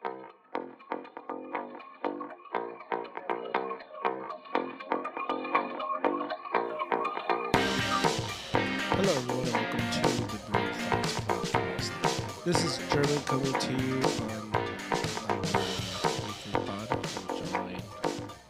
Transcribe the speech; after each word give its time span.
Hello, 0.00 0.14
everyone, 9.02 9.46
and 9.46 9.54
welcome 9.54 9.84
to 9.90 10.02
the 10.02 10.38
Brave 10.50 10.76
Thoughts 10.76 11.14
Podcast. 11.20 11.90
This 12.44 12.58
is 12.64 12.78
German 12.92 13.20
coming 13.24 13.52
to 13.52 13.72
you 13.72 13.96
on. 14.28 14.52
Joined, 17.50 17.82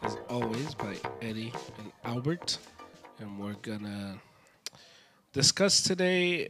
as 0.03 0.17
always, 0.29 0.75
by 0.75 0.97
Eddie 1.23 1.53
and 1.79 1.93
Albert, 2.05 2.59
and 3.21 3.39
we're 3.39 3.55
gonna 3.55 4.21
discuss 5.33 5.83
today 5.83 6.47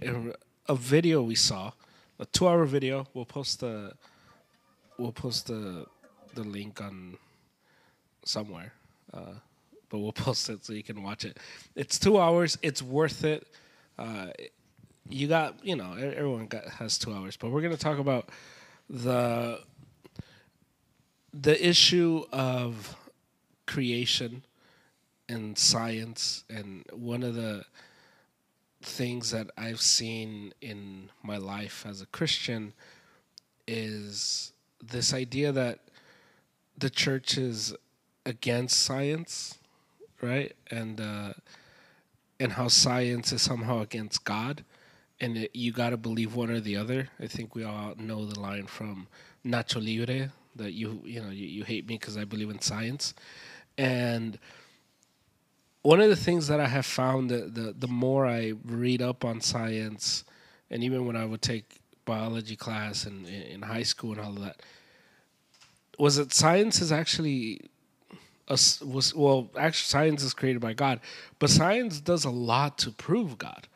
a, 0.67 0.75
video 0.75 1.23
we 1.23 1.37
saw, 1.37 1.71
a 2.19 2.27
two-hour 2.27 2.65
video. 2.65 3.07
We'll 3.15 3.27
post 3.27 3.61
the 3.61 3.93
we'll 4.99 5.12
post 5.12 5.46
the 5.46 5.87
the 6.35 6.45
link 6.45 6.80
on 6.80 7.16
somewhere. 8.25 8.73
Uh, 9.12 9.34
but 9.88 9.98
we'll 9.98 10.12
post 10.27 10.48
it 10.51 10.65
so 10.65 10.73
you 10.73 10.83
can 10.83 11.02
watch 11.02 11.24
it. 11.24 11.38
It's 11.74 11.98
two 11.98 12.19
hours. 12.19 12.59
It's 12.62 12.83
worth 12.83 13.24
it. 13.24 13.47
Uh, 13.98 14.29
you 15.09 15.27
got, 15.27 15.65
you 15.65 15.74
know, 15.74 15.95
everyone 15.95 16.47
got, 16.47 16.69
has 16.69 16.98
two 16.98 17.12
hours, 17.12 17.37
but 17.37 17.51
we're 17.51 17.62
to 17.62 17.77
talk 17.77 17.98
about 17.98 18.29
the 18.91 19.61
the 21.33 21.66
issue 21.69 22.24
of 22.33 22.96
creation 23.66 24.43
and 25.29 25.59
science, 25.59 26.45
and 26.49 26.85
one 26.93 27.23
of 27.23 27.35
the 27.35 27.65
things 28.83 29.30
that 29.30 29.51
I've 29.57 29.80
seen 29.80 30.55
in 30.60 31.10
my 31.23 31.37
life 31.37 31.85
as 31.87 32.01
a 32.01 32.07
Christian 32.07 32.73
is 33.66 34.52
this 34.82 35.12
idea 35.12 35.52
that 35.52 35.80
the 36.77 36.91
church 36.91 37.37
is 37.37 37.74
against 38.24 38.80
science, 38.80 39.59
right? 40.20 40.54
And 40.70 41.01
uh, 41.01 41.32
and 42.40 42.52
how 42.52 42.68
science 42.68 43.32
is 43.32 43.43
somehow 43.43 43.80
against 43.80 44.24
God, 44.24 44.65
and 45.20 45.37
it, 45.37 45.51
you 45.54 45.73
got 45.73 45.90
to 45.90 45.96
believe 45.96 46.35
one 46.35 46.51
or 46.51 46.60
the 46.60 46.76
other. 46.76 47.09
I 47.20 47.26
think 47.26 47.54
we 47.54 47.65
all 47.65 47.95
know 47.96 48.24
the 48.24 48.38
line 48.38 48.66
from 48.66 49.09
Nacho 49.45 49.85
Libre 49.85 50.32
that 50.57 50.73
you 50.73 51.01
you 51.04 51.20
know 51.20 51.30
you, 51.30 51.46
you 51.46 51.65
hate 51.65 51.87
me 51.87 51.96
because 51.96 52.16
I 52.16 52.24
believe 52.24 52.51
in 52.51 52.60
science, 52.60 53.15
and 53.76 54.38
one 55.82 56.01
of 56.01 56.10
the 56.10 56.16
things 56.16 56.48
that 56.48 56.60
I 56.60 56.68
have 56.68 56.87
found 56.87 57.30
that 57.30 57.54
the 57.54 57.74
the 57.76 57.88
more 57.88 58.26
I 58.26 58.52
read 58.65 59.02
up 59.02 59.24
on 59.24 59.40
science, 59.40 60.24
and 60.70 60.85
even 60.85 61.07
when 61.07 61.16
I 61.16 61.24
would 61.24 61.42
take 61.42 61.80
biology 62.09 62.56
class 62.56 63.06
in, 63.06 63.26
in, 63.26 63.62
high 63.62 63.82
school 63.82 64.12
and 64.12 64.20
all 64.20 64.32
of 64.32 64.41
that, 64.41 64.62
was 65.98 66.16
that 66.16 66.32
science 66.32 66.81
is 66.81 66.91
actually 66.91 67.60
a 68.48 68.59
was 68.82 69.14
well 69.14 69.50
actually 69.59 69.88
science 69.98 70.22
is 70.22 70.32
created 70.32 70.60
by 70.60 70.72
God, 70.72 71.00
but 71.38 71.50
science 71.50 72.00
does 72.00 72.25
a 72.25 72.31
lot 72.31 72.78
to 72.78 72.91
prove 72.91 73.36
God. 73.36 73.69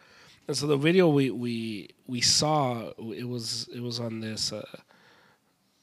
And 0.49 0.57
so 0.57 0.67
the 0.67 0.79
video 0.79 1.09
we 1.09 1.31
we 1.31 1.91
we 2.07 2.21
saw 2.21 2.91
it 3.15 3.29
was 3.29 3.69
it 3.75 3.81
was 3.81 4.01
on 4.01 4.21
this. 4.21 4.53
Uh, 4.53 4.65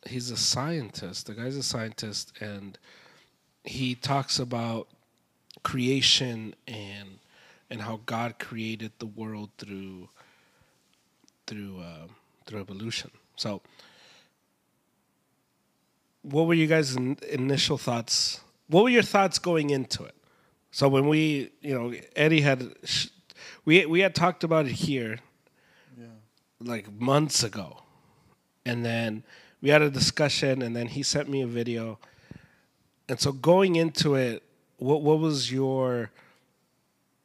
he's 0.07 0.31
a 0.31 0.37
scientist. 0.37 1.27
The 1.27 1.35
guy's 1.35 1.55
a 1.55 1.63
scientist, 1.63 2.33
and 2.41 2.77
he 3.63 3.93
talks 3.93 4.39
about 4.39 4.87
creation 5.63 6.55
and 6.67 7.19
and 7.69 7.81
how 7.81 7.99
God 8.05 8.39
created 8.39 8.91
the 8.97 9.05
world 9.05 9.51
through 9.57 10.09
through 11.45 11.79
uh, 11.79 12.07
through 12.49 12.61
evolution. 12.61 13.11
So, 13.35 13.61
what 16.23 16.47
were 16.47 16.55
you 16.55 16.67
guys' 16.67 16.95
in, 16.95 17.17
initial 17.29 17.77
thoughts? 17.77 18.41
What 18.67 18.83
were 18.83 18.89
your 18.89 19.03
thoughts 19.03 19.39
going 19.39 19.69
into 19.69 20.03
it? 20.03 20.15
So 20.71 20.87
when 20.87 21.07
we, 21.07 21.51
you 21.61 21.73
know, 21.73 21.93
Eddie 22.15 22.41
had 22.41 22.73
we 23.65 23.85
we 23.85 24.01
had 24.01 24.15
talked 24.15 24.43
about 24.43 24.65
it 24.65 24.73
here, 24.73 25.19
yeah. 25.97 26.05
like 26.59 26.91
months 26.91 27.43
ago, 27.43 27.81
and 28.65 28.83
then 28.85 29.23
we 29.61 29.69
had 29.69 29.81
a 29.81 29.89
discussion, 29.89 30.61
and 30.61 30.75
then 30.75 30.87
he 30.87 31.03
sent 31.03 31.29
me 31.29 31.41
a 31.41 31.47
video, 31.47 31.99
and 33.07 33.19
so 33.19 33.31
going 33.31 33.75
into 33.75 34.15
it, 34.15 34.43
what 34.77 35.01
what 35.01 35.19
was 35.19 35.51
your 35.51 36.11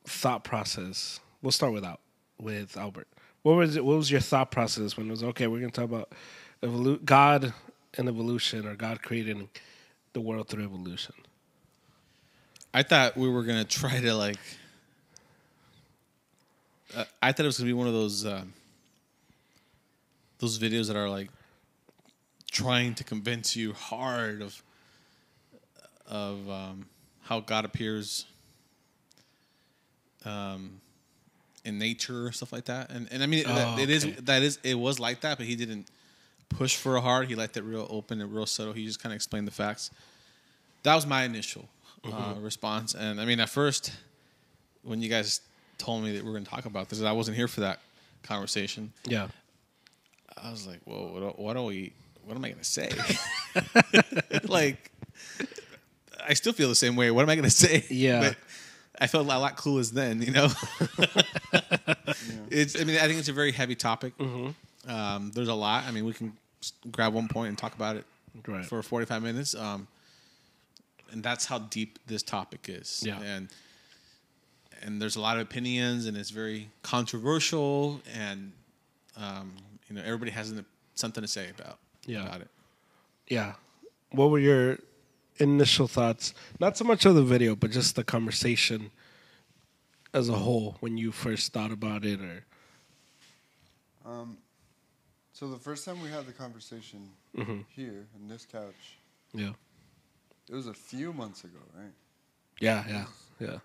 thought 0.05 0.45
process? 0.45 1.21
We'll 1.43 1.53
start 1.53 1.73
with 1.73 1.85
out 1.85 2.01
with 2.39 2.77
Albert. 2.77 3.09
What 3.45 3.57
was 3.57 3.77
it? 3.77 3.85
What 3.85 3.99
was 3.99 4.11
your 4.11 4.21
thought 4.21 4.51
process 4.51 4.97
when 4.97 5.07
it 5.07 5.11
was 5.11 5.23
okay? 5.23 5.47
We're 5.47 5.61
going 5.61 5.71
to 5.71 5.81
talk 5.81 5.85
about 5.85 6.11
evolu- 6.63 7.05
God 7.05 7.53
and 7.93 8.09
evolution, 8.09 8.67
or 8.67 8.75
God 8.75 9.03
creating 9.03 9.51
the 10.15 10.21
world 10.23 10.49
through 10.49 10.65
evolution. 10.65 11.15
I 12.73 12.83
thought 12.83 13.17
we 13.17 13.29
were 13.29 13.43
gonna 13.43 13.65
try 13.65 14.01
to 14.01 14.15
like. 14.15 14.39
Uh, 16.97 17.05
I 17.23 17.33
thought 17.33 17.45
it 17.45 17.47
was 17.47 17.59
gonna 17.59 17.69
be 17.69 17.75
one 17.75 17.87
of 17.87 17.93
those 17.93 18.25
uh, 18.25 18.45
those 20.39 20.59
videos 20.59 20.87
that 20.87 20.97
are 20.97 21.09
like 21.09 21.29
trying 22.51 22.95
to 22.95 23.05
convince 23.05 23.55
you 23.55 23.75
hard 23.75 24.41
of 24.41 24.63
of 26.09 26.49
um, 26.49 26.87
how 27.23 27.41
God 27.41 27.65
appears 27.65 28.25
um, 30.25 30.81
in 31.65 31.79
nature 31.79 32.27
or 32.27 32.33
stuff 32.33 32.53
like 32.53 32.67
that. 32.67 32.91
And 32.91 33.09
and 33.11 33.23
I 33.23 33.27
mean 33.27 33.45
Oh, 33.47 33.79
it 33.79 33.91
is 33.91 34.05
okay. 34.05 34.17
that 34.23 34.43
is 34.43 34.59
it 34.63 34.75
was 34.79 34.99
like 35.01 35.21
that, 35.23 35.39
but 35.39 35.47
he 35.47 35.57
didn't 35.57 35.89
push 36.49 36.77
for 36.77 36.97
it 36.97 37.01
hard. 37.01 37.29
He 37.29 37.35
left 37.35 37.57
it 37.57 37.63
real 37.65 37.87
open 37.91 38.21
and 38.21 38.33
real 38.35 38.47
subtle. 38.47 38.73
He 38.73 38.85
just 38.87 39.03
kind 39.03 39.13
of 39.13 39.17
explained 39.17 39.47
the 39.47 39.53
facts. 39.53 39.91
That 40.83 40.95
was 40.95 41.07
my 41.07 41.25
initial 41.25 41.69
uh, 42.05 42.35
response. 42.39 42.95
And 42.95 43.21
I 43.21 43.25
mean, 43.25 43.41
at 43.41 43.49
first, 43.49 43.93
when 44.83 45.01
you 45.01 45.09
guys 45.09 45.41
told 45.79 46.05
me 46.05 46.15
that 46.17 46.23
we 46.23 46.29
are 46.29 46.33
going 46.33 46.45
to 46.45 46.51
talk 46.51 46.67
about 46.67 46.91
this, 46.91 47.01
I 47.03 47.13
wasn't 47.13 47.37
here 47.39 47.49
for 47.49 47.61
that 47.63 47.81
conversation. 48.23 48.93
Yeah. 49.07 49.29
I 50.37 50.51
was 50.51 50.67
like, 50.67 50.81
"Whoa, 50.85 51.11
what, 51.13 51.21
do- 51.21 51.43
what 51.43 51.55
do 51.55 51.63
we? 51.63 51.93
What 52.25 52.37
am 52.37 52.45
I 52.45 52.49
going 52.51 52.61
to 52.61 52.65
say?" 52.65 52.91
like, 54.49 54.91
I 56.27 56.35
still 56.35 56.53
feel 56.53 56.69
the 56.69 56.75
same 56.75 56.97
way. 56.97 57.11
What 57.11 57.23
am 57.23 57.31
I 57.31 57.35
going 57.37 57.45
to 57.45 57.51
say? 57.51 57.85
Yeah. 57.89 58.21
but 58.21 58.37
I 59.01 59.07
felt 59.07 59.27
a 59.27 59.29
lot 59.39 59.57
clueless 59.57 59.91
then. 59.93 60.23
You 60.23 60.31
know, 60.33 60.49
it's. 62.51 62.81
I 62.81 62.85
mean, 62.85 62.97
I 62.99 63.07
think 63.07 63.19
it's 63.19 63.29
a 63.29 63.33
very 63.33 63.53
heavy 63.53 63.75
topic. 63.75 64.17
Mm-hmm. 64.19 64.91
Um, 64.91 65.31
there's 65.35 65.49
a 65.49 65.55
lot. 65.55 65.85
I 65.85 65.91
mean, 65.91 66.05
we 66.05 66.13
can 66.13 66.33
s- 66.63 66.73
grab 66.91 67.13
one 67.15 67.29
point 67.29 67.49
and 67.49 67.59
talk 67.59 67.75
about 67.75 67.97
it 67.97 68.05
Right. 68.47 68.65
for 68.65 68.83
45 68.83 69.23
minutes. 69.23 69.55
Um, 69.55 69.87
and 71.13 71.23
that's 71.23 71.47
how 71.47 71.59
deep 71.61 71.99
this 72.07 72.23
topic 72.23 72.67
is. 72.69 73.03
Yeah. 73.07 73.21
And 73.21 73.49
and 74.83 75.01
there's 75.01 75.17
a 75.17 75.21
lot 75.21 75.37
of 75.37 75.43
opinions, 75.43 76.07
and 76.07 76.17
it's 76.17 76.31
very 76.31 76.69
controversial, 76.83 78.01
and 78.15 78.53
um, 79.17 79.53
you 79.89 79.97
know 79.97 80.03
everybody 80.03 80.31
has 80.33 80.51
an- 80.51 80.67
something 80.95 81.23
to 81.23 81.29
say 81.29 81.51
about 81.57 81.79
Yeah. 82.07 82.27
about 82.27 82.41
it. 82.43 82.49
yeah. 83.29 83.55
What 84.11 84.31
were 84.31 84.39
your 84.39 84.79
initial 85.39 85.89
thoughts? 85.89 86.35
Not 86.61 86.77
so 86.77 86.85
much 86.85 87.05
of 87.07 87.15
the 87.15 87.23
video, 87.25 87.55
but 87.57 87.71
just 87.71 87.97
the 87.97 88.05
conversation 88.05 88.91
as 90.13 90.29
a 90.29 90.35
whole 90.35 90.77
when 90.81 90.97
you 90.97 91.11
first 91.13 91.53
thought 91.53 91.73
about 91.73 92.05
it, 92.05 92.21
or 92.21 92.45
Um, 94.05 94.37
so 95.33 95.49
the 95.49 95.59
first 95.59 95.85
time 95.85 96.01
we 96.03 96.11
had 96.11 96.27
the 96.27 96.33
conversation 96.33 97.11
Mhm. 97.35 97.65
here 97.71 98.07
in 98.15 98.29
this 98.29 98.45
couch, 98.47 98.99
yeah, 99.33 99.55
it 100.49 100.55
was 100.55 100.67
a 100.67 100.75
few 100.75 101.13
months 101.13 101.43
ago, 101.45 101.59
right? 101.75 101.93
yeah, 102.61 102.87
yeah, 102.87 103.07
yeah. 103.41 103.59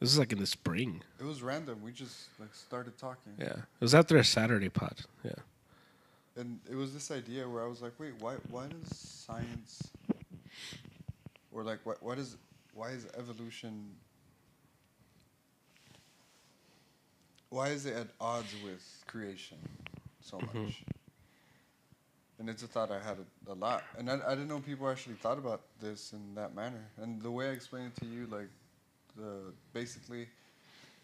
This 0.00 0.10
is 0.12 0.18
like 0.18 0.32
in 0.32 0.38
the 0.38 0.46
spring. 0.46 1.02
It 1.20 1.24
was 1.24 1.42
random. 1.42 1.80
We 1.82 1.92
just 1.92 2.28
like 2.38 2.54
started 2.54 2.98
talking, 2.98 3.34
Yeah, 3.38 3.58
it 3.58 3.80
was 3.80 3.94
after 3.94 4.16
a 4.16 4.24
Saturday 4.24 4.68
pod. 4.70 5.04
Yeah, 5.22 5.32
and 6.36 6.58
it 6.68 6.74
was 6.74 6.92
this 6.94 7.10
idea 7.10 7.48
where 7.48 7.62
I 7.62 7.66
was 7.66 7.80
like, 7.82 7.98
"Wait, 8.00 8.14
why? 8.20 8.34
Why 8.50 8.68
does 8.68 8.96
science, 8.98 9.90
or 11.52 11.62
like, 11.62 11.80
what? 11.84 12.02
What 12.02 12.18
is? 12.18 12.36
Why 12.74 12.90
is 12.90 13.06
evolution? 13.16 13.94
Why 17.48 17.68
is 17.68 17.86
it 17.86 17.96
at 17.96 18.08
odds 18.20 18.54
with 18.64 18.82
creation 19.06 19.58
so 20.20 20.38
much?" 20.38 20.82
And 22.38 22.50
it's 22.50 22.62
a 22.62 22.66
thought 22.66 22.90
I 22.90 22.98
had 22.98 23.16
a, 23.16 23.52
a 23.52 23.54
lot, 23.54 23.82
and 23.96 24.10
I, 24.10 24.18
I 24.26 24.30
didn't 24.30 24.48
know 24.48 24.60
people 24.60 24.90
actually 24.90 25.14
thought 25.14 25.38
about 25.38 25.62
this 25.80 26.12
in 26.12 26.34
that 26.34 26.54
manner. 26.54 26.84
And 27.00 27.22
the 27.22 27.30
way 27.30 27.48
I 27.48 27.52
explained 27.52 27.92
it 27.96 28.00
to 28.00 28.06
you, 28.06 28.26
like, 28.26 28.50
the 29.16 29.54
basically, 29.72 30.28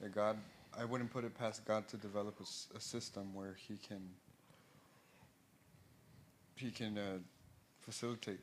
that 0.02 0.14
God, 0.14 0.36
I 0.78 0.84
wouldn't 0.84 1.10
put 1.10 1.24
it 1.24 1.34
past 1.38 1.64
God 1.64 1.88
to 1.88 1.96
develop 1.96 2.38
a 2.76 2.80
system 2.80 3.34
where 3.34 3.56
He 3.66 3.78
can, 3.78 4.10
He 6.56 6.70
can 6.70 6.98
uh, 6.98 7.18
facilitate 7.80 8.40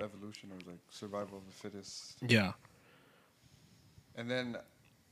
evolution 0.00 0.50
or 0.52 0.58
like 0.70 0.80
survival 0.90 1.38
of 1.38 1.46
the 1.46 1.52
fittest. 1.52 2.18
yeah, 2.26 2.52
And 4.16 4.30
then 4.30 4.56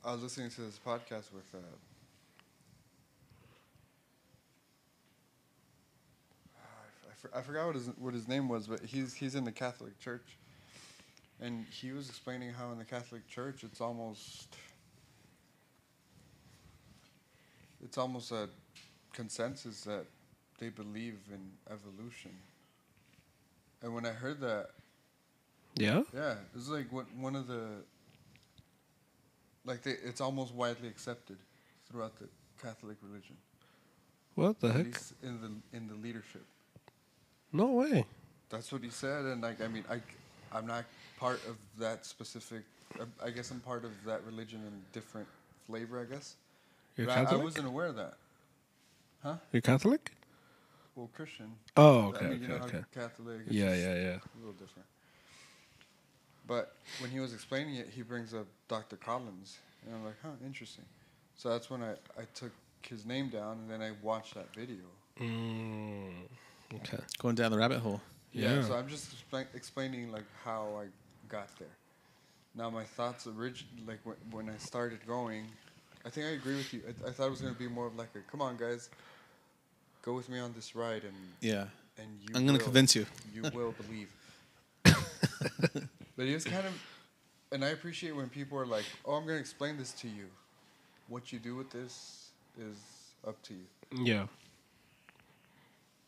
I 0.04 0.12
was 0.12 0.22
listening 0.22 0.50
to 0.50 0.60
this 0.62 0.78
podcast 0.84 1.32
with. 1.32 1.54
Uh, 1.54 1.58
I 7.08 7.14
for, 7.14 7.30
I 7.36 7.42
forgot 7.42 7.66
what 7.66 7.74
his 7.74 7.88
what 7.98 8.14
his 8.14 8.28
name 8.28 8.48
was, 8.48 8.66
but 8.66 8.80
he's 8.84 9.14
he's 9.14 9.34
in 9.34 9.44
the 9.44 9.52
Catholic 9.52 9.98
Church, 9.98 10.36
and 11.40 11.64
he 11.70 11.92
was 11.92 12.08
explaining 12.08 12.50
how 12.52 12.70
in 12.72 12.78
the 12.78 12.84
Catholic 12.84 13.26
Church 13.28 13.64
it's 13.64 13.80
almost 13.80 14.56
it's 17.82 17.98
almost 17.98 18.32
a 18.32 18.48
consensus 19.12 19.82
that 19.82 20.06
they 20.58 20.68
believe 20.68 21.18
in 21.32 21.50
evolution. 21.70 22.32
And 23.82 23.94
when 23.94 24.06
I 24.06 24.10
heard 24.12 24.40
that, 24.40 24.70
Yeah. 25.76 26.02
yeah, 26.14 26.36
it's 26.54 26.68
like 26.68 26.90
one 26.92 27.06
one 27.20 27.36
of 27.36 27.46
the 27.46 27.82
like 29.64 29.82
they, 29.82 29.92
it's 29.92 30.20
almost 30.20 30.54
widely 30.54 30.88
accepted 30.88 31.36
throughout 31.90 32.16
the 32.18 32.28
Catholic 32.62 32.96
religion, 33.02 33.36
What 34.34 34.60
the 34.60 34.68
at 34.68 34.76
heck? 34.76 34.86
least 34.86 35.12
in 35.22 35.40
the 35.40 35.76
in 35.76 35.88
the 35.88 35.94
leadership. 35.94 36.44
No 37.52 37.66
way. 37.72 38.04
That's 38.48 38.70
what 38.72 38.82
he 38.82 38.90
said, 38.90 39.24
and 39.26 39.42
like 39.42 39.60
I 39.60 39.68
mean, 39.68 39.84
I 39.90 40.00
I'm 40.56 40.66
not 40.66 40.84
part 41.18 41.40
of 41.46 41.56
that 41.78 42.06
specific. 42.06 42.62
I- 43.00 43.26
I 43.26 43.30
guess 43.30 43.50
I'm 43.50 43.60
part 43.60 43.84
of 43.84 43.92
that 44.04 44.24
religion 44.24 44.60
in 44.60 44.72
a 44.72 44.92
different 44.92 45.28
flavor. 45.66 46.00
I 46.00 46.04
guess. 46.04 46.36
You're 46.96 47.06
But 47.08 47.18
I, 47.18 47.34
I 47.34 47.36
wasn't 47.36 47.66
aware 47.66 47.86
of 47.86 47.96
that. 47.96 48.14
Huh? 49.22 49.36
You're 49.52 49.60
Catholic? 49.60 50.12
Well, 50.96 51.10
Christian. 51.14 51.52
Oh, 51.76 51.98
I 52.00 52.08
okay, 52.08 52.26
mean, 52.26 52.42
you 52.42 52.48
okay, 52.48 52.52
know 52.54 52.58
how 52.58 52.64
okay. 52.66 52.84
Catholic. 52.94 53.40
it's 53.46 53.54
Yeah, 53.54 53.74
yeah, 53.74 53.94
yeah. 53.94 54.18
A 54.18 54.38
little 54.38 54.52
different. 54.52 54.86
But 56.48 56.74
when 57.00 57.10
he 57.10 57.20
was 57.20 57.34
explaining 57.34 57.76
it, 57.76 57.90
he 57.94 58.02
brings 58.02 58.32
up 58.32 58.46
Dr. 58.68 58.96
Collins, 58.96 59.58
and 59.84 59.94
I'm 59.94 60.04
like, 60.04 60.16
huh, 60.22 60.30
interesting. 60.44 60.84
So 61.36 61.50
that's 61.50 61.68
when 61.70 61.82
I, 61.82 61.92
I 62.18 62.24
took 62.34 62.52
his 62.82 63.04
name 63.04 63.28
down, 63.28 63.58
and 63.58 63.70
then 63.70 63.82
I 63.82 63.92
watched 64.02 64.34
that 64.34 64.54
video. 64.54 64.84
Mm, 65.20 66.12
okay. 66.76 66.98
Going 67.18 67.34
down 67.34 67.50
the 67.50 67.58
rabbit 67.58 67.78
hole. 67.80 68.00
Yeah. 68.32 68.54
Yeah. 68.54 68.62
So 68.62 68.74
I'm 68.74 68.88
just 68.88 69.14
expla- 69.14 69.46
explaining 69.54 70.12
like 70.12 70.24
how 70.44 70.80
I 70.80 70.86
got 71.28 71.48
there. 71.58 71.68
Now 72.54 72.70
my 72.70 72.84
thoughts 72.84 73.26
orig- 73.26 73.64
like 73.86 74.00
when, 74.04 74.16
when 74.30 74.48
I 74.50 74.56
started 74.58 75.06
going, 75.06 75.46
I 76.04 76.10
think 76.10 76.26
I 76.26 76.30
agree 76.30 76.56
with 76.56 76.72
you. 76.72 76.82
I, 76.86 77.08
I 77.08 77.12
thought 77.12 77.26
it 77.26 77.30
was 77.30 77.40
gonna 77.40 77.54
be 77.54 77.68
more 77.68 77.86
of 77.86 77.96
like 77.96 78.10
a 78.14 78.20
come 78.30 78.40
on 78.42 78.56
guys, 78.56 78.88
go 80.06 80.14
with 80.14 80.28
me 80.30 80.38
on 80.38 80.52
this 80.54 80.74
ride 80.74 81.02
and 81.02 81.14
Yeah. 81.40 81.66
and 81.98 82.08
you. 82.22 82.28
I'm 82.34 82.46
gonna 82.46 82.56
will- 82.58 82.64
convince 82.64 82.94
you. 82.96 83.04
You 83.34 83.42
will 83.54 83.74
believe. 83.82 84.08
but 86.16 86.24
he 86.26 86.32
was 86.32 86.44
kind 86.44 86.64
of, 86.64 86.72
and 87.52 87.64
I 87.64 87.68
appreciate 87.70 88.14
when 88.16 88.28
people 88.30 88.56
are 88.58 88.64
like, 88.66 88.84
"Oh, 89.04 89.14
I'm 89.14 89.26
gonna 89.26 89.38
explain 89.38 89.76
this 89.76 89.92
to 90.00 90.08
you. 90.08 90.26
What 91.08 91.32
you 91.32 91.38
do 91.38 91.56
with 91.56 91.70
this 91.70 92.30
is 92.58 92.76
up 93.26 93.42
to 93.42 93.54
you." 93.54 93.66
Yeah. 94.04 94.26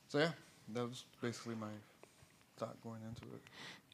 So 0.08 0.18
yeah, 0.20 0.30
that 0.74 0.88
was 0.88 1.04
basically 1.20 1.56
my 1.56 1.74
thought 2.56 2.76
going 2.82 3.00
into 3.06 3.22
it. 3.34 3.42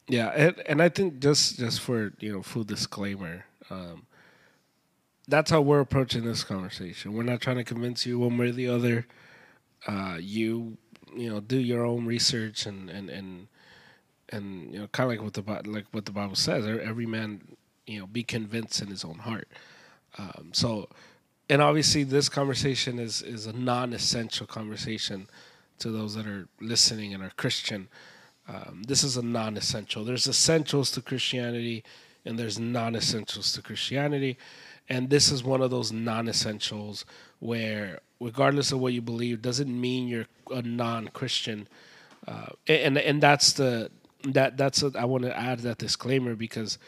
Yeah, 0.06 0.28
and, 0.28 0.62
and 0.66 0.82
I 0.82 0.90
think 0.90 1.18
just 1.20 1.58
just 1.58 1.80
for 1.80 2.12
you 2.20 2.30
know 2.32 2.42
full 2.42 2.64
disclaimer, 2.64 3.46
um, 3.70 4.06
that's 5.26 5.50
how 5.50 5.62
we're 5.62 5.80
approaching 5.80 6.24
this 6.24 6.44
conversation. 6.44 7.14
We're 7.14 7.22
not 7.22 7.40
trying 7.40 7.56
to 7.56 7.64
convince 7.64 8.04
you 8.04 8.18
one 8.18 8.36
way 8.36 8.48
or 8.50 8.52
the 8.52 8.68
other. 8.68 9.06
Uh, 9.86 10.16
you 10.20 10.76
you 11.16 11.28
know 11.28 11.40
do 11.40 11.58
your 11.58 11.84
own 11.84 12.06
research 12.06 12.66
and 12.66 12.90
and 12.90 13.10
and 13.10 13.48
and 14.30 14.72
you 14.72 14.80
know 14.80 14.86
kind 14.88 15.10
of 15.10 15.16
like 15.16 15.22
what 15.22 15.34
the 15.34 15.70
like 15.70 15.86
what 15.92 16.04
the 16.04 16.12
Bible 16.12 16.34
says. 16.34 16.66
Every 16.66 17.06
man 17.06 17.42
you 17.86 18.00
know 18.00 18.06
be 18.06 18.22
convinced 18.22 18.82
in 18.82 18.88
his 18.88 19.04
own 19.04 19.18
heart. 19.18 19.48
Um, 20.18 20.50
so, 20.52 20.88
and 21.48 21.60
obviously 21.60 22.04
this 22.04 22.28
conversation 22.28 22.98
is 22.98 23.22
is 23.22 23.46
a 23.46 23.52
non-essential 23.52 24.46
conversation 24.46 25.28
to 25.78 25.90
those 25.90 26.14
that 26.14 26.26
are 26.26 26.48
listening 26.60 27.14
and 27.14 27.22
are 27.22 27.32
Christian. 27.36 27.88
Um, 28.48 28.82
this 28.86 29.02
is 29.02 29.16
a 29.16 29.22
non-essential. 29.22 30.04
There's 30.04 30.26
essentials 30.26 30.90
to 30.92 31.02
Christianity, 31.02 31.82
and 32.24 32.38
there's 32.38 32.58
non-essentials 32.58 33.52
to 33.52 33.62
Christianity, 33.62 34.36
and 34.88 35.10
this 35.10 35.30
is 35.30 35.42
one 35.42 35.62
of 35.62 35.70
those 35.70 35.92
non-essentials 35.92 37.04
where, 37.38 38.00
regardless 38.20 38.72
of 38.72 38.80
what 38.80 38.92
you 38.92 39.02
believe, 39.02 39.42
doesn't 39.42 39.80
mean 39.80 40.08
you're 40.08 40.26
a 40.50 40.62
non-Christian, 40.62 41.68
uh, 42.26 42.48
and 42.66 42.98
and 42.98 43.22
that's 43.22 43.52
the 43.54 43.90
that 44.24 44.56
that's 44.56 44.82
a, 44.82 44.92
I 44.98 45.04
want 45.04 45.24
to 45.24 45.36
add 45.36 45.60
that 45.60 45.78
disclaimer 45.78 46.34
because 46.34 46.78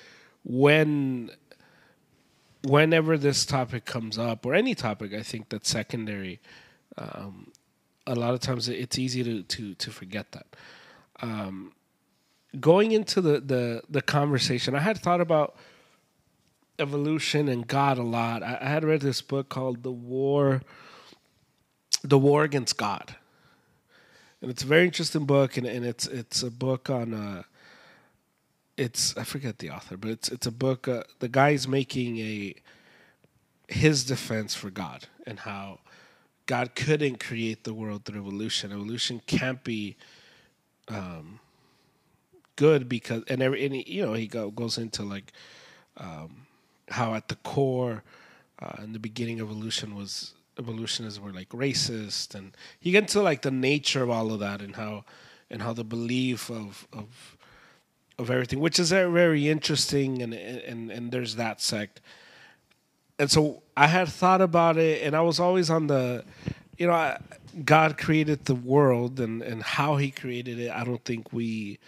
when 0.44 1.30
whenever 2.62 3.16
this 3.16 3.46
topic 3.46 3.84
comes 3.84 4.18
up 4.18 4.44
or 4.44 4.54
any 4.54 4.74
topic, 4.74 5.14
I 5.14 5.22
think 5.22 5.48
that's 5.48 5.68
secondary. 5.68 6.40
Um, 6.98 7.52
a 8.06 8.14
lot 8.14 8.34
of 8.34 8.40
times 8.40 8.68
it's 8.68 8.98
easy 8.98 9.22
to 9.24 9.42
to 9.42 9.74
to 9.74 9.90
forget 9.90 10.32
that 10.32 10.46
um, 11.20 11.72
going 12.60 12.92
into 12.92 13.20
the, 13.20 13.40
the 13.40 13.82
the 13.88 14.02
conversation, 14.02 14.74
I 14.74 14.80
had 14.80 14.98
thought 14.98 15.20
about 15.20 15.56
evolution 16.78 17.48
and 17.48 17.66
God 17.66 17.98
a 17.98 18.02
lot. 18.02 18.42
I, 18.42 18.58
I 18.60 18.68
had 18.68 18.84
read 18.84 19.00
this 19.00 19.20
book 19.20 19.48
called 19.48 19.82
"The 19.82 19.92
War, 19.92 20.62
The 22.02 22.18
War 22.18 22.44
Against 22.44 22.76
God," 22.76 23.16
and 24.40 24.50
it's 24.50 24.62
a 24.62 24.66
very 24.66 24.84
interesting 24.84 25.24
book, 25.24 25.56
and, 25.56 25.66
and 25.66 25.84
it's 25.84 26.06
it's 26.06 26.42
a 26.42 26.50
book 26.50 26.90
on. 26.90 27.14
Uh, 27.14 27.42
it's 28.76 29.16
I 29.16 29.24
forget 29.24 29.58
the 29.58 29.70
author, 29.70 29.96
but 29.96 30.10
it's 30.10 30.28
it's 30.28 30.46
a 30.46 30.52
book. 30.52 30.86
Uh, 30.86 31.02
the 31.20 31.28
guy's 31.28 31.66
making 31.66 32.18
a 32.18 32.54
his 33.68 34.04
defense 34.04 34.54
for 34.54 34.70
God 34.70 35.06
and 35.26 35.40
how 35.40 35.80
God 36.46 36.74
couldn't 36.74 37.18
create 37.18 37.64
the 37.64 37.74
world 37.74 38.04
through 38.04 38.20
evolution. 38.20 38.70
Evolution 38.70 39.20
can't 39.26 39.62
be 39.64 39.96
um, 40.88 41.40
good 42.54 42.88
because 42.88 43.22
and 43.28 43.42
every 43.42 43.64
and 43.64 43.74
he, 43.74 43.84
you 43.92 44.04
know 44.04 44.12
he 44.12 44.26
go, 44.26 44.50
goes 44.50 44.78
into 44.78 45.02
like 45.02 45.32
um, 45.96 46.45
how 46.88 47.14
at 47.14 47.28
the 47.28 47.36
core 47.36 48.02
uh, 48.60 48.82
in 48.82 48.92
the 48.92 48.98
beginning 48.98 49.40
evolution 49.40 49.94
was 49.94 50.34
evolutionists 50.58 51.20
were 51.20 51.32
like 51.32 51.48
racist 51.50 52.34
and 52.34 52.56
you 52.80 52.92
get 52.92 53.02
into 53.02 53.20
like 53.20 53.42
the 53.42 53.50
nature 53.50 54.02
of 54.02 54.10
all 54.10 54.32
of 54.32 54.40
that 54.40 54.62
and 54.62 54.76
how 54.76 55.04
and 55.50 55.60
how 55.62 55.72
the 55.72 55.84
belief 55.84 56.50
of 56.50 56.86
of 56.92 57.36
of 58.18 58.30
everything 58.30 58.60
which 58.60 58.78
is 58.78 58.90
very, 58.90 59.48
interesting 59.48 60.22
and 60.22 60.32
and 60.32 60.90
and 60.90 61.12
there's 61.12 61.36
that 61.36 61.60
sect 61.60 62.00
and 63.18 63.30
so 63.30 63.62
I 63.76 63.86
had 63.86 64.08
thought 64.08 64.40
about 64.40 64.76
it, 64.76 65.02
and 65.02 65.16
I 65.16 65.22
was 65.22 65.40
always 65.40 65.70
on 65.70 65.86
the, 65.86 66.24
you 66.76 66.86
know, 66.86 67.16
God 67.64 67.96
created 67.96 68.44
the 68.44 68.54
world, 68.54 69.20
and 69.20 69.42
and 69.42 69.62
how 69.62 69.96
He 69.96 70.10
created 70.10 70.58
it, 70.58 70.70
I 70.70 70.84
don't 70.84 71.04
think 71.04 71.32
we 71.32 71.78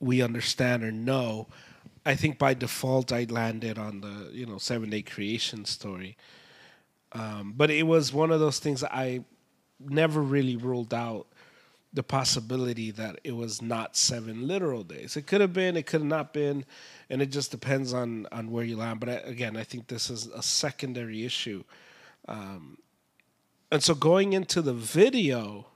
we 0.00 0.22
understand 0.22 0.82
or 0.82 0.92
know. 0.92 1.46
I 2.06 2.14
think 2.14 2.38
by 2.38 2.54
default 2.54 3.12
I 3.12 3.26
landed 3.28 3.78
on 3.78 4.00
the 4.00 4.30
you 4.32 4.46
know 4.46 4.58
seven 4.58 4.90
day 4.90 5.02
creation 5.02 5.64
story, 5.64 6.16
um, 7.12 7.54
but 7.56 7.70
it 7.70 7.86
was 7.86 8.12
one 8.12 8.30
of 8.30 8.40
those 8.40 8.58
things 8.58 8.84
I 8.84 9.24
never 9.80 10.20
really 10.20 10.56
ruled 10.56 10.92
out 10.94 11.26
the 11.94 12.02
possibility 12.02 12.90
that 12.90 13.20
it 13.22 13.32
was 13.36 13.62
not 13.62 13.96
seven 13.96 14.48
literal 14.48 14.82
days. 14.82 15.16
It 15.16 15.28
could 15.28 15.40
have 15.40 15.52
been, 15.52 15.76
it 15.76 15.86
could 15.86 16.00
have 16.00 16.08
not 16.08 16.32
been, 16.32 16.64
and 17.08 17.22
it 17.22 17.26
just 17.26 17.50
depends 17.52 17.94
on 17.94 18.26
on 18.32 18.50
where 18.50 18.64
you 18.64 18.76
land. 18.76 19.00
But 19.00 19.08
I, 19.08 19.12
again, 19.24 19.56
I 19.56 19.62
think 19.62 19.86
this 19.86 20.10
is 20.10 20.26
a 20.26 20.42
secondary 20.42 21.24
issue. 21.24 21.62
Um, 22.28 22.78
and 23.70 23.82
so 23.82 23.94
going 23.94 24.32
into 24.32 24.60
the 24.60 24.74
video, 24.74 25.66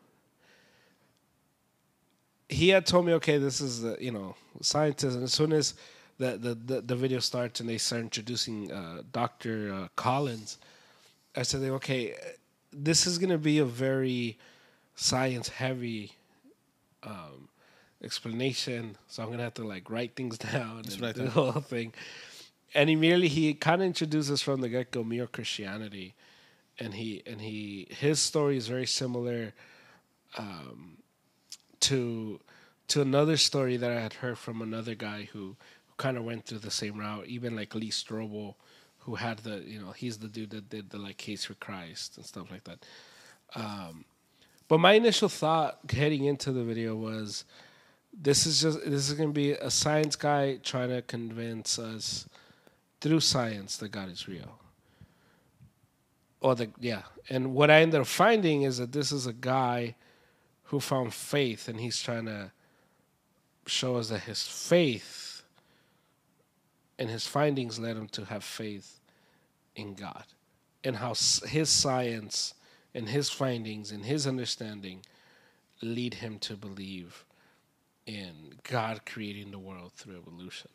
he 2.48 2.68
had 2.68 2.86
told 2.86 3.06
me, 3.06 3.12
okay, 3.14 3.38
this 3.38 3.60
is 3.60 3.82
the 3.82 3.96
you 4.00 4.10
know 4.10 4.34
scientist, 4.60 5.14
and 5.14 5.24
as 5.24 5.32
soon 5.32 5.52
as 5.52 5.74
the 6.18 6.36
the 6.36 6.54
the, 6.54 6.80
the 6.80 6.96
video 6.96 7.20
starts 7.20 7.60
and 7.60 7.68
they 7.68 7.78
start 7.78 8.02
introducing 8.02 8.70
uh, 8.70 9.02
Doctor 9.12 9.72
uh, 9.72 9.88
Collins, 9.96 10.58
I 11.36 11.42
said, 11.42 11.62
okay, 11.62 12.14
this 12.72 13.06
is 13.06 13.18
going 13.18 13.30
to 13.30 13.38
be 13.38 13.58
a 13.58 13.64
very 13.64 14.38
science 14.96 15.48
heavy 15.48 16.12
um, 17.04 17.48
explanation, 18.02 18.96
so 19.06 19.22
I'm 19.22 19.30
gonna 19.30 19.44
have 19.44 19.54
to 19.54 19.64
like 19.64 19.90
write 19.90 20.16
things 20.16 20.38
down 20.38 20.82
That's 20.82 20.96
and 20.96 21.14
do 21.14 21.22
the 21.24 21.30
whole 21.30 21.52
thing. 21.52 21.92
And 22.74 22.90
immediately 22.90 23.28
he 23.28 23.54
kind 23.54 23.80
of 23.80 23.86
introduces 23.86 24.42
from 24.42 24.60
the 24.60 24.68
get 24.68 24.90
go 24.90 25.04
mere 25.04 25.26
Christianity, 25.26 26.14
and 26.78 26.94
he 26.94 27.22
and 27.26 27.40
he 27.40 27.86
his 27.90 28.20
story 28.20 28.56
is 28.56 28.68
very 28.68 28.86
similar 28.86 29.54
um, 30.36 30.98
to 31.80 32.40
to 32.88 33.02
another 33.02 33.36
story 33.36 33.76
that 33.76 33.90
I 33.90 34.00
had 34.00 34.14
heard 34.14 34.38
from 34.38 34.60
another 34.60 34.94
guy 34.94 35.28
who 35.32 35.56
kind 35.98 36.16
of 36.16 36.24
went 36.24 36.46
through 36.46 36.60
the 36.60 36.70
same 36.70 36.98
route, 36.98 37.26
even 37.26 37.54
like 37.54 37.74
Lee 37.74 37.90
Strobel, 37.90 38.54
who 39.00 39.16
had 39.16 39.38
the 39.40 39.62
you 39.66 39.80
know 39.80 39.90
he's 39.90 40.16
the 40.18 40.28
dude 40.28 40.50
that 40.50 40.70
did 40.70 40.90
the 40.90 40.98
like 40.98 41.18
case 41.18 41.44
for 41.44 41.54
Christ 41.54 42.16
and 42.16 42.24
stuff 42.24 42.50
like 42.50 42.64
that. 42.64 42.86
Um, 43.54 44.04
but 44.68 44.78
my 44.78 44.92
initial 44.92 45.28
thought 45.28 45.78
heading 45.90 46.24
into 46.24 46.52
the 46.52 46.62
video 46.62 46.94
was, 46.94 47.44
this 48.12 48.46
is 48.46 48.62
just 48.62 48.80
this 48.84 49.08
is 49.10 49.14
gonna 49.14 49.30
be 49.30 49.52
a 49.52 49.70
science 49.70 50.16
guy 50.16 50.58
trying 50.62 50.90
to 50.90 51.02
convince 51.02 51.78
us 51.78 52.28
through 53.00 53.20
science 53.20 53.76
that 53.78 53.90
God 53.90 54.10
is 54.10 54.28
real. 54.28 54.58
Or 56.40 56.54
the 56.54 56.70
yeah, 56.78 57.02
and 57.28 57.54
what 57.54 57.70
I 57.70 57.80
ended 57.80 58.00
up 58.00 58.06
finding 58.06 58.62
is 58.62 58.78
that 58.78 58.92
this 58.92 59.10
is 59.10 59.26
a 59.26 59.32
guy 59.32 59.96
who 60.64 60.78
found 60.78 61.12
faith, 61.12 61.66
and 61.66 61.80
he's 61.80 62.00
trying 62.00 62.26
to 62.26 62.52
show 63.66 63.96
us 63.96 64.10
that 64.10 64.20
his 64.20 64.46
faith 64.46 65.27
and 66.98 67.08
his 67.08 67.26
findings 67.26 67.78
led 67.78 67.96
him 67.96 68.08
to 68.08 68.24
have 68.24 68.42
faith 68.42 69.00
in 69.76 69.94
God, 69.94 70.24
and 70.82 70.96
how 70.96 71.14
his 71.46 71.68
science 71.68 72.54
and 72.94 73.08
his 73.08 73.30
findings 73.30 73.92
and 73.92 74.04
his 74.04 74.26
understanding 74.26 75.02
lead 75.80 76.14
him 76.14 76.38
to 76.40 76.56
believe 76.56 77.24
in 78.06 78.54
God 78.64 79.02
creating 79.06 79.50
the 79.50 79.58
world 79.58 79.92
through 79.92 80.16
evolution, 80.16 80.70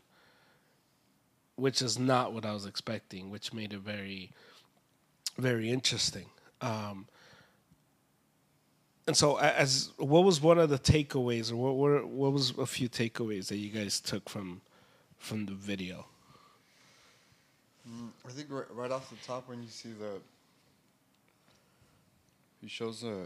which 1.55 1.81
is 1.81 1.97
not 1.99 2.31
what 2.31 2.45
I 2.45 2.53
was 2.53 2.65
expecting, 2.65 3.29
which 3.29 3.53
made 3.53 3.73
it 3.73 3.79
very, 3.79 4.31
very 5.37 5.69
interesting. 5.69 6.27
Um, 6.61 7.07
and 9.05 9.17
so, 9.17 9.37
as 9.37 9.91
what 9.97 10.23
was 10.23 10.39
one 10.39 10.59
of 10.59 10.69
the 10.69 10.79
takeaways, 10.79 11.51
or 11.51 11.57
what 11.57 11.75
were 11.75 12.05
what 12.05 12.31
was 12.31 12.51
a 12.57 12.65
few 12.65 12.87
takeaways 12.87 13.47
that 13.47 13.57
you 13.57 13.69
guys 13.69 13.99
took 13.99 14.29
from 14.29 14.61
from 15.17 15.45
the 15.45 15.53
video? 15.53 16.05
Mm, 17.89 18.09
I 18.25 18.31
think 18.31 18.47
right, 18.49 18.65
right 18.71 18.91
off 18.91 19.09
the 19.09 19.15
top 19.27 19.49
when 19.49 19.61
you 19.61 19.69
see 19.69 19.89
the 19.89 20.21
he 22.61 22.69
shows 22.69 23.03
a 23.03 23.25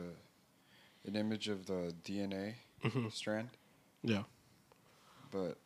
an 1.06 1.16
image 1.16 1.48
of 1.48 1.66
the 1.68 1.94
DNA 2.04 2.54
mm-hmm. 2.84 3.10
strand, 3.10 3.50
Yeah, 4.04 4.24
but 5.32 5.58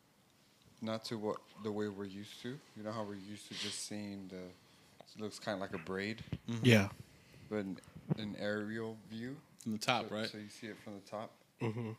not 0.81 1.05
to 1.05 1.17
what 1.17 1.37
the 1.63 1.71
way 1.71 1.87
we're 1.87 2.05
used 2.05 2.41
to. 2.41 2.49
You 2.75 2.83
know 2.83 2.91
how 2.91 3.03
we're 3.03 3.15
used 3.15 3.47
to 3.47 3.53
just 3.53 3.87
seeing 3.87 4.27
the 4.29 4.41
it 5.15 5.21
looks 5.21 5.39
kind 5.39 5.55
of 5.55 5.61
like 5.61 5.73
a 5.73 5.83
braid, 5.83 6.23
mm-hmm. 6.49 6.65
yeah, 6.65 6.89
but 7.49 7.57
an, 7.57 7.77
an 8.17 8.35
aerial 8.39 8.97
view. 9.09 9.35
From 9.63 9.73
the 9.73 9.77
top, 9.77 10.09
so, 10.09 10.15
right? 10.15 10.29
So 10.29 10.37
you 10.37 10.49
see 10.49 10.67
it 10.67 10.77
from 10.83 10.93
the 10.95 11.09
top. 11.09 11.31
mm-hmm. 11.61 11.91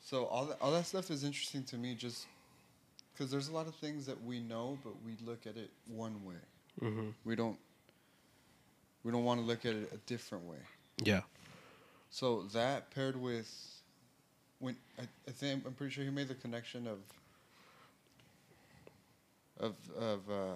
So 0.00 0.26
all 0.26 0.46
that, 0.46 0.58
all 0.60 0.72
that 0.72 0.86
stuff 0.86 1.10
is 1.10 1.24
interesting 1.24 1.64
to 1.64 1.78
me, 1.78 1.94
just 1.94 2.26
because 3.14 3.30
there's 3.30 3.48
a 3.48 3.52
lot 3.52 3.66
of 3.68 3.74
things 3.76 4.06
that 4.06 4.22
we 4.24 4.40
know, 4.40 4.76
but 4.82 4.92
we 5.04 5.16
look 5.24 5.46
at 5.46 5.56
it 5.56 5.70
one 5.88 6.24
way. 6.24 6.34
Mm-hmm. 6.82 7.08
We 7.24 7.36
don't. 7.36 7.58
We 9.04 9.12
don't 9.12 9.24
want 9.24 9.40
to 9.40 9.46
look 9.46 9.64
at 9.66 9.74
it 9.74 9.90
a 9.92 9.98
different 10.06 10.44
way. 10.44 10.56
yeah, 11.02 11.20
So 12.10 12.44
that 12.54 12.90
paired 12.90 13.16
with, 13.20 13.52
when 14.58 14.76
I, 14.98 15.02
I 15.28 15.30
think 15.30 15.66
I'm 15.66 15.74
pretty 15.74 15.92
sure 15.92 16.04
he 16.04 16.10
made 16.10 16.28
the 16.28 16.34
connection 16.34 16.86
of. 16.86 16.98
Of 19.60 19.74
of. 19.96 20.20
Uh, 20.30 20.54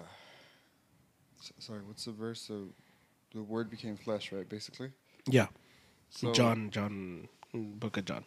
s- 1.39 1.53
sorry, 1.59 1.79
what's 1.85 2.05
the 2.05 2.11
verse? 2.11 2.41
So, 2.41 2.69
the 3.33 3.41
word 3.43 3.69
became 3.69 3.95
flesh, 3.95 4.31
right? 4.31 4.47
Basically. 4.49 4.91
yeah. 5.27 5.47
So 6.11 6.33
John, 6.33 6.71
John, 6.71 7.29
Book 7.53 7.97
of 7.97 8.05
John. 8.05 8.25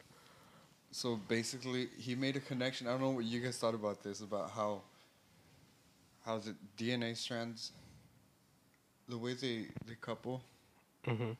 So 0.92 1.18
basically, 1.26 1.88
he 1.98 2.14
made 2.14 2.36
a 2.36 2.40
connection. 2.40 2.86
I 2.86 2.90
don't 2.90 3.00
know 3.00 3.10
what 3.10 3.24
you 3.24 3.40
guys 3.40 3.56
thought 3.56 3.74
about 3.74 4.02
this, 4.02 4.20
about 4.20 4.50
how 4.50 4.82
how 6.24 6.38
the 6.38 6.54
DNA 6.76 7.16
strands, 7.16 7.72
the 9.08 9.16
way 9.16 9.32
they 9.32 9.68
they 9.86 9.94
couple. 10.00 10.42
Mm-hmm. 11.06 11.32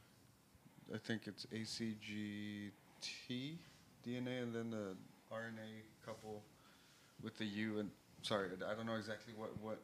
I 0.94 0.98
think 0.98 1.26
it's 1.26 1.46
ACGT 1.52 2.72
DNA, 4.06 4.42
and 4.42 4.54
then 4.54 4.70
the 4.70 4.96
RNA 5.30 5.82
couple 6.04 6.42
with 7.22 7.36
the 7.36 7.44
U. 7.44 7.78
And 7.78 7.90
sorry, 8.22 8.48
I 8.66 8.74
don't 8.74 8.86
know 8.86 8.96
exactly 8.96 9.34
what 9.36 9.50
what 9.60 9.82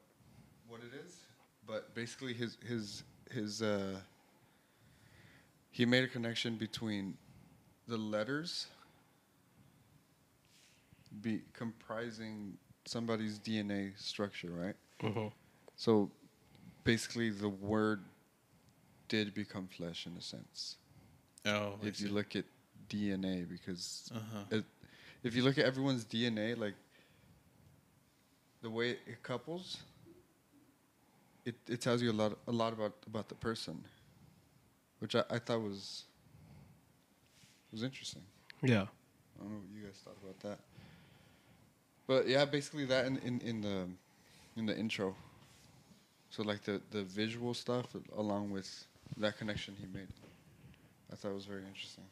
what 0.67 0.81
it 0.81 0.97
is, 1.07 1.15
but 1.67 1.95
basically 1.95 2.33
his 2.33 2.57
his 2.67 3.03
his 3.31 3.61
uh, 3.61 4.01
he 5.71 5.85
made 5.85 6.05
a 6.05 6.09
connection 6.09 6.57
between 6.57 7.19
the 7.87 7.99
letters 7.99 8.69
be 11.21 11.43
comprising 11.53 12.57
somebody's 12.85 13.39
DNA 13.39 13.99
structure, 13.99 14.51
right? 14.51 14.77
Mm-hmm. 15.03 15.29
So 15.77 16.11
basically, 16.85 17.31
the 17.31 17.49
word 17.49 18.01
did 19.09 19.35
become 19.35 19.69
flesh 19.69 20.07
in 20.07 20.17
a 20.17 20.21
sense. 20.23 20.77
Oh, 21.47 21.75
if 21.83 22.01
you 22.01 22.09
look 22.09 22.37
at 22.37 22.45
DNA, 22.89 23.49
because 23.49 24.11
Uh-huh. 24.15 24.45
it, 24.51 24.65
if 25.23 25.35
you 25.35 25.43
look 25.43 25.59
at 25.59 25.65
everyone's 25.65 26.05
DNA, 26.05 26.57
like 26.57 26.75
the 28.63 28.71
way 28.71 28.91
it 29.07 29.23
couples, 29.23 29.79
it, 31.45 31.55
it 31.69 31.81
tells 31.81 32.03
you 32.03 32.11
a 32.11 32.13
lot 32.23 32.37
a 32.47 32.53
lot 32.53 32.73
about 32.73 32.95
about 33.07 33.29
the 33.29 33.35
person, 33.35 33.83
which 34.99 35.15
I, 35.15 35.23
I 35.31 35.39
thought 35.39 35.61
was 35.63 36.05
was 37.73 37.83
interesting. 37.83 38.23
Yeah. 38.63 38.87
I 39.39 39.43
don't 39.43 39.53
know 39.53 39.59
what 39.59 39.71
you 39.75 39.87
guys 39.87 40.01
thought 40.05 40.17
about 40.23 40.41
that. 40.41 40.59
But 42.09 42.27
yeah, 42.27 42.45
basically 42.45 42.87
that 42.87 43.07
in, 43.07 43.19
in, 43.19 43.41
in 43.43 43.61
the 43.61 43.85
in 44.57 44.67
the 44.67 44.77
intro. 44.77 45.15
So 46.31 46.43
like 46.43 46.65
the, 46.65 46.81
the 46.91 47.05
visual 47.05 47.55
stuff 47.55 47.87
along 48.17 48.51
with 48.51 48.87
that 49.19 49.39
connection 49.39 49.77
he 49.79 49.87
made. 49.97 50.09
I 51.13 51.17
thought 51.17 51.31
it 51.31 51.35
was 51.35 51.47
very 51.47 51.63
interesting. 51.65 52.05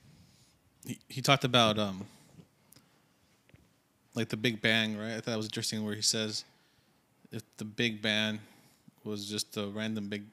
he, 0.87 0.99
he 1.09 1.21
talked 1.21 1.45
about 1.45 1.79
um 1.79 2.07
like 4.15 4.29
the 4.29 4.37
Big 4.37 4.62
Bang, 4.62 4.97
right? 4.97 5.11
I 5.11 5.15
thought 5.17 5.26
that 5.26 5.37
was 5.37 5.47
interesting 5.47 5.85
where 5.85 5.95
he 5.95 6.03
says 6.03 6.45
if 7.33 7.43
the 7.57 7.65
Big 7.65 8.00
Bang 8.00 8.38
was 9.05 9.29
just 9.29 9.57
a 9.57 9.67
random 9.67 10.09
big 10.09 10.25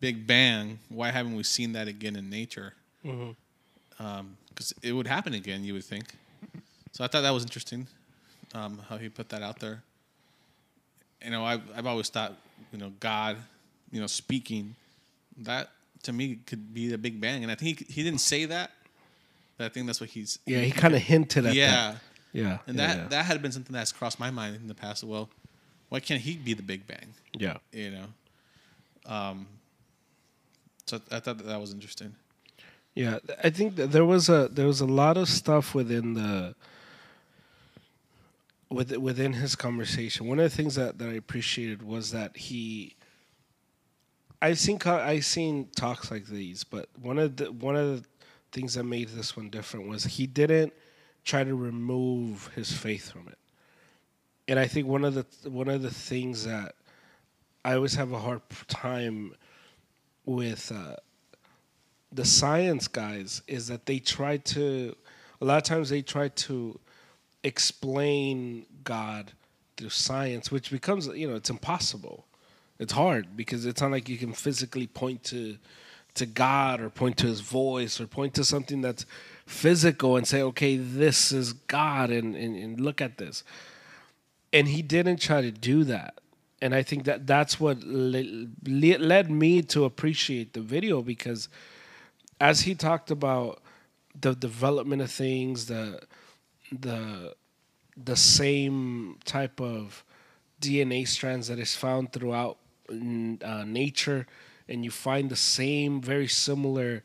Big 0.00 0.26
Bang, 0.26 0.78
why 0.88 1.10
haven't 1.10 1.34
we 1.34 1.42
seen 1.42 1.72
that 1.72 1.88
again 1.88 2.16
in 2.16 2.30
nature? 2.30 2.74
Mm-hmm. 3.04 3.30
Because 4.48 4.72
it 4.82 4.92
would 4.92 5.06
happen 5.06 5.34
again, 5.34 5.64
you 5.64 5.72
would 5.74 5.84
think. 5.84 6.14
So 6.92 7.04
I 7.04 7.08
thought 7.08 7.22
that 7.22 7.30
was 7.30 7.42
interesting, 7.42 7.86
um, 8.54 8.80
how 8.88 8.96
he 8.96 9.08
put 9.08 9.28
that 9.30 9.42
out 9.42 9.58
there. 9.60 9.82
You 11.24 11.30
know, 11.30 11.44
I've, 11.44 11.62
I've 11.76 11.86
always 11.86 12.08
thought, 12.08 12.34
you 12.72 12.78
know, 12.78 12.92
God, 13.00 13.36
you 13.90 14.00
know, 14.00 14.06
speaking, 14.06 14.74
that 15.38 15.70
to 16.04 16.12
me 16.12 16.38
could 16.46 16.72
be 16.72 16.88
the 16.88 16.98
Big 16.98 17.20
Bang, 17.20 17.42
and 17.42 17.50
I 17.50 17.54
think 17.54 17.86
he, 17.86 17.92
he 17.92 18.02
didn't 18.02 18.20
say 18.20 18.44
that, 18.46 18.70
but 19.56 19.66
I 19.66 19.68
think 19.68 19.86
that's 19.86 20.00
what 20.00 20.10
he's. 20.10 20.38
Yeah, 20.46 20.60
he 20.60 20.70
kind 20.70 20.94
of 20.94 21.02
hinted 21.02 21.46
at 21.46 21.54
yeah. 21.54 21.70
that. 21.70 21.96
Yeah. 22.32 22.58
And 22.66 22.76
yeah, 22.76 22.86
that 22.86 22.96
yeah. 22.96 23.08
that 23.08 23.24
had 23.24 23.42
been 23.42 23.52
something 23.52 23.72
that's 23.72 23.92
crossed 23.92 24.20
my 24.20 24.30
mind 24.30 24.56
in 24.56 24.68
the 24.68 24.74
past. 24.74 25.02
Well, 25.02 25.28
why 25.88 26.00
can't 26.00 26.20
he 26.20 26.36
be 26.36 26.54
the 26.54 26.62
Big 26.62 26.86
Bang? 26.86 27.14
yeah. 27.36 27.56
You 27.72 27.90
know. 27.90 28.04
Um. 29.12 29.46
So 30.86 31.00
I 31.10 31.20
thought 31.20 31.38
that, 31.38 31.46
that 31.46 31.60
was 31.60 31.72
interesting. 31.72 32.14
Yeah, 32.94 33.18
I 33.44 33.50
think 33.50 33.76
that 33.76 33.92
there 33.92 34.04
was 34.04 34.28
a 34.28 34.48
there 34.50 34.66
was 34.66 34.80
a 34.80 34.86
lot 34.86 35.16
of 35.16 35.28
stuff 35.28 35.74
within 35.74 36.14
the 36.14 36.54
with 38.70 38.96
within 38.96 39.32
his 39.32 39.54
conversation. 39.54 40.26
One 40.26 40.38
of 40.38 40.50
the 40.50 40.56
things 40.56 40.74
that, 40.74 40.98
that 40.98 41.08
I 41.08 41.14
appreciated 41.14 41.82
was 41.82 42.10
that 42.12 42.36
he. 42.36 42.94
I've 44.40 44.58
seen 44.58 44.78
co- 44.78 45.00
I 45.00 45.20
seen 45.20 45.68
talks 45.74 46.10
like 46.10 46.26
these, 46.26 46.62
but 46.64 46.88
one 47.00 47.18
of 47.18 47.36
the 47.36 47.50
one 47.50 47.76
of 47.76 48.02
the 48.02 48.08
things 48.52 48.74
that 48.74 48.84
made 48.84 49.08
this 49.08 49.36
one 49.36 49.50
different 49.50 49.88
was 49.88 50.04
he 50.04 50.26
didn't 50.26 50.72
try 51.24 51.44
to 51.44 51.54
remove 51.54 52.50
his 52.54 52.72
faith 52.72 53.10
from 53.10 53.28
it. 53.28 53.38
And 54.46 54.58
I 54.58 54.66
think 54.66 54.86
one 54.86 55.04
of 55.04 55.14
the 55.14 55.50
one 55.50 55.68
of 55.68 55.82
the 55.82 55.90
things 55.90 56.44
that 56.44 56.74
I 57.64 57.74
always 57.74 57.94
have 57.96 58.12
a 58.12 58.18
hard 58.18 58.42
time 58.68 59.34
with 60.24 60.70
uh, 60.74 60.96
the 62.12 62.24
science 62.24 62.88
guys 62.88 63.42
is 63.46 63.68
that 63.68 63.86
they 63.86 63.98
try 63.98 64.36
to 64.38 64.94
a 65.40 65.44
lot 65.44 65.56
of 65.58 65.64
times 65.64 65.90
they 65.90 66.02
try 66.02 66.28
to 66.28 66.78
explain 67.48 68.66
God 68.84 69.32
through 69.76 69.90
science, 69.90 70.52
which 70.52 70.70
becomes 70.70 71.08
you 71.08 71.28
know 71.28 71.34
it's 71.34 71.50
impossible. 71.50 72.26
It's 72.78 72.92
hard 72.92 73.36
because 73.36 73.66
it's 73.66 73.80
not 73.80 73.90
like 73.90 74.08
you 74.08 74.18
can 74.18 74.32
physically 74.32 74.86
point 74.86 75.24
to 75.24 75.56
to 76.14 76.26
God 76.26 76.80
or 76.80 76.90
point 76.90 77.16
to 77.18 77.26
His 77.26 77.40
voice 77.40 78.00
or 78.00 78.06
point 78.06 78.34
to 78.34 78.44
something 78.44 78.80
that's 78.80 79.06
physical 79.46 80.16
and 80.16 80.26
say, 80.26 80.42
okay, 80.42 80.76
this 80.76 81.32
is 81.32 81.54
God, 81.54 82.10
and 82.10 82.36
and, 82.36 82.54
and 82.56 82.80
look 82.80 83.00
at 83.00 83.18
this. 83.18 83.42
And 84.52 84.68
he 84.68 84.80
didn't 84.80 85.20
try 85.20 85.42
to 85.42 85.50
do 85.50 85.84
that. 85.84 86.20
And 86.62 86.74
I 86.74 86.82
think 86.82 87.04
that 87.04 87.26
that's 87.26 87.60
what 87.60 87.82
le- 87.84 88.48
le- 88.66 88.98
led 88.98 89.30
me 89.30 89.62
to 89.62 89.84
appreciate 89.84 90.54
the 90.54 90.60
video 90.60 91.02
because 91.02 91.48
as 92.40 92.62
he 92.62 92.74
talked 92.74 93.10
about 93.10 93.60
the 94.18 94.34
development 94.34 95.02
of 95.02 95.10
things, 95.10 95.66
the 95.66 96.00
the 96.72 97.34
the 98.02 98.16
same 98.16 99.18
type 99.24 99.60
of 99.60 100.04
DNA 100.60 101.04
strands 101.06 101.48
that 101.48 101.58
is 101.58 101.76
found 101.76 102.12
throughout 102.12 102.58
n- 102.90 103.40
uh, 103.44 103.64
nature, 103.64 104.26
and 104.68 104.84
you 104.84 104.90
find 104.90 105.30
the 105.30 105.36
same, 105.36 106.00
very 106.00 106.28
similar 106.28 107.02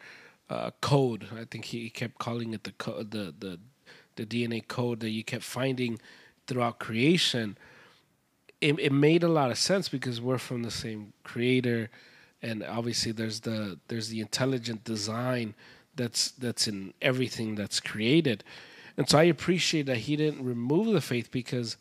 uh, 0.50 0.72
code. 0.82 1.28
I 1.36 1.46
think 1.46 1.66
he 1.66 1.90
kept 1.90 2.18
calling 2.20 2.54
it 2.54 2.64
the 2.64 2.72
co- 2.74 3.04
the 3.04 3.34
the 3.38 3.60
the 4.16 4.26
DNA 4.26 4.62
code 4.62 5.00
that 5.02 5.10
you 5.10 5.24
kept 5.24 5.44
finding 5.44 6.00
throughout 6.48 6.80
creation. 6.80 7.58
It, 8.62 8.80
it 8.80 8.94
made 8.94 9.24
a 9.24 9.28
lot 9.28 9.52
of 9.52 9.58
sense 9.58 9.90
because 9.90 10.22
we're 10.22 10.38
from 10.38 10.64
the 10.64 10.72
same 10.72 11.14
creator, 11.24 11.90
and 12.42 12.64
obviously 12.64 13.12
there's 13.12 13.42
the 13.42 13.80
there's 13.88 14.10
the 14.10 14.22
intelligent 14.22 14.84
design 14.84 15.54
that's 15.96 16.32
that's 16.32 16.68
in 16.68 16.94
everything 17.02 17.56
that's 17.56 17.80
created. 17.80 18.44
And 18.98 19.10
so 19.10 19.18
I 19.18 19.24
appreciate 19.24 19.88
that 19.88 19.98
he 19.98 20.16
didn't 20.16 20.44
remove 20.44 20.94
the 20.94 21.02
faith 21.02 21.32
because 21.32 21.78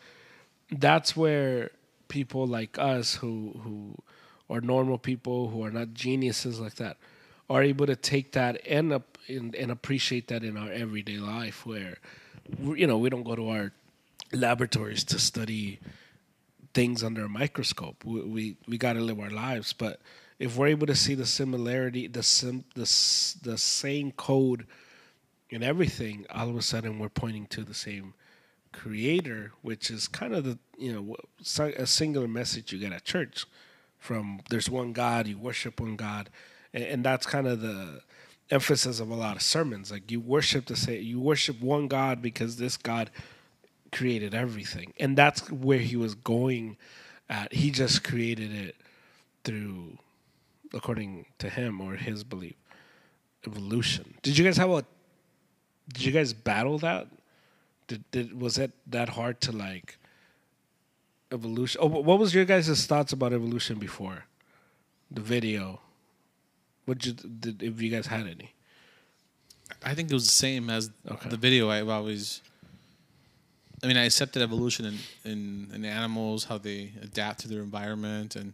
that's 0.71 1.17
where 1.17 1.71
people 2.09 2.47
like 2.47 2.79
us 2.79 3.17
who 3.17 3.61
who 3.65 3.95
are 4.51 4.61
normal 4.61 4.99
people 4.99 5.49
who 5.49 5.65
are 5.65 5.71
not 5.71 5.95
geniuses 5.95 6.61
like 6.61 6.75
that 6.75 6.97
are 7.49 7.63
able 7.63 7.87
to 7.87 7.97
take 7.97 8.33
that 8.33 8.61
and 8.67 8.93
up 8.93 9.19
and, 9.29 9.55
and 9.55 9.71
appreciate 9.71 10.29
that 10.29 10.43
in 10.43 10.57
our 10.57 10.71
everyday 10.71 11.17
life 11.17 11.65
where 11.67 11.99
you 12.75 12.87
know 12.87 12.99
we 12.99 13.11
don't 13.11 13.23
go 13.23 13.35
to 13.35 13.49
our 13.49 13.73
laboratories 14.33 15.05
to 15.05 15.19
study 15.19 15.79
things 16.75 17.03
under 17.03 17.25
a 17.25 17.29
microscope. 17.29 18.05
We 18.05 18.21
we, 18.23 18.57
we 18.67 18.79
got 18.79 18.95
to 18.95 19.01
live 19.01 19.21
our 19.21 19.31
lives. 19.31 19.73
But 19.73 20.01
if 20.39 20.57
we're 20.57 20.69
able 20.69 20.87
to 20.87 20.95
see 20.95 21.15
the 21.15 21.27
similarity 21.27 22.07
the 22.07 22.23
sim, 22.23 22.65
the 22.75 22.83
the 23.43 23.59
same 23.59 24.13
code 24.13 24.67
in 25.53 25.63
everything 25.63 26.27
all 26.35 26.49
of 26.49 26.57
a 26.57 26.63
sudden 26.63 26.99
we're 26.99 27.09
pointing 27.09 27.47
to 27.47 27.63
the 27.63 27.75
same 27.75 28.15
creator 28.73 29.53
which 29.61 29.91
is 29.91 30.09
kind 30.09 30.35
of 30.35 30.45
the 30.45 30.59
you 30.79 30.93
know 30.93 31.17
a 31.77 31.87
singular 31.87 32.27
message 32.27 32.73
you 32.73 32.79
get 32.79 32.93
at 32.93 33.05
church 33.05 33.45
from 34.03 34.41
there's 34.51 34.69
one 34.69 34.93
god 34.93 35.29
you 35.29 35.39
worship 35.39 35.81
one 35.81 35.95
god. 35.95 36.29
And, 36.75 36.83
and 36.83 37.05
that's 37.05 37.25
kind 37.25 37.47
of 37.47 37.61
the 37.61 38.01
emphasis 38.51 38.99
of 38.99 39.09
a 39.11 39.15
lot 39.15 39.37
of 39.37 39.43
sermons 39.43 39.91
like 39.93 40.11
you 40.11 40.21
worship 40.21 40.67
the 40.67 40.77
say 40.77 40.99
you 40.99 41.21
worship 41.21 41.61
one 41.61 41.87
god 41.87 42.21
because 42.21 42.57
this 42.57 42.77
god 42.77 43.11
created 43.93 44.35
everything. 44.35 44.93
And 44.99 45.17
that's 45.17 45.51
where 45.51 45.79
he 45.79 45.97
was 45.97 46.15
going 46.15 46.77
at. 47.29 47.53
He 47.53 47.71
just 47.71 48.03
created 48.03 48.53
it 48.53 48.75
through 49.45 49.99
according 50.75 51.27
to 51.39 51.49
him 51.49 51.81
or 51.81 51.95
his 51.95 52.25
belief 52.25 52.57
evolution. 53.47 54.15
Did 54.23 54.37
you 54.39 54.45
guys 54.45 54.57
have 54.57 54.71
a 54.71 54.85
did 55.93 56.05
you 56.05 56.13
guys 56.13 56.33
battle 56.33 56.79
that 56.79 57.07
did, 57.89 58.05
did 58.11 58.41
was 58.41 58.59
it 58.59 58.73
that 58.87 59.11
hard 59.11 59.41
to 59.43 59.53
like 59.53 59.97
evolution 61.31 61.81
oh 61.83 61.87
what 61.87 62.19
was 62.19 62.35
your 62.35 62.45
guys' 62.45 62.87
thoughts 62.87 63.13
about 63.13 63.33
evolution 63.33 63.79
before 63.79 64.25
the 65.11 65.21
video 65.21 65.81
what 66.85 67.05
you 67.07 67.13
did 67.13 67.63
if 67.63 67.81
you 67.81 67.91
guys 67.91 68.07
had 68.07 68.27
any 68.27 68.53
I 69.85 69.95
think 69.95 70.11
it 70.11 70.15
was 70.15 70.27
the 70.27 70.31
same 70.33 70.69
as 70.71 70.91
Okay. 71.11 71.29
the 71.31 71.37
video. 71.37 71.71
I've 71.71 71.89
always, 71.89 72.41
I 73.83 73.87
mean, 73.87 73.97
I 73.97 74.05
accepted 74.05 74.43
evolution 74.43 74.85
in, 74.85 74.99
in, 75.25 75.71
in 75.75 75.85
animals, 75.87 76.45
how 76.45 76.59
they 76.59 76.93
adapt 77.03 77.41
to 77.41 77.49
their 77.49 77.63
environment, 77.63 78.37
and 78.37 78.53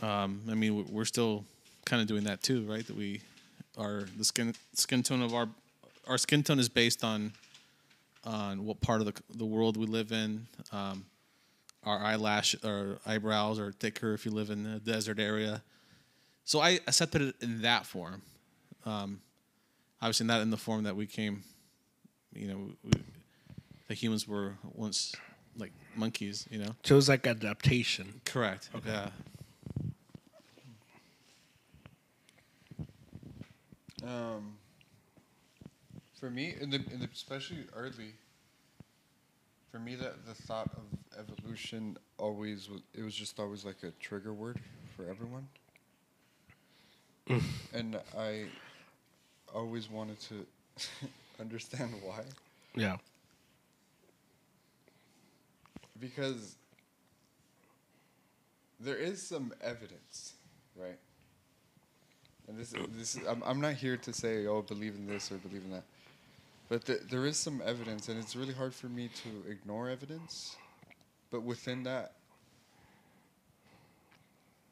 um, 0.00 0.40
I 0.48 0.54
mean, 0.54 0.76
we- 0.76 0.82
we're 0.84 1.04
still 1.04 1.44
kind 1.84 2.00
of 2.00 2.06
doing 2.08 2.24
that 2.24 2.42
too, 2.42 2.62
right? 2.64 2.86
That 2.86 2.96
we 2.96 3.20
are 3.76 4.04
the 4.16 4.24
skin 4.24 4.54
skin 4.74 5.02
tone 5.02 5.22
of 5.22 5.34
our 5.34 5.48
our 6.06 6.18
skin 6.18 6.42
tone 6.42 6.58
is 6.58 6.68
based 6.68 7.04
on 7.04 7.32
on 8.24 8.64
what 8.64 8.80
part 8.80 9.00
of 9.00 9.06
the 9.06 9.14
the 9.36 9.44
world 9.44 9.76
we 9.76 9.86
live 9.86 10.12
in. 10.12 10.46
Um, 10.72 11.06
our 11.84 11.98
eyelash, 11.98 12.56
our 12.64 12.98
eyebrows 13.04 13.58
are 13.58 13.70
thicker 13.70 14.14
if 14.14 14.24
you 14.24 14.32
live 14.32 14.48
in 14.48 14.64
a 14.64 14.78
desert 14.78 15.18
area. 15.18 15.62
So 16.46 16.60
I 16.60 16.80
accepted 16.86 17.20
it 17.20 17.34
in 17.42 17.62
that 17.62 17.84
form 17.84 18.22
um, 18.86 19.20
obviously 20.00 20.26
not 20.26 20.40
in 20.40 20.50
the 20.50 20.56
form 20.56 20.84
that 20.84 20.96
we 20.96 21.06
came. 21.06 21.42
You 22.34 22.48
know, 22.48 22.56
we, 22.82 22.90
the 23.88 23.94
humans 23.94 24.26
were 24.26 24.54
once 24.72 25.14
like 25.56 25.72
monkeys. 25.96 26.46
You 26.50 26.58
know, 26.58 26.74
so 26.82 26.94
it 26.94 26.96
was 26.96 27.08
like 27.08 27.26
adaptation 27.26 28.20
correct. 28.24 28.70
Yeah, 28.86 29.10
Um, 34.04 34.56
for 36.20 36.30
me, 36.30 36.54
in 36.60 36.70
the, 36.70 36.76
in 36.92 37.00
the 37.00 37.08
especially 37.12 37.64
early, 37.74 38.14
for 39.70 39.78
me, 39.78 39.94
that 39.96 40.26
the 40.26 40.34
thought 40.34 40.70
of 40.76 41.18
evolution 41.18 41.96
always 42.18 42.68
was 42.68 42.80
it 42.94 43.02
was 43.02 43.14
just 43.14 43.40
always 43.40 43.64
like 43.64 43.82
a 43.82 43.90
trigger 43.92 44.32
word 44.32 44.58
for 44.96 45.08
everyone, 45.08 45.48
and 47.72 47.98
I 48.16 48.44
always 49.54 49.90
wanted 49.90 50.20
to 50.20 50.46
understand 51.40 51.94
why. 52.02 52.22
Yeah. 52.76 52.96
Because 55.98 56.56
there 58.80 58.96
is 58.96 59.22
some 59.22 59.54
evidence, 59.62 60.34
right? 60.76 60.98
And 62.48 62.58
this, 62.58 62.74
this, 62.96 63.18
I'm, 63.26 63.42
I'm 63.44 63.60
not 63.60 63.74
here 63.74 63.96
to 63.96 64.12
say, 64.12 64.46
oh, 64.46 64.62
believe 64.62 64.94
in 64.94 65.06
this 65.06 65.32
or 65.32 65.36
believe 65.36 65.62
in 65.64 65.70
that, 65.70 65.84
but 66.68 66.84
th- 66.84 67.00
there 67.10 67.26
is 67.26 67.36
some 67.36 67.62
evidence, 67.64 68.08
and 68.08 68.18
it's 68.18 68.36
really 68.36 68.52
hard 68.52 68.74
for 68.74 68.86
me 68.86 69.08
to 69.22 69.50
ignore 69.50 69.88
evidence. 69.88 70.56
But 71.30 71.42
within 71.42 71.82
that, 71.84 72.12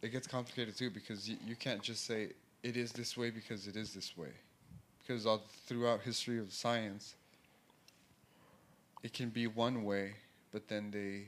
it 0.03 0.11
gets 0.11 0.27
complicated 0.27 0.77
too 0.77 0.91
because 0.91 1.29
y- 1.29 1.37
you 1.47 1.57
can't 1.57 1.81
just 1.81 2.05
say 2.05 2.29
it 2.63 2.77
is 2.77 2.93
this 2.93 3.17
way 3.17 3.31
because 3.31 3.67
it 3.67 3.77
is 3.77 3.95
this 3.95 4.17
way, 4.17 4.33
because 5.01 5.27
all 5.27 5.43
throughout 5.67 6.03
history 6.03 6.39
of 6.39 6.53
science, 6.53 7.15
it 9.03 9.13
can 9.13 9.31
be 9.31 9.47
one 9.47 9.85
way, 9.85 10.13
but 10.53 10.69
then 10.69 10.91
they, 10.91 11.23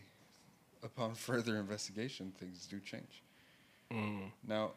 upon 0.83 1.15
further 1.15 1.57
investigation, 1.57 2.33
things 2.39 2.67
do 2.67 2.79
change. 2.81 3.23
Mm. 3.91 4.31
Now, 4.47 4.73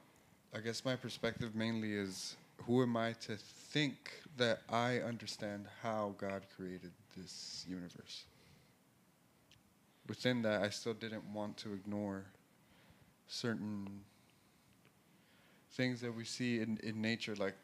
I 0.55 0.59
guess 0.59 0.85
my 0.85 0.95
perspective 0.95 1.55
mainly 1.55 1.93
is 1.93 2.35
who 2.65 2.81
am 2.81 2.95
I 2.95 3.13
to 3.13 3.35
think 3.35 4.21
that 4.37 4.61
I 4.69 4.99
understand 4.99 5.65
how 5.83 6.15
God 6.17 6.43
created 6.55 6.91
this 7.15 7.65
universe? 7.67 8.23
Within 10.07 10.41
that, 10.43 10.63
I 10.63 10.69
still 10.69 10.93
didn't 10.93 11.25
want 11.33 11.57
to 11.57 11.73
ignore 11.73 12.23
certain 13.27 13.87
things 15.73 15.99
that 16.01 16.15
we 16.15 16.23
see 16.23 16.61
in, 16.61 16.79
in 16.81 17.01
nature, 17.01 17.35
like, 17.35 17.55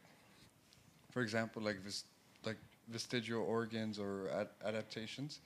for 1.12 1.22
example, 1.22 1.62
like 1.62 1.80
vis- 1.82 2.04
like 2.46 2.58
vestigial 2.90 3.44
organs 3.44 3.98
or 3.98 4.30
ad- 4.30 4.50
adaptations, 4.66 5.40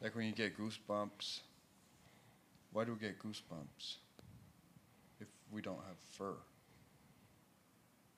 like 0.00 0.14
when 0.14 0.26
you 0.26 0.32
get 0.32 0.56
goosebumps. 0.56 1.40
Why 2.72 2.84
do 2.84 2.92
we 2.92 2.98
get 2.98 3.18
goosebumps 3.18 3.96
if 5.20 5.28
we 5.52 5.60
don't 5.60 5.82
have 5.86 5.96
fur? 6.12 6.34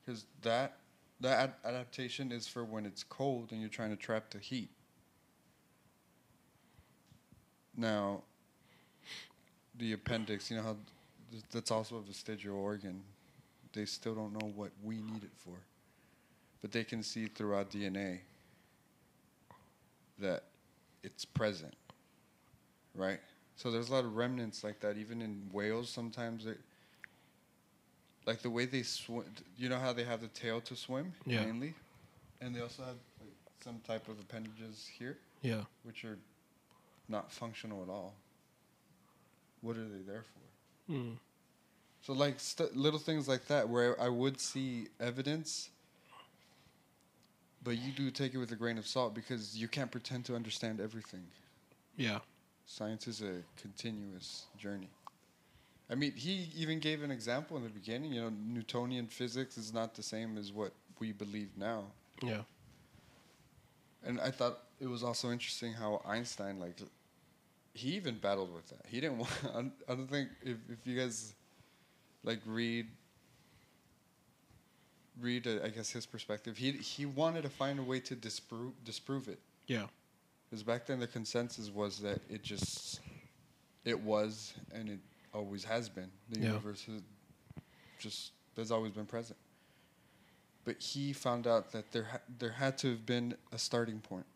Because 0.06 0.24
that 0.42 0.78
that 1.20 1.38
ad- 1.38 1.54
adaptation 1.64 2.30
is 2.30 2.46
for 2.46 2.64
when 2.64 2.86
it's 2.86 3.02
cold 3.02 3.50
and 3.50 3.60
you're 3.60 3.70
trying 3.70 3.90
to 3.90 3.96
trap 3.96 4.30
the 4.30 4.38
heat. 4.38 4.70
Now, 7.76 8.22
the 9.78 9.92
appendix, 9.92 10.50
you 10.50 10.56
know 10.56 10.62
how 10.62 10.76
th- 11.30 11.42
that's 11.50 11.70
also 11.70 11.96
a 11.96 12.02
vestigial 12.02 12.56
organ. 12.56 13.02
They 13.72 13.84
still 13.86 14.14
don't 14.14 14.32
know 14.32 14.52
what 14.54 14.70
we 14.82 14.96
need 14.96 15.24
it 15.24 15.32
for, 15.36 15.56
but 16.62 16.72
they 16.72 16.84
can 16.84 17.02
see 17.02 17.26
through 17.26 17.54
our 17.54 17.64
DNA 17.64 18.20
that 20.18 20.44
it's 21.02 21.24
present, 21.24 21.74
right? 22.94 23.20
So 23.56 23.70
there's 23.70 23.88
a 23.88 23.92
lot 23.92 24.04
of 24.04 24.16
remnants 24.16 24.64
like 24.64 24.80
that. 24.80 24.96
Even 24.96 25.22
in 25.22 25.48
whales, 25.52 25.90
sometimes 25.90 26.44
they, 26.44 26.54
like 28.26 28.42
the 28.42 28.50
way 28.50 28.66
they 28.66 28.82
swim. 28.82 29.24
You 29.56 29.68
know 29.68 29.78
how 29.78 29.92
they 29.92 30.04
have 30.04 30.20
the 30.20 30.28
tail 30.28 30.60
to 30.62 30.76
swim 30.76 31.12
Yeah. 31.24 31.44
mainly, 31.44 31.74
and 32.40 32.54
they 32.54 32.60
also 32.60 32.82
have 32.82 32.96
like, 33.20 33.30
some 33.62 33.80
type 33.86 34.08
of 34.08 34.18
appendages 34.20 34.88
here, 34.98 35.16
yeah 35.42 35.62
which 35.84 36.04
are 36.04 36.18
not 37.08 37.30
functional 37.32 37.82
at 37.82 37.88
all. 37.88 38.14
What 39.62 39.76
are 39.76 39.88
they 39.88 40.02
there 40.06 40.24
for? 40.86 40.92
Mm. 40.92 41.16
So 42.02 42.12
like 42.12 42.38
st- 42.38 42.76
little 42.76 43.00
things 43.00 43.26
like 43.28 43.46
that, 43.46 43.68
where 43.68 44.00
I 44.00 44.08
would 44.08 44.40
see 44.40 44.88
evidence, 45.00 45.70
but 47.62 47.78
you 47.78 47.92
do 47.92 48.10
take 48.10 48.34
it 48.34 48.38
with 48.38 48.52
a 48.52 48.56
grain 48.56 48.78
of 48.78 48.86
salt 48.86 49.14
because 49.14 49.56
you 49.56 49.66
can't 49.68 49.90
pretend 49.90 50.24
to 50.26 50.34
understand 50.36 50.80
everything. 50.80 51.24
yeah 51.96 52.18
Science 52.68 53.06
is 53.06 53.22
a 53.22 53.42
continuous 53.60 54.46
journey. 54.58 54.88
I 55.88 55.94
mean, 55.94 56.12
he 56.12 56.50
even 56.56 56.80
gave 56.80 57.02
an 57.02 57.10
example 57.10 57.56
in 57.56 57.62
the 57.62 57.68
beginning. 57.70 58.12
You 58.12 58.22
know, 58.22 58.30
Newtonian 58.30 59.06
physics 59.06 59.56
is 59.56 59.72
not 59.72 59.94
the 59.94 60.02
same 60.02 60.36
as 60.36 60.52
what 60.52 60.72
we 60.98 61.12
believe 61.12 61.50
now. 61.56 61.84
yeah 62.22 62.42
And 64.04 64.20
I 64.20 64.30
thought 64.30 64.58
it 64.80 64.86
was 64.88 65.02
also 65.02 65.30
interesting 65.30 65.72
how 65.72 66.00
Einstein, 66.04 66.58
like, 66.60 66.76
he 67.74 67.90
even 67.90 68.18
battled 68.18 68.52
with 68.54 68.66
that. 68.68 68.84
He 68.88 69.00
didn't 69.00 69.18
want. 69.24 69.72
I 69.88 69.94
don't- 69.94 70.10
think 70.10 70.30
if 70.42 70.56
if 70.70 70.86
you 70.86 70.96
guys, 70.98 71.34
like, 72.24 72.40
read. 72.46 72.86
Read, 75.20 75.46
uh, 75.46 75.64
I 75.64 75.68
guess 75.70 75.90
his 75.90 76.04
perspective. 76.04 76.58
He 76.58 76.72
he 76.72 77.06
wanted 77.06 77.42
to 77.42 77.48
find 77.48 77.78
a 77.78 77.82
way 77.82 78.00
to 78.00 78.14
disprove 78.14 78.72
disprove 78.84 79.28
it. 79.28 79.38
yeah 79.66 79.86
Because 80.50 80.62
back 80.62 80.84
then 80.86 81.00
the 81.00 81.06
consensus 81.06 81.70
was 81.70 81.98
that 82.00 82.20
it 82.28 82.42
just, 82.42 83.00
it 83.84 83.98
was 83.98 84.52
and 84.74 84.90
it 84.90 84.98
always 85.32 85.64
has 85.64 85.88
been. 85.88 86.10
The 86.30 86.40
Yeah. 86.40 86.46
universe 86.48 86.84
has 86.84 87.02
just 87.98 88.32
has 88.56 88.70
always 88.70 88.92
been 88.92 89.06
present. 89.06 89.38
but 90.64 90.80
he 90.82 91.12
found 91.12 91.46
out 91.46 91.70
that 91.72 91.92
there 91.92 92.04
ha- 92.04 92.20
there 92.38 92.50
had 92.50 92.76
to 92.78 92.90
have 92.90 93.06
been 93.06 93.36
a 93.52 93.58
starting 93.58 94.00
point. 94.00 94.26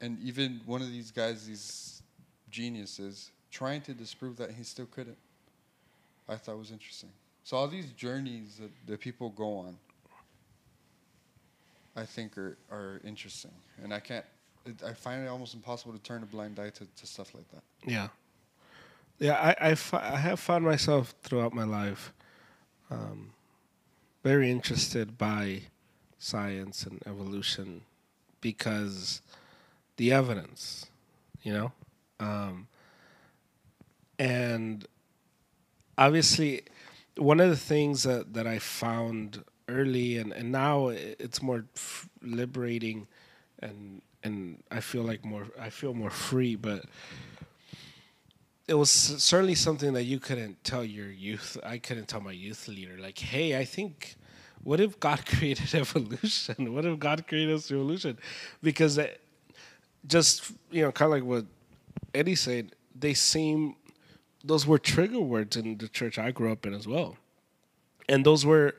And 0.00 0.18
even 0.20 0.60
one 0.66 0.82
of 0.82 0.90
these 0.90 1.10
guys, 1.10 1.46
these 1.46 2.02
geniuses, 2.50 3.30
trying 3.50 3.80
to 3.82 3.94
disprove 3.94 4.36
that 4.36 4.50
he 4.50 4.62
still 4.64 4.86
couldn't. 4.86 5.16
I 6.28 6.36
thought 6.36 6.58
was 6.58 6.70
interesting. 6.70 7.10
So 7.44 7.56
all 7.56 7.66
these 7.68 7.92
journeys 7.92 8.58
that, 8.58 8.70
that 8.86 9.00
people 9.00 9.30
go 9.30 9.56
on, 9.58 9.78
I 11.96 12.04
think 12.04 12.36
are 12.38 12.56
are 12.70 13.00
interesting, 13.04 13.52
and 13.82 13.92
I 13.92 14.00
can't. 14.00 14.24
It, 14.64 14.82
I 14.82 14.92
find 14.92 15.24
it 15.24 15.28
almost 15.28 15.54
impossible 15.54 15.92
to 15.92 15.98
turn 16.02 16.22
a 16.22 16.26
blind 16.26 16.58
eye 16.58 16.70
to, 16.70 16.86
to 16.86 17.06
stuff 17.06 17.34
like 17.34 17.48
that. 17.52 17.62
Yeah. 17.84 18.08
Yeah, 19.22 19.54
I, 19.60 19.68
I, 19.70 19.74
fi- 19.76 20.14
I 20.14 20.16
have 20.16 20.40
found 20.40 20.64
myself 20.64 21.14
throughout 21.22 21.54
my 21.54 21.62
life 21.62 22.12
um, 22.90 23.30
very 24.24 24.50
interested 24.50 25.16
by 25.16 25.62
science 26.18 26.84
and 26.86 27.00
evolution 27.06 27.82
because 28.40 29.22
the 29.96 30.12
evidence, 30.12 30.86
you 31.44 31.52
know? 31.52 31.72
Um, 32.18 32.66
and 34.18 34.88
obviously, 35.96 36.62
one 37.16 37.38
of 37.38 37.48
the 37.48 37.56
things 37.56 38.02
that, 38.02 38.34
that 38.34 38.48
I 38.48 38.58
found 38.58 39.44
early 39.68 40.18
and, 40.18 40.32
and 40.32 40.50
now 40.50 40.88
it's 40.88 41.40
more 41.40 41.64
f- 41.76 42.08
liberating 42.20 43.06
and 43.60 44.02
and 44.24 44.62
I 44.72 44.80
feel 44.80 45.04
like 45.04 45.24
more 45.24 45.46
I 45.58 45.70
feel 45.70 45.94
more 45.94 46.10
free 46.10 46.56
but 46.56 46.84
it 48.68 48.74
was 48.74 48.90
certainly 48.90 49.54
something 49.54 49.92
that 49.94 50.04
you 50.04 50.18
couldn't 50.20 50.62
tell 50.64 50.84
your 50.84 51.10
youth. 51.10 51.58
I 51.64 51.78
couldn't 51.78 52.08
tell 52.08 52.20
my 52.20 52.32
youth 52.32 52.68
leader, 52.68 52.96
like, 52.98 53.18
hey, 53.18 53.58
I 53.58 53.64
think, 53.64 54.16
what 54.62 54.80
if 54.80 54.98
God 55.00 55.26
created 55.26 55.74
evolution? 55.74 56.72
What 56.72 56.84
if 56.84 56.98
God 56.98 57.26
created 57.26 57.54
us 57.54 57.70
evolution? 57.70 58.18
Because 58.62 58.98
it, 58.98 59.20
just, 60.06 60.52
you 60.70 60.82
know, 60.82 60.92
kind 60.92 61.06
of 61.06 61.12
like 61.12 61.24
what 61.24 61.46
Eddie 62.14 62.34
said, 62.34 62.74
they 62.94 63.14
seem, 63.14 63.76
those 64.44 64.66
were 64.66 64.78
trigger 64.78 65.20
words 65.20 65.56
in 65.56 65.78
the 65.78 65.88
church 65.88 66.18
I 66.18 66.30
grew 66.30 66.52
up 66.52 66.66
in 66.66 66.74
as 66.74 66.86
well. 66.86 67.16
And 68.08 68.26
those 68.26 68.44
were, 68.44 68.76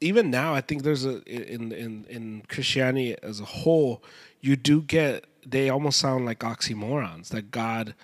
even 0.00 0.30
now, 0.30 0.54
I 0.54 0.60
think 0.60 0.82
there's 0.82 1.04
a, 1.04 1.22
in, 1.22 1.72
in, 1.72 2.04
in 2.08 2.42
Christianity 2.48 3.16
as 3.22 3.40
a 3.40 3.44
whole, 3.44 4.02
you 4.40 4.56
do 4.56 4.82
get, 4.82 5.24
they 5.46 5.70
almost 5.70 5.98
sound 5.98 6.26
like 6.26 6.40
oxymorons, 6.40 7.28
that 7.28 7.50
God 7.50 7.94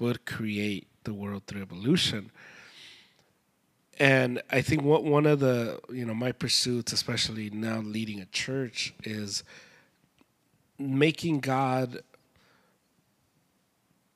would 0.00 0.24
create 0.26 0.88
the 1.04 1.14
world 1.14 1.42
through 1.46 1.62
evolution. 1.62 2.30
And 3.98 4.42
I 4.50 4.62
think 4.62 4.82
what 4.82 5.04
one 5.04 5.26
of 5.26 5.40
the 5.40 5.78
you 5.92 6.06
know 6.06 6.14
my 6.14 6.32
pursuits, 6.32 6.92
especially 6.92 7.50
now 7.50 7.80
leading 7.80 8.20
a 8.20 8.26
church, 8.26 8.94
is 9.04 9.44
making 10.78 11.40
God 11.40 12.02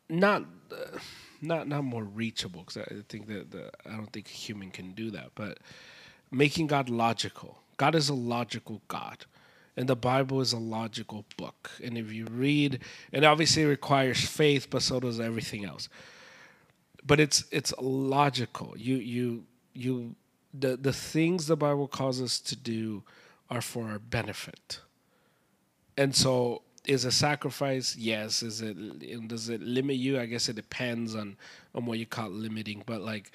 not 0.09 0.45
uh, 0.73 0.99
not 1.43 1.69
not 1.69 1.85
more 1.85 2.05
reachable 2.05 2.61
because 2.61 2.79
I 2.79 3.03
think 3.09 3.27
that 3.27 3.51
the, 3.51 3.71
I 3.87 3.97
don't 3.97 4.11
think 4.11 4.27
a 4.27 4.33
human 4.33 4.71
can 4.71 4.93
do 4.93 5.11
that, 5.11 5.33
but 5.35 5.59
making 6.31 6.67
God 6.67 6.89
logical. 6.89 7.59
God 7.77 7.95
is 7.95 8.09
a 8.09 8.15
logical 8.15 8.81
God. 8.89 9.27
And 9.77 9.89
the 9.89 9.97
Bible 9.97 10.41
is 10.41 10.53
a 10.53 10.59
logical 10.59 11.25
book. 11.37 11.71
And 11.83 11.99
if 11.99 12.13
you 12.13 12.27
read, 12.27 12.81
and 13.13 13.25
obviously 13.25 13.63
it 13.63 13.67
requires 13.67 14.25
faith, 14.25 14.69
but 14.71 14.83
so 14.83 15.01
does 15.01 15.19
everything 15.19 15.65
else. 15.65 15.89
But 17.05 17.21
it's 17.21 17.45
it's 17.51 17.75
logical. 17.81 18.75
You 18.77 18.97
you 18.97 19.45
you 19.75 20.15
the 20.53 20.77
the 20.77 20.93
things 20.93 21.47
the 21.47 21.57
Bible 21.57 21.89
calls 21.89 22.23
us 22.23 22.39
to 22.41 22.57
do 22.57 23.03
are 23.51 23.61
for 23.61 23.89
our 23.89 23.99
benefit. 23.99 24.81
And 25.97 26.15
so 26.15 26.63
is 26.87 27.05
a 27.05 27.13
sacrifice 27.13 27.97
yes 27.97 28.43
is 28.43 28.61
it 28.61 29.29
does 29.29 29.49
it 29.49 29.63
limit 29.63 29.97
you 29.97 30.21
i 30.21 30.27
guess 30.27 30.49
it 30.49 30.57
depends 30.57 31.15
on 31.15 31.37
on 31.75 31.87
what 31.87 31.99
you 31.99 32.07
call 32.07 32.29
limiting 32.29 32.83
but 32.85 33.01
like 33.01 33.31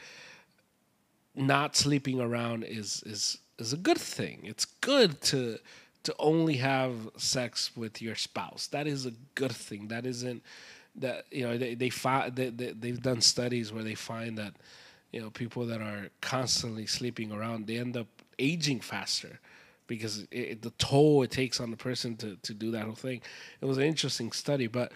not 1.36 1.76
sleeping 1.76 2.20
around 2.20 2.64
is 2.64 3.02
is 3.06 3.40
is 3.58 3.74
a 3.74 3.78
good 3.78 3.98
thing 3.98 4.40
it's 4.44 4.66
good 4.66 5.20
to 5.22 5.58
to 6.04 6.16
only 6.20 6.58
have 6.58 6.94
sex 7.18 7.72
with 7.76 8.02
your 8.02 8.16
spouse. 8.16 8.68
That 8.68 8.88
is 8.88 9.06
a 9.06 9.12
good 9.36 9.52
thing. 9.52 9.90
That 9.90 10.06
isn't 10.06 10.44
that 10.96 11.26
you 11.32 11.44
know 11.48 11.58
they 11.58 11.76
they 11.76 11.90
find 11.90 12.36
they, 12.36 12.50
they, 12.50 12.72
they've 12.72 13.02
done 13.02 13.22
studies 13.22 13.72
where 13.72 13.84
they 13.84 13.96
find 13.96 14.38
that 14.38 14.54
you 15.12 15.22
know 15.22 15.30
people 15.30 15.66
that 15.68 15.82
are 15.82 16.10
constantly 16.22 16.86
sleeping 16.86 17.32
around 17.32 17.68
they 17.68 17.78
end 17.78 17.96
up 17.96 18.08
aging 18.38 18.80
faster 18.80 19.40
because 19.88 20.26
it, 20.32 20.62
the 20.62 20.70
toll 20.72 21.24
it 21.24 21.32
takes 21.32 21.60
on 21.60 21.72
the 21.72 21.78
person 21.78 22.16
to, 22.16 22.38
to 22.44 22.54
do 22.54 22.72
that 22.72 22.84
whole 22.84 22.94
thing. 22.94 23.22
It 23.60 23.66
was 23.66 23.78
an 23.78 23.84
interesting 23.84 24.32
study, 24.32 24.68
but 24.68 24.92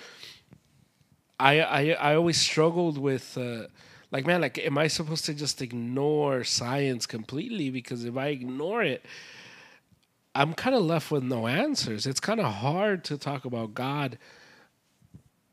I 1.39 1.62
I, 1.62 1.89
I 1.92 2.16
always 2.16 2.39
struggled 2.39 2.98
with 2.98 3.38
uh, 3.38 3.68
like 4.12 4.26
man 4.26 4.39
like 4.42 4.60
am 4.60 4.78
I 4.78 4.88
supposed 4.88 5.26
to 5.26 5.34
just 5.34 5.62
ignore 5.62 6.44
science 6.44 7.06
completely? 7.06 7.70
Because 7.70 8.06
if 8.06 8.16
I 8.16 8.28
ignore 8.28 8.84
it 8.84 9.06
I'm 10.36 10.54
kind 10.54 10.76
of 10.76 10.84
left 10.84 11.12
with 11.12 11.24
no 11.24 11.48
answers. 11.48 12.08
It's 12.08 12.19
kind 12.19 12.39
of 12.39 12.52
hard 12.52 13.04
to 13.06 13.17
talk 13.17 13.46
about 13.46 13.74
God 13.74 14.17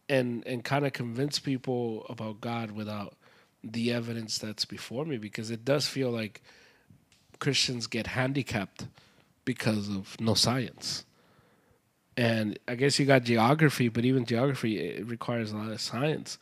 and 0.08 0.46
and 0.46 0.64
kind 0.64 0.86
of 0.86 0.92
convince 0.92 1.38
people 1.38 2.06
about 2.08 2.40
God 2.40 2.72
without 2.72 3.16
the 3.62 3.92
evidence 3.92 4.38
that's 4.38 4.64
before 4.64 5.04
me 5.04 5.18
because 5.18 5.50
it 5.50 5.64
does 5.64 5.86
feel 5.86 6.10
like 6.10 6.42
Christians 7.38 7.86
get 7.86 8.08
handicapped 8.08 8.86
because 9.44 9.88
of 9.88 10.18
no 10.20 10.34
science. 10.34 11.04
And 12.16 12.58
I 12.66 12.74
guess 12.74 12.98
you 12.98 13.06
got 13.06 13.24
geography, 13.24 13.88
but 13.88 14.04
even 14.04 14.24
geography 14.24 14.78
it 14.78 15.06
requires 15.06 15.52
a 15.52 15.56
lot 15.56 15.70
of 15.70 15.80
science. 15.80 16.38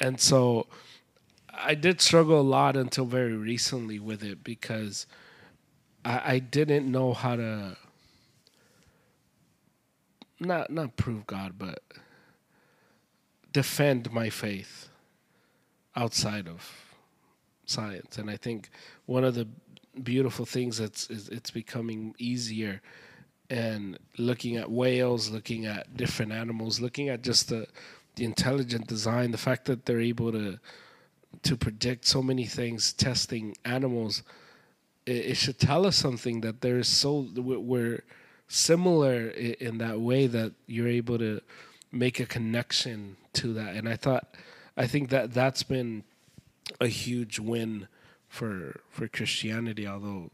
And 0.00 0.20
so 0.20 0.66
I 1.52 1.74
did 1.74 2.00
struggle 2.00 2.40
a 2.40 2.42
lot 2.42 2.76
until 2.76 3.04
very 3.04 3.36
recently 3.36 3.98
with 3.98 4.22
it 4.22 4.42
because 4.42 5.06
I, 6.04 6.34
I 6.34 6.38
didn't 6.38 6.90
know 6.90 7.12
how 7.12 7.36
to 7.36 7.76
not 10.40 10.70
not 10.70 10.96
prove 10.96 11.26
God, 11.26 11.54
but 11.58 11.82
defend 13.52 14.12
my 14.12 14.30
faith 14.30 14.88
outside 15.96 16.48
of 16.48 16.70
science. 17.66 18.18
And 18.18 18.30
I 18.30 18.36
think 18.36 18.70
one 19.06 19.24
of 19.24 19.34
the 19.34 19.48
beautiful 20.02 20.44
things 20.44 20.78
that's 20.78 21.08
is 21.08 21.28
it's 21.28 21.50
becoming 21.50 22.14
easier 22.18 22.82
and 23.50 23.98
looking 24.18 24.56
at 24.56 24.70
whales, 24.70 25.30
looking 25.30 25.66
at 25.66 25.96
different 25.96 26.32
animals, 26.32 26.80
looking 26.80 27.08
at 27.08 27.22
just 27.22 27.48
the 27.48 27.66
the 28.16 28.24
intelligent 28.24 28.86
design, 28.86 29.30
the 29.32 29.38
fact 29.38 29.64
that 29.66 29.86
they're 29.86 30.00
able 30.00 30.32
to 30.32 30.58
to 31.42 31.56
predict 31.56 32.06
so 32.06 32.22
many 32.22 32.46
things, 32.46 32.92
testing 32.92 33.56
animals, 33.64 34.22
it, 35.06 35.12
it 35.12 35.36
should 35.36 35.58
tell 35.58 35.86
us 35.86 35.96
something 35.96 36.40
that 36.42 36.60
there's 36.60 36.88
so 36.88 37.28
we're 37.36 38.02
similar 38.48 39.28
in 39.28 39.78
that 39.78 40.00
way 40.00 40.26
that 40.26 40.52
you're 40.66 40.88
able 40.88 41.18
to 41.18 41.40
make 41.90 42.20
a 42.20 42.26
connection 42.26 43.16
to 43.32 43.52
that. 43.54 43.74
And 43.74 43.88
I 43.88 43.96
thought, 43.96 44.34
I 44.76 44.86
think 44.86 45.10
that 45.10 45.32
that's 45.32 45.62
been 45.62 46.04
a 46.80 46.88
huge 46.88 47.38
win 47.38 47.88
for 48.28 48.80
for 48.90 49.08
Christianity, 49.08 49.86
although 49.86 50.30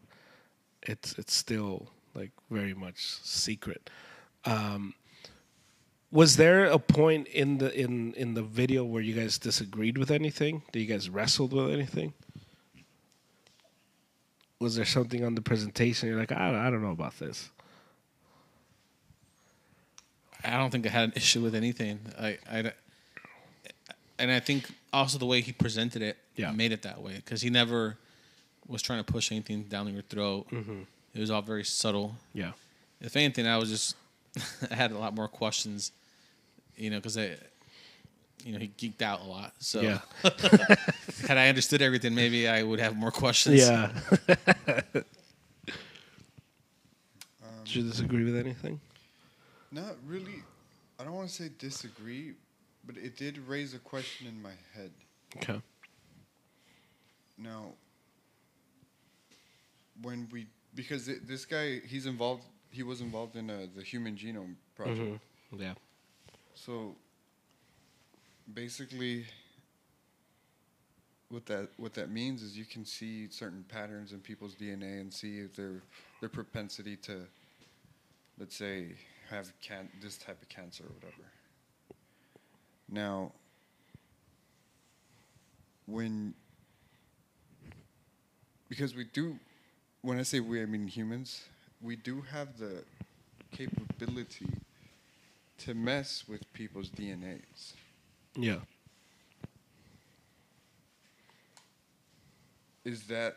it's 0.82 1.14
it's 1.18 1.34
still 1.34 1.88
like 2.14 2.30
very 2.50 2.74
much 2.74 3.18
secret. 3.22 3.90
Um, 4.44 4.94
was 6.10 6.36
there 6.36 6.64
a 6.64 6.78
point 6.78 7.28
in 7.28 7.58
the 7.58 7.72
in 7.78 8.14
in 8.14 8.34
the 8.34 8.42
video 8.42 8.84
where 8.84 9.02
you 9.02 9.14
guys 9.14 9.38
disagreed 9.38 9.98
with 9.98 10.10
anything? 10.10 10.62
Did 10.72 10.80
you 10.80 10.86
guys 10.86 11.10
wrestled 11.10 11.52
with 11.52 11.70
anything? 11.70 12.14
Was 14.60 14.76
there 14.76 14.84
something 14.84 15.24
on 15.24 15.34
the 15.34 15.40
presentation 15.40 16.08
you're 16.10 16.18
like, 16.18 16.32
I, 16.32 16.66
I 16.66 16.70
don't 16.70 16.82
know 16.82 16.90
about 16.90 17.18
this? 17.18 17.48
I 20.44 20.56
don't 20.56 20.70
think 20.70 20.86
I 20.86 20.90
had 20.90 21.04
an 21.04 21.12
issue 21.16 21.40
with 21.42 21.54
anything. 21.54 21.98
I, 22.18 22.38
I, 22.50 22.72
and 24.18 24.30
I 24.30 24.40
think 24.40 24.70
also 24.92 25.18
the 25.18 25.26
way 25.26 25.40
he 25.40 25.52
presented 25.52 26.02
it 26.02 26.18
Yeah. 26.36 26.52
made 26.52 26.72
it 26.72 26.82
that 26.82 27.00
way 27.00 27.16
because 27.16 27.40
he 27.42 27.50
never 27.50 27.96
was 28.66 28.82
trying 28.82 29.02
to 29.02 29.10
push 29.12 29.32
anything 29.32 29.64
down 29.64 29.92
your 29.92 30.02
throat. 30.02 30.48
Mm-hmm. 30.50 30.80
It 31.14 31.20
was 31.20 31.30
all 31.30 31.42
very 31.42 31.64
subtle. 31.64 32.14
Yeah. 32.34 32.52
If 33.00 33.16
anything, 33.16 33.46
I 33.46 33.56
was 33.56 33.70
just 33.70 33.96
I 34.70 34.74
had 34.74 34.92
a 34.92 34.98
lot 34.98 35.14
more 35.14 35.28
questions, 35.28 35.92
you 36.76 36.90
know, 36.90 36.96
because 36.96 37.16
I, 37.18 37.36
you 38.44 38.52
know, 38.52 38.58
he 38.58 38.68
geeked 38.68 39.02
out 39.02 39.20
a 39.20 39.24
lot. 39.24 39.52
So 39.58 39.80
Yeah. 39.80 40.00
had 41.26 41.38
I 41.38 41.48
understood 41.48 41.82
everything, 41.82 42.14
maybe 42.14 42.48
I 42.48 42.62
would 42.62 42.80
have 42.80 42.96
more 42.96 43.10
questions. 43.10 43.60
Yeah. 43.60 43.92
Did 47.64 47.74
you 47.74 47.82
disagree 47.88 48.24
with 48.24 48.36
anything? 48.36 48.80
Not 49.70 49.94
really. 50.06 50.42
I 50.98 51.04
don't 51.04 51.12
want 51.14 51.28
to 51.28 51.34
say 51.34 51.50
disagree, 51.58 52.32
but 52.84 52.96
it 52.96 53.16
did 53.16 53.38
raise 53.38 53.74
a 53.74 53.78
question 53.78 54.26
in 54.26 54.42
my 54.42 54.50
head. 54.74 54.90
Okay. 55.36 55.60
Now, 57.38 57.66
when 60.02 60.28
we 60.32 60.46
because 60.74 61.08
it, 61.08 61.28
this 61.28 61.44
guy 61.44 61.80
he's 61.86 62.06
involved 62.06 62.44
he 62.70 62.82
was 62.82 63.00
involved 63.00 63.36
in 63.36 63.50
uh, 63.50 63.66
the 63.76 63.82
Human 63.82 64.16
Genome 64.16 64.54
Project. 64.74 64.98
Mhm. 64.98 65.60
Yeah. 65.60 65.74
So 66.54 66.96
basically 68.54 69.24
what 71.28 71.46
that 71.46 71.68
what 71.76 71.94
that 71.94 72.10
means 72.10 72.42
is 72.42 72.56
you 72.56 72.64
can 72.64 72.84
see 72.84 73.28
certain 73.30 73.64
patterns 73.68 74.12
in 74.12 74.18
people's 74.18 74.54
DNA 74.54 75.00
and 75.00 75.12
see 75.12 75.38
if 75.38 75.54
their 75.54 75.82
their 76.20 76.28
propensity 76.28 76.96
to 76.96 77.20
let's 78.38 78.56
say 78.56 78.88
have 79.30 79.52
can 79.60 79.88
this 80.02 80.16
type 80.16 80.42
of 80.42 80.48
cancer 80.48 80.84
or 80.84 80.92
whatever. 80.94 81.22
Now 82.88 83.32
when 85.86 86.34
because 88.68 88.94
we 88.94 89.04
do 89.04 89.38
when 90.02 90.18
I 90.18 90.22
say 90.22 90.40
we 90.40 90.62
I 90.62 90.66
mean 90.66 90.88
humans, 90.88 91.42
we 91.80 91.94
do 91.96 92.22
have 92.22 92.58
the 92.58 92.82
capability 93.52 94.48
to 95.58 95.74
mess 95.74 96.24
with 96.26 96.50
people's 96.52 96.88
DNAs. 96.88 97.74
Yeah. 98.40 98.56
Is 102.84 103.02
that 103.04 103.36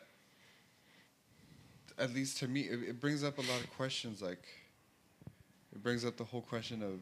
at 2.00 2.13
least 2.13 2.38
to 2.38 2.48
me 2.48 2.62
it, 2.62 2.80
it 2.89 3.02
brings 3.02 3.24
up 3.24 3.38
a 3.38 3.42
lot 3.42 3.60
of 3.60 3.70
questions 3.76 4.22
like 4.22 4.48
it 5.74 5.84
brings 5.84 6.06
up 6.06 6.18
the 6.18 6.24
whole 6.24 6.42
question 6.42 6.82
of 6.82 7.00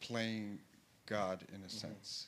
playing 0.00 0.58
God 1.06 1.40
in 1.48 1.56
a 1.56 1.58
mm-hmm. 1.66 1.68
sense. 1.68 2.26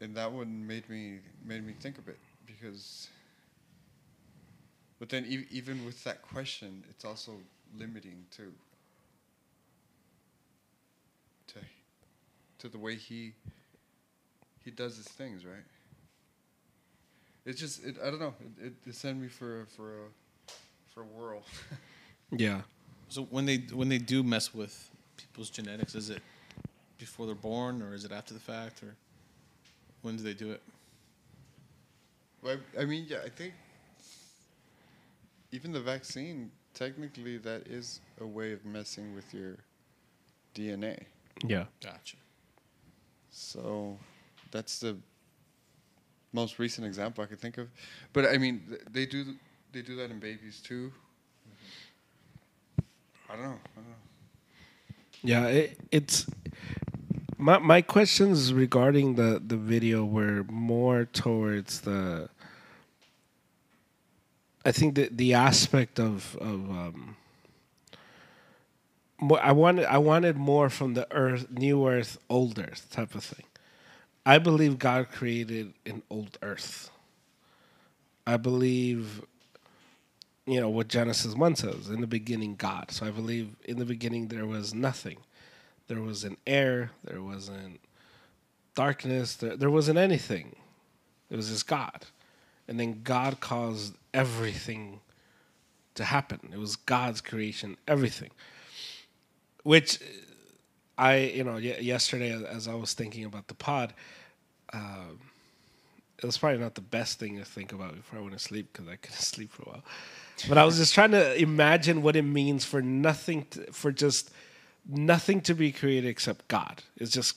And 0.00 0.14
that 0.16 0.30
one 0.30 0.64
made 0.66 0.88
me 0.88 1.18
made 1.44 1.66
me 1.66 1.74
think 1.80 1.98
a 1.98 2.02
bit 2.02 2.18
because 2.46 3.08
but 4.98 5.08
then 5.08 5.24
e- 5.26 5.46
even 5.50 5.84
with 5.84 6.02
that 6.04 6.22
question, 6.22 6.84
it's 6.90 7.04
also 7.04 7.32
limiting 7.76 8.24
too. 8.30 8.52
To 11.48 11.58
to 12.58 12.68
the 12.68 12.78
way 12.78 12.96
he 12.96 13.32
he 14.64 14.70
does 14.70 14.96
his 14.96 15.08
things, 15.08 15.44
right? 15.44 15.64
It's 17.44 17.58
just 17.58 17.84
it, 17.84 17.96
I 18.04 18.10
don't 18.10 18.20
know. 18.20 18.34
It, 18.60 18.66
it, 18.66 18.72
it 18.88 18.94
sent 18.94 19.18
me 19.20 19.28
for 19.28 19.62
a, 19.62 19.66
for 19.66 19.90
a 19.90 20.50
for 20.92 21.02
a 21.02 21.06
whirl. 21.06 21.42
Yeah. 22.30 22.60
So 23.08 23.22
when 23.22 23.46
they 23.46 23.56
when 23.72 23.88
they 23.88 23.96
do 23.96 24.22
mess 24.22 24.52
with 24.52 24.90
people's 25.16 25.48
genetics, 25.48 25.94
is 25.94 26.10
it 26.10 26.20
before 26.98 27.24
they're 27.24 27.34
born 27.34 27.80
or 27.80 27.94
is 27.94 28.04
it 28.04 28.12
after 28.12 28.34
the 28.34 28.40
fact 28.40 28.82
or 28.82 28.94
when 30.02 30.16
do 30.16 30.22
they 30.22 30.34
do 30.34 30.50
it? 30.50 30.60
Well, 32.42 32.58
I 32.76 32.82
I 32.82 32.84
mean, 32.84 33.06
yeah, 33.08 33.20
I 33.24 33.30
think 33.30 33.54
even 35.52 35.72
the 35.72 35.80
vaccine, 35.80 36.50
technically, 36.74 37.38
that 37.38 37.66
is 37.66 38.00
a 38.20 38.26
way 38.26 38.52
of 38.52 38.64
messing 38.66 39.14
with 39.14 39.32
your 39.32 39.56
DNA. 40.54 41.04
Yeah. 41.46 41.64
Gotcha. 41.82 42.16
So 43.38 43.96
that's 44.50 44.80
the 44.80 44.96
most 46.32 46.58
recent 46.58 46.86
example 46.86 47.22
I 47.22 47.26
could 47.26 47.40
think 47.40 47.56
of. 47.58 47.68
But 48.12 48.26
I 48.26 48.36
mean, 48.36 48.62
th- 48.68 48.82
they 48.90 49.06
do 49.06 49.24
they 49.72 49.82
do 49.82 49.96
that 49.96 50.10
in 50.10 50.18
babies 50.18 50.60
too. 50.60 50.92
I 53.30 53.34
don't 53.34 53.42
know. 53.42 53.48
I 53.48 53.80
don't 53.80 53.88
know. 53.88 53.94
Yeah, 55.22 55.46
it, 55.46 55.78
it's 55.90 56.26
my 57.36 57.58
my 57.58 57.80
questions 57.80 58.52
regarding 58.52 59.14
the 59.14 59.40
the 59.44 59.56
video 59.56 60.04
were 60.04 60.44
more 60.48 61.04
towards 61.04 61.82
the 61.82 62.28
I 64.64 64.72
think 64.72 64.96
the 64.96 65.08
the 65.12 65.34
aspect 65.34 66.00
of 66.00 66.36
of 66.36 66.70
um 66.70 67.16
I 69.20 69.52
wanted 69.52 69.86
I 69.86 69.98
wanted 69.98 70.36
more 70.36 70.70
from 70.70 70.94
the 70.94 71.06
earth 71.10 71.50
new 71.50 71.86
earth 71.88 72.18
old 72.30 72.58
earth 72.58 72.88
type 72.90 73.14
of 73.14 73.24
thing. 73.24 73.44
I 74.24 74.38
believe 74.38 74.78
God 74.78 75.10
created 75.10 75.72
an 75.86 76.02
old 76.10 76.38
earth. 76.42 76.90
I 78.26 78.36
believe 78.36 79.22
you 80.46 80.60
know 80.60 80.68
what 80.68 80.88
Genesis 80.88 81.34
1 81.34 81.56
says 81.56 81.88
in 81.88 82.00
the 82.00 82.06
beginning 82.06 82.54
God. 82.56 82.90
So 82.90 83.06
I 83.06 83.10
believe 83.10 83.56
in 83.64 83.78
the 83.78 83.84
beginning 83.84 84.28
there 84.28 84.46
was 84.46 84.72
nothing. 84.72 85.18
There 85.88 86.00
wasn't 86.02 86.38
air, 86.46 86.90
there 87.04 87.22
wasn't 87.22 87.80
darkness, 88.74 89.36
there, 89.36 89.56
there 89.56 89.70
wasn't 89.70 89.98
anything. 89.98 90.56
It 91.30 91.36
was 91.36 91.48
just 91.48 91.66
God. 91.66 92.06
And 92.66 92.78
then 92.78 93.00
God 93.02 93.40
caused 93.40 93.94
everything 94.14 95.00
to 95.94 96.04
happen. 96.04 96.50
It 96.52 96.58
was 96.58 96.76
God's 96.76 97.20
creation, 97.20 97.76
everything. 97.86 98.30
Which 99.64 99.98
I, 100.96 101.16
you 101.18 101.44
know, 101.44 101.56
ye- 101.56 101.80
yesterday 101.80 102.32
as 102.48 102.68
I 102.68 102.74
was 102.74 102.94
thinking 102.94 103.24
about 103.24 103.48
the 103.48 103.54
pod, 103.54 103.92
um, 104.72 105.18
it 106.18 106.24
was 106.26 106.36
probably 106.38 106.58
not 106.58 106.74
the 106.74 106.80
best 106.80 107.18
thing 107.18 107.38
to 107.38 107.44
think 107.44 107.72
about 107.72 107.94
before 107.94 108.18
I 108.18 108.22
went 108.22 108.32
to 108.34 108.38
sleep 108.40 108.72
because 108.72 108.88
I 108.88 108.96
couldn't 108.96 109.16
sleep 109.20 109.52
for 109.52 109.62
a 109.62 109.68
while. 109.70 109.84
But 110.48 110.58
I 110.58 110.64
was 110.64 110.76
just 110.78 110.94
trying 110.94 111.10
to 111.12 111.40
imagine 111.40 112.02
what 112.02 112.14
it 112.16 112.22
means 112.22 112.64
for 112.64 112.80
nothing, 112.80 113.46
to, 113.50 113.72
for 113.72 113.90
just 113.92 114.30
nothing 114.88 115.40
to 115.42 115.54
be 115.54 115.72
created 115.72 116.08
except 116.08 116.46
God. 116.48 116.82
It's 116.96 117.10
just, 117.10 117.36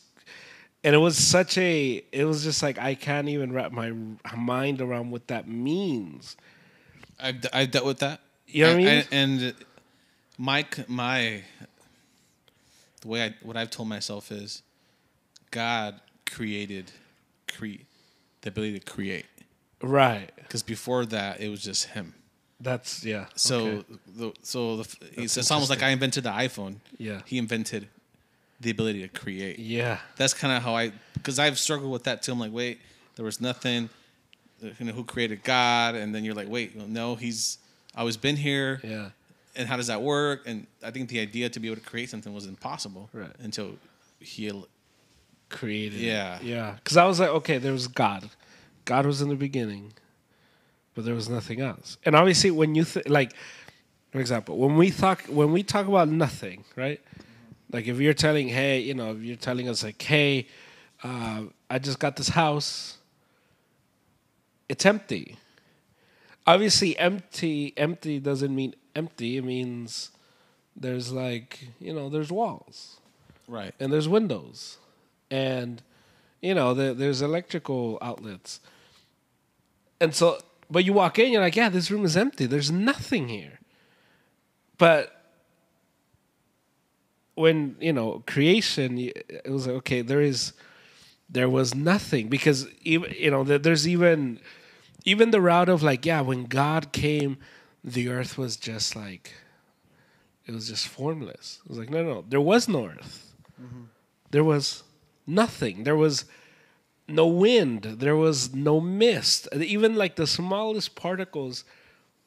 and 0.83 0.93
it 0.95 0.99
was 0.99 1.17
such 1.17 1.57
a, 1.57 2.03
it 2.11 2.25
was 2.25 2.43
just 2.43 2.61
like 2.63 2.77
I 2.79 2.93
can't 2.95 3.27
even 3.29 3.51
wrap 3.53 3.71
my 3.71 3.91
mind 4.37 4.81
around 4.81 5.09
what 5.11 5.27
that 5.27 5.47
means. 5.47 6.37
I've, 7.19 7.43
I've 7.53 7.71
dealt 7.71 7.85
with 7.85 7.99
that. 7.99 8.21
You 8.47 8.65
know 8.65 8.75
what 8.77 8.83
I 8.83 8.89
And- 9.11 9.41
mean? 9.41 9.43
And, 9.43 9.55
my 10.37 10.65
my 10.87 11.43
the 13.01 13.07
way 13.07 13.23
I 13.25 13.35
what 13.41 13.57
I've 13.57 13.69
told 13.69 13.89
myself 13.89 14.31
is 14.31 14.63
God 15.51 15.99
created 16.29 16.91
cre- 17.47 17.83
the 18.41 18.49
ability 18.49 18.79
to 18.79 18.85
create 18.91 19.25
Right. 19.81 20.29
because 20.37 20.63
before 20.63 21.05
that 21.07 21.41
it 21.41 21.49
was 21.49 21.61
just 21.63 21.87
Him. 21.89 22.13
That's 22.59 23.03
yeah. 23.03 23.25
So 23.35 23.59
okay. 23.65 23.85
the 24.15 24.33
so 24.43 24.77
the 24.77 24.83
he 25.15 25.21
That's 25.21 25.37
it's 25.37 25.51
almost 25.51 25.69
like 25.71 25.81
I 25.81 25.89
invented 25.89 26.23
the 26.23 26.29
iPhone. 26.29 26.75
Yeah. 26.97 27.21
He 27.25 27.37
invented 27.39 27.87
the 28.59 28.69
ability 28.69 29.01
to 29.01 29.07
create. 29.07 29.57
yeah. 29.57 29.97
That's 30.17 30.35
kind 30.35 30.55
of 30.55 30.61
how 30.61 30.75
I 30.75 30.91
because 31.15 31.39
I've 31.39 31.57
struggled 31.57 31.91
with 31.91 32.03
that 32.03 32.21
too. 32.21 32.31
I'm 32.31 32.39
like, 32.39 32.53
wait, 32.53 32.79
there 33.15 33.25
was 33.25 33.41
nothing. 33.41 33.89
Uh, 34.63 34.67
you 34.77 34.85
know, 34.85 34.93
who 34.93 35.03
created 35.03 35.43
God? 35.43 35.95
And 35.95 36.13
then 36.13 36.23
you're 36.23 36.35
like, 36.35 36.47
wait, 36.49 36.75
well, 36.75 36.85
no, 36.87 37.15
He's 37.15 37.57
always 37.97 38.15
been 38.17 38.35
here. 38.35 38.79
Yeah. 38.83 39.09
And 39.55 39.67
how 39.67 39.75
does 39.77 39.87
that 39.87 40.01
work? 40.01 40.43
And 40.45 40.65
I 40.83 40.91
think 40.91 41.09
the 41.09 41.19
idea 41.19 41.49
to 41.49 41.59
be 41.59 41.67
able 41.67 41.81
to 41.81 41.87
create 41.87 42.09
something 42.09 42.33
was 42.33 42.45
impossible 42.45 43.09
Right. 43.13 43.31
until 43.39 43.75
He. 44.19 44.51
Created. 45.49 45.99
it. 45.99 46.05
Yeah. 46.05 46.39
Yeah. 46.41 46.71
Because 46.75 46.95
I 46.95 47.05
was 47.05 47.19
like, 47.19 47.29
okay, 47.29 47.57
there 47.57 47.73
was 47.73 47.87
God. 47.89 48.29
God 48.85 49.05
was 49.05 49.21
in 49.21 49.27
the 49.27 49.35
beginning, 49.35 49.91
but 50.95 51.03
there 51.03 51.13
was 51.13 51.27
nothing 51.29 51.59
else. 51.59 51.97
And 52.05 52.15
obviously, 52.15 52.51
when 52.51 52.73
you 52.73 52.85
th- 52.85 53.09
like, 53.09 53.33
for 54.11 54.19
example, 54.21 54.57
when 54.57 54.77
we 54.77 54.91
talk 54.91 55.23
when 55.27 55.51
we 55.51 55.61
talk 55.63 55.87
about 55.87 56.07
nothing, 56.07 56.63
right? 56.77 57.01
Like 57.71 57.87
if 57.87 57.99
you're 57.99 58.13
telling, 58.13 58.47
hey, 58.47 58.79
you 58.79 58.93
know, 58.93 59.11
you're 59.13 59.35
telling 59.35 59.67
us 59.67 59.83
like, 59.83 60.01
hey, 60.01 60.47
uh, 61.03 61.43
I 61.69 61.79
just 61.79 61.99
got 61.99 62.15
this 62.15 62.29
house. 62.29 62.97
It's 64.69 64.85
empty. 64.85 65.37
Obviously, 66.47 66.97
empty. 66.97 67.73
Empty 67.77 68.19
doesn't 68.19 68.53
mean 68.55 68.73
empty. 68.95 69.37
It 69.37 69.43
means 69.43 70.11
there's 70.75 71.11
like 71.11 71.67
you 71.79 71.93
know 71.93 72.09
there's 72.09 72.31
walls. 72.31 72.97
Right. 73.47 73.73
and 73.79 73.91
there's 73.91 74.07
windows. 74.07 74.77
And 75.29 75.81
you 76.41 76.53
know 76.53 76.73
there, 76.73 76.93
there's 76.93 77.21
electrical 77.21 77.97
outlets. 78.01 78.59
And 79.99 80.15
so 80.15 80.39
but 80.69 80.85
you 80.85 80.93
walk 80.93 81.19
in 81.19 81.31
you're 81.31 81.41
like 81.41 81.55
yeah 81.55 81.69
this 81.69 81.91
room 81.91 82.05
is 82.05 82.15
empty. 82.15 82.45
There's 82.45 82.71
nothing 82.71 83.27
here. 83.27 83.59
But 84.77 85.17
when 87.35 87.75
you 87.79 87.93
know 87.93 88.23
creation 88.27 88.97
it 88.99 89.49
was 89.49 89.67
like 89.67 89.75
okay 89.77 90.01
there 90.01 90.21
is 90.21 90.53
there 91.29 91.49
was 91.49 91.75
nothing. 91.75 92.27
Because 92.29 92.67
even 92.81 93.13
you 93.17 93.31
know 93.31 93.43
there's 93.43 93.87
even 93.87 94.39
even 95.03 95.31
the 95.31 95.41
route 95.41 95.69
of 95.69 95.81
like 95.83 96.05
yeah 96.05 96.21
when 96.21 96.45
god 96.45 96.91
came 96.91 97.37
the 97.83 98.09
earth 98.09 98.37
was 98.37 98.57
just 98.57 98.95
like 98.95 99.33
it 100.45 100.53
was 100.53 100.67
just 100.67 100.87
formless 100.87 101.59
it 101.63 101.69
was 101.69 101.77
like 101.77 101.89
no 101.89 102.03
no 102.03 102.25
there 102.27 102.41
was 102.41 102.67
no 102.67 102.85
earth 102.87 103.33
mm-hmm. 103.61 103.83
there 104.31 104.43
was 104.43 104.83
nothing. 105.27 105.83
There 105.83 105.95
was 105.95 106.25
no 107.07 107.27
wind. 107.27 107.83
There 107.83 108.15
was 108.15 108.53
no 108.53 108.79
mist. 108.79 109.47
Even 109.53 109.95
like 109.95 110.15
the 110.15 110.27
smallest 110.27 110.95
particles 110.95 111.63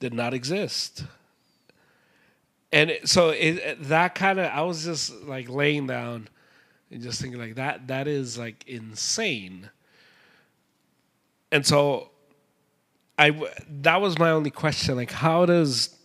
did 0.00 0.12
not 0.12 0.34
exist. 0.34 1.04
And 2.72 2.90
it, 2.90 3.08
so 3.08 3.30
it- 3.30 3.84
that 3.84 4.14
kind 4.14 4.40
of, 4.40 4.46
I 4.46 4.62
was 4.62 4.84
just 4.84 5.12
like 5.22 5.48
laying 5.48 5.86
down 5.86 6.28
and 6.90 7.02
just 7.02 7.20
thinking 7.20 7.40
like 7.40 7.54
that. 7.54 7.86
That 7.86 8.08
is 8.08 8.38
like 8.38 8.64
insane. 8.66 9.70
And 11.52 11.64
so 11.64 12.10
I 13.18 13.31
that 13.83 14.00
was 14.00 14.18
my 14.18 14.31
only 14.31 14.50
question. 14.50 14.96
Like, 14.96 15.12
how 15.12 15.46
does 15.46 15.96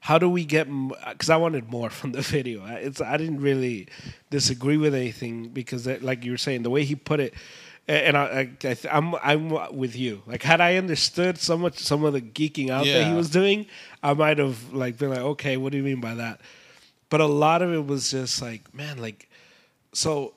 how 0.00 0.18
do 0.18 0.28
we 0.28 0.44
get? 0.44 0.66
Because 1.08 1.30
I 1.30 1.36
wanted 1.36 1.70
more 1.70 1.88
from 1.98 2.12
the 2.12 2.20
video. 2.22 2.62
I- 2.64 2.74
It's 2.74 3.00
I 3.00 3.16
didn't 3.16 3.40
really 3.40 3.88
disagree 4.30 4.76
with 4.76 4.94
anything 4.94 5.48
because, 5.48 5.84
that, 5.84 6.02
like 6.02 6.24
you 6.24 6.32
were 6.32 6.38
saying, 6.38 6.62
the 6.64 6.70
way 6.70 6.84
he 6.84 6.94
put 6.96 7.20
it, 7.20 7.34
and 7.88 8.16
I, 8.16 8.24
I, 8.24 8.40
I 8.40 8.74
th- 8.74 8.86
I'm 8.90 9.14
I'm 9.16 9.74
with 9.76 9.96
you. 9.96 10.22
Like, 10.26 10.42
had 10.42 10.60
I 10.60 10.76
understood 10.76 11.38
so 11.38 11.56
much 11.56 11.78
some 11.78 12.04
of 12.04 12.12
the 12.12 12.20
geeking 12.20 12.68
out 12.70 12.84
that 12.84 13.08
he 13.08 13.14
was 13.14 13.30
doing, 13.30 13.66
I 14.02 14.12
might 14.14 14.38
have 14.38 14.72
like 14.72 14.98
been 14.98 15.10
like, 15.10 15.18
okay, 15.20 15.56
what 15.56 15.72
do 15.72 15.78
you 15.78 15.84
mean 15.84 16.00
by 16.00 16.14
that? 16.14 16.40
But 17.08 17.20
a 17.20 17.26
lot 17.26 17.62
of 17.62 17.72
it 17.72 17.86
was 17.86 18.10
just 18.10 18.42
like, 18.42 18.74
man, 18.74 18.98
like, 18.98 19.28
so. 19.92 20.34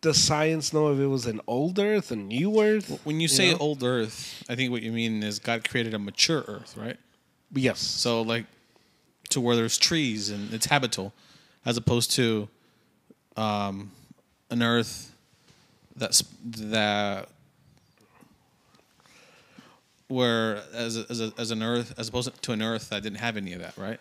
Does 0.00 0.18
science 0.22 0.72
know 0.72 0.92
if 0.92 0.98
it 0.98 1.06
was 1.06 1.26
an 1.26 1.40
old 1.46 1.78
Earth, 1.78 2.10
a 2.10 2.16
new 2.16 2.60
Earth? 2.62 3.00
When 3.04 3.18
you 3.18 3.28
say 3.28 3.52
know? 3.52 3.58
old 3.58 3.82
Earth, 3.82 4.44
I 4.48 4.54
think 4.54 4.70
what 4.70 4.82
you 4.82 4.92
mean 4.92 5.22
is 5.22 5.38
God 5.38 5.68
created 5.68 5.94
a 5.94 5.98
mature 5.98 6.44
Earth, 6.46 6.76
right? 6.76 6.96
yes. 7.54 7.80
So 7.80 8.22
like 8.22 8.44
to 9.30 9.40
where 9.40 9.56
there's 9.56 9.78
trees 9.78 10.30
and 10.30 10.52
it's 10.52 10.66
habitable, 10.66 11.12
as 11.64 11.76
opposed 11.76 12.10
to 12.12 12.48
um, 13.36 13.90
an 14.50 14.62
Earth 14.62 15.12
that's 15.96 16.22
that 16.44 17.28
where 20.08 20.62
as 20.72 20.96
a, 20.98 21.06
as, 21.10 21.20
a, 21.20 21.32
as 21.38 21.50
an 21.50 21.62
Earth 21.62 21.94
as 21.98 22.08
opposed 22.08 22.40
to 22.42 22.52
an 22.52 22.62
Earth 22.62 22.90
that 22.90 23.02
didn't 23.02 23.18
have 23.18 23.36
any 23.36 23.52
of 23.54 23.60
that, 23.60 23.76
right? 23.76 23.98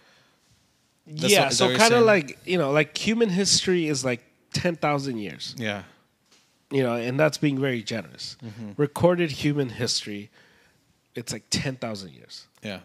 That's 1.07 1.31
yeah, 1.33 1.43
what- 1.45 1.53
so 1.53 1.75
kind 1.75 1.93
of 1.93 2.03
like 2.05 2.37
you 2.45 2.57
know, 2.57 2.71
like 2.71 2.97
human 2.97 3.29
history 3.29 3.87
is 3.87 4.03
like 4.05 4.23
ten 4.63 4.75
thousand 4.75 5.17
years, 5.17 5.55
Yeah. 5.57 5.83
you 6.71 6.81
know, 6.83 6.95
and 7.07 7.19
that's 7.19 7.37
being 7.37 7.59
very 7.59 7.83
generous. 7.83 8.37
Mm-hmm. 8.43 8.71
Recorded 8.77 9.29
human 9.43 9.69
history, 9.69 10.29
it's 11.15 11.31
like 11.33 11.43
ten 11.49 11.75
thousand 11.75 12.13
years, 12.13 12.47
Yeah. 12.63 12.79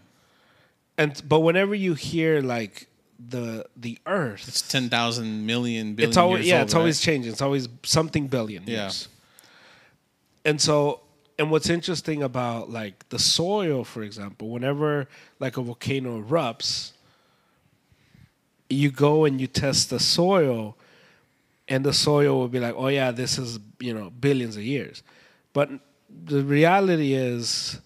and 0.99 1.11
but 1.29 1.41
whenever 1.41 1.75
you 1.75 1.95
hear 1.95 2.41
like 2.43 2.87
the 3.31 3.67
the 3.77 3.99
Earth, 4.07 4.49
It's 4.49 4.63
10,000 4.63 5.45
million 5.47 5.95
billion 5.95 6.09
it's 6.11 6.17
always 6.17 6.39
years 6.47 6.49
yeah, 6.49 6.59
old, 6.61 6.65
it's 6.69 6.75
always 6.75 7.01
changing. 7.01 7.33
It's 7.33 7.43
always 7.43 7.69
something 7.83 8.29
billion 8.29 8.63
Yeah. 8.67 8.77
years. 8.85 9.09
And 10.45 10.59
so, 10.61 11.01
and 11.39 11.51
what's 11.51 11.69
interesting 11.69 12.23
about 12.23 12.71
like 12.71 12.97
the 13.11 13.19
soil, 13.19 13.85
for 13.85 14.03
example, 14.03 14.49
whenever 14.49 15.07
like 15.39 15.59
a 15.59 15.63
volcano 15.63 16.23
erupts, 16.23 16.93
you 18.71 18.91
go 18.91 19.25
and 19.27 19.41
you 19.41 19.47
test 19.47 19.91
the 19.91 19.99
soil, 20.01 20.77
and 21.71 21.85
the 21.85 21.93
soil 21.93 22.39
will 22.39 22.49
be 22.49 22.61
like, 22.61 22.75
oh 22.77 22.89
yeah, 22.89 23.13
this 23.13 23.39
is 23.39 23.59
you 23.79 23.95
know 23.95 24.11
billions 24.11 24.57
of 24.57 24.63
years, 24.63 25.03
but 25.53 25.71
the 26.27 26.43
reality 26.43 27.15
is. 27.15 27.81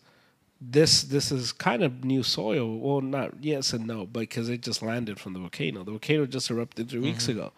This 0.66 1.02
this 1.02 1.30
is 1.30 1.52
kind 1.52 1.82
of 1.82 2.04
new 2.04 2.22
soil. 2.22 2.78
Well, 2.78 3.02
not 3.02 3.44
yes 3.44 3.74
and 3.74 3.86
no, 3.86 4.06
but 4.06 4.20
because 4.20 4.48
it 4.48 4.62
just 4.62 4.80
landed 4.80 5.20
from 5.20 5.34
the 5.34 5.38
volcano. 5.38 5.84
The 5.84 5.90
volcano 5.90 6.24
just 6.24 6.50
erupted 6.50 6.88
3 6.88 7.00
weeks 7.00 7.24
mm-hmm. 7.24 7.38
ago. 7.38 7.52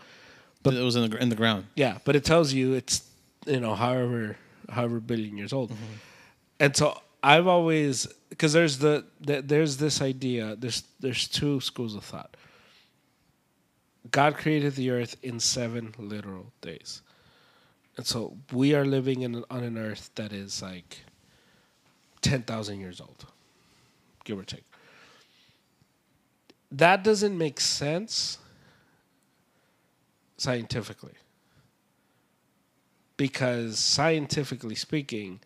But 0.64 0.74
it 0.74 0.80
was 0.80 0.96
in 0.96 1.08
the 1.08 1.16
in 1.22 1.28
the 1.28 1.36
ground. 1.36 1.66
Yeah, 1.76 1.98
but 2.04 2.16
it 2.16 2.24
tells 2.24 2.52
you 2.52 2.72
it's 2.72 3.08
you 3.46 3.60
know 3.60 3.76
however 3.76 4.36
however 4.68 4.98
billion 4.98 5.36
years 5.38 5.52
old, 5.52 5.70
mm-hmm. 5.70 5.94
and 6.58 6.76
so 6.76 7.00
I've 7.22 7.46
always 7.46 8.08
because 8.28 8.52
there's 8.52 8.78
the, 8.78 9.04
the 9.20 9.42
there's 9.42 9.76
this 9.76 10.02
idea 10.02 10.56
there's 10.56 10.82
there's 10.98 11.28
two 11.28 11.60
schools 11.60 11.94
of 11.94 12.04
thought. 12.04 12.35
God 14.10 14.36
created 14.36 14.74
the 14.74 14.90
earth 14.90 15.16
in 15.22 15.40
seven 15.40 15.94
literal 15.98 16.52
days, 16.60 17.02
and 17.96 18.06
so 18.06 18.36
we 18.52 18.74
are 18.74 18.84
living 18.84 19.22
in 19.22 19.44
on 19.50 19.64
an 19.64 19.78
earth 19.78 20.10
that 20.16 20.32
is 20.32 20.62
like 20.62 21.04
ten 22.20 22.42
thousand 22.42 22.80
years 22.80 23.00
old, 23.00 23.26
give 24.24 24.38
or 24.38 24.44
take. 24.44 24.64
That 26.70 27.04
doesn't 27.04 27.36
make 27.36 27.60
sense 27.60 28.38
scientifically. 30.36 31.14
Because 33.16 33.78
scientifically 33.78 34.74
speaking 34.74 35.40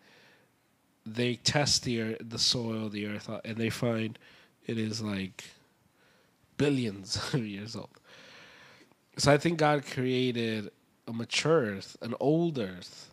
they 1.05 1.35
test 1.35 1.83
the 1.83 2.01
earth, 2.01 2.17
the 2.21 2.37
soil 2.37 2.89
the 2.89 3.07
earth 3.07 3.29
and 3.45 3.57
they 3.57 3.69
find 3.69 4.19
it 4.67 4.77
is 4.77 5.01
like 5.01 5.45
billions 6.57 7.15
of 7.33 7.45
years 7.45 7.75
old 7.75 7.89
so 9.17 9.31
i 9.31 9.37
think 9.37 9.57
god 9.57 9.85
created 9.85 10.69
a 11.07 11.13
mature 11.13 11.61
earth 11.75 11.97
an 12.01 12.13
old 12.19 12.57
earth 12.59 13.11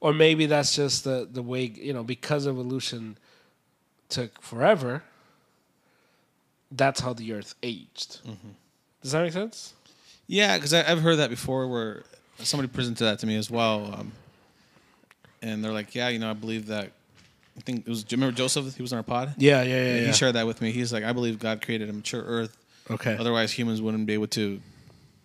or 0.00 0.12
maybe 0.12 0.46
that's 0.46 0.74
just 0.74 1.04
the 1.04 1.28
the 1.30 1.42
way 1.42 1.64
you 1.64 1.92
know 1.92 2.02
because 2.02 2.46
evolution 2.46 3.16
took 4.08 4.40
forever 4.42 5.02
that's 6.72 7.00
how 7.00 7.12
the 7.12 7.32
earth 7.32 7.54
aged 7.62 8.20
does 9.02 9.12
that 9.12 9.22
make 9.22 9.32
sense 9.32 9.74
Yeah, 10.26 10.56
because 10.56 10.72
I've 10.72 11.02
heard 11.02 11.16
that 11.16 11.28
before 11.30 11.68
where 11.68 12.02
somebody 12.38 12.68
presented 12.72 13.04
that 13.04 13.18
to 13.18 13.26
me 13.26 13.36
as 13.36 13.50
well. 13.50 13.92
Um, 13.94 14.12
and 15.42 15.62
they're 15.62 15.74
like, 15.74 15.94
yeah, 15.94 16.08
you 16.08 16.18
know, 16.18 16.30
I 16.30 16.32
believe 16.32 16.68
that. 16.68 16.90
I 17.58 17.60
think 17.60 17.86
it 17.86 17.90
was, 17.90 18.02
do 18.04 18.16
you 18.16 18.20
remember 18.20 18.34
Joseph? 18.34 18.74
He 18.74 18.80
was 18.80 18.94
on 18.94 18.96
our 18.96 19.02
pod. 19.02 19.34
yeah 19.36 19.62
yeah 19.62 19.76
yeah, 19.84 19.96
He 19.98 20.04
yeah. 20.06 20.12
shared 20.12 20.34
that 20.36 20.46
with 20.46 20.62
me. 20.62 20.72
He's 20.72 20.90
like, 20.94 21.04
I 21.04 21.12
believe 21.12 21.38
God 21.38 21.60
created 21.60 21.90
a 21.90 21.92
mature 21.92 22.22
earth. 22.22 22.56
okay 22.90 23.14
Otherwise, 23.20 23.52
humans 23.52 23.82
wouldn't 23.82 24.06
be 24.06 24.14
able 24.14 24.28
to, 24.28 24.58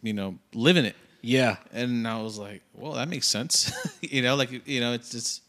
you 0.02 0.14
know, 0.14 0.36
live 0.54 0.78
in 0.78 0.86
it. 0.86 0.96
yeah 1.22 1.58
And 1.74 2.08
I 2.08 2.22
was 2.22 2.38
like, 2.38 2.62
well, 2.74 2.94
that 2.94 3.08
makes 3.10 3.28
sense. 3.28 3.72
you 4.02 4.22
know, 4.22 4.36
like, 4.36 4.50
you 4.68 4.80
know, 4.80 4.94
it's 4.94 5.10
just, 5.10 5.42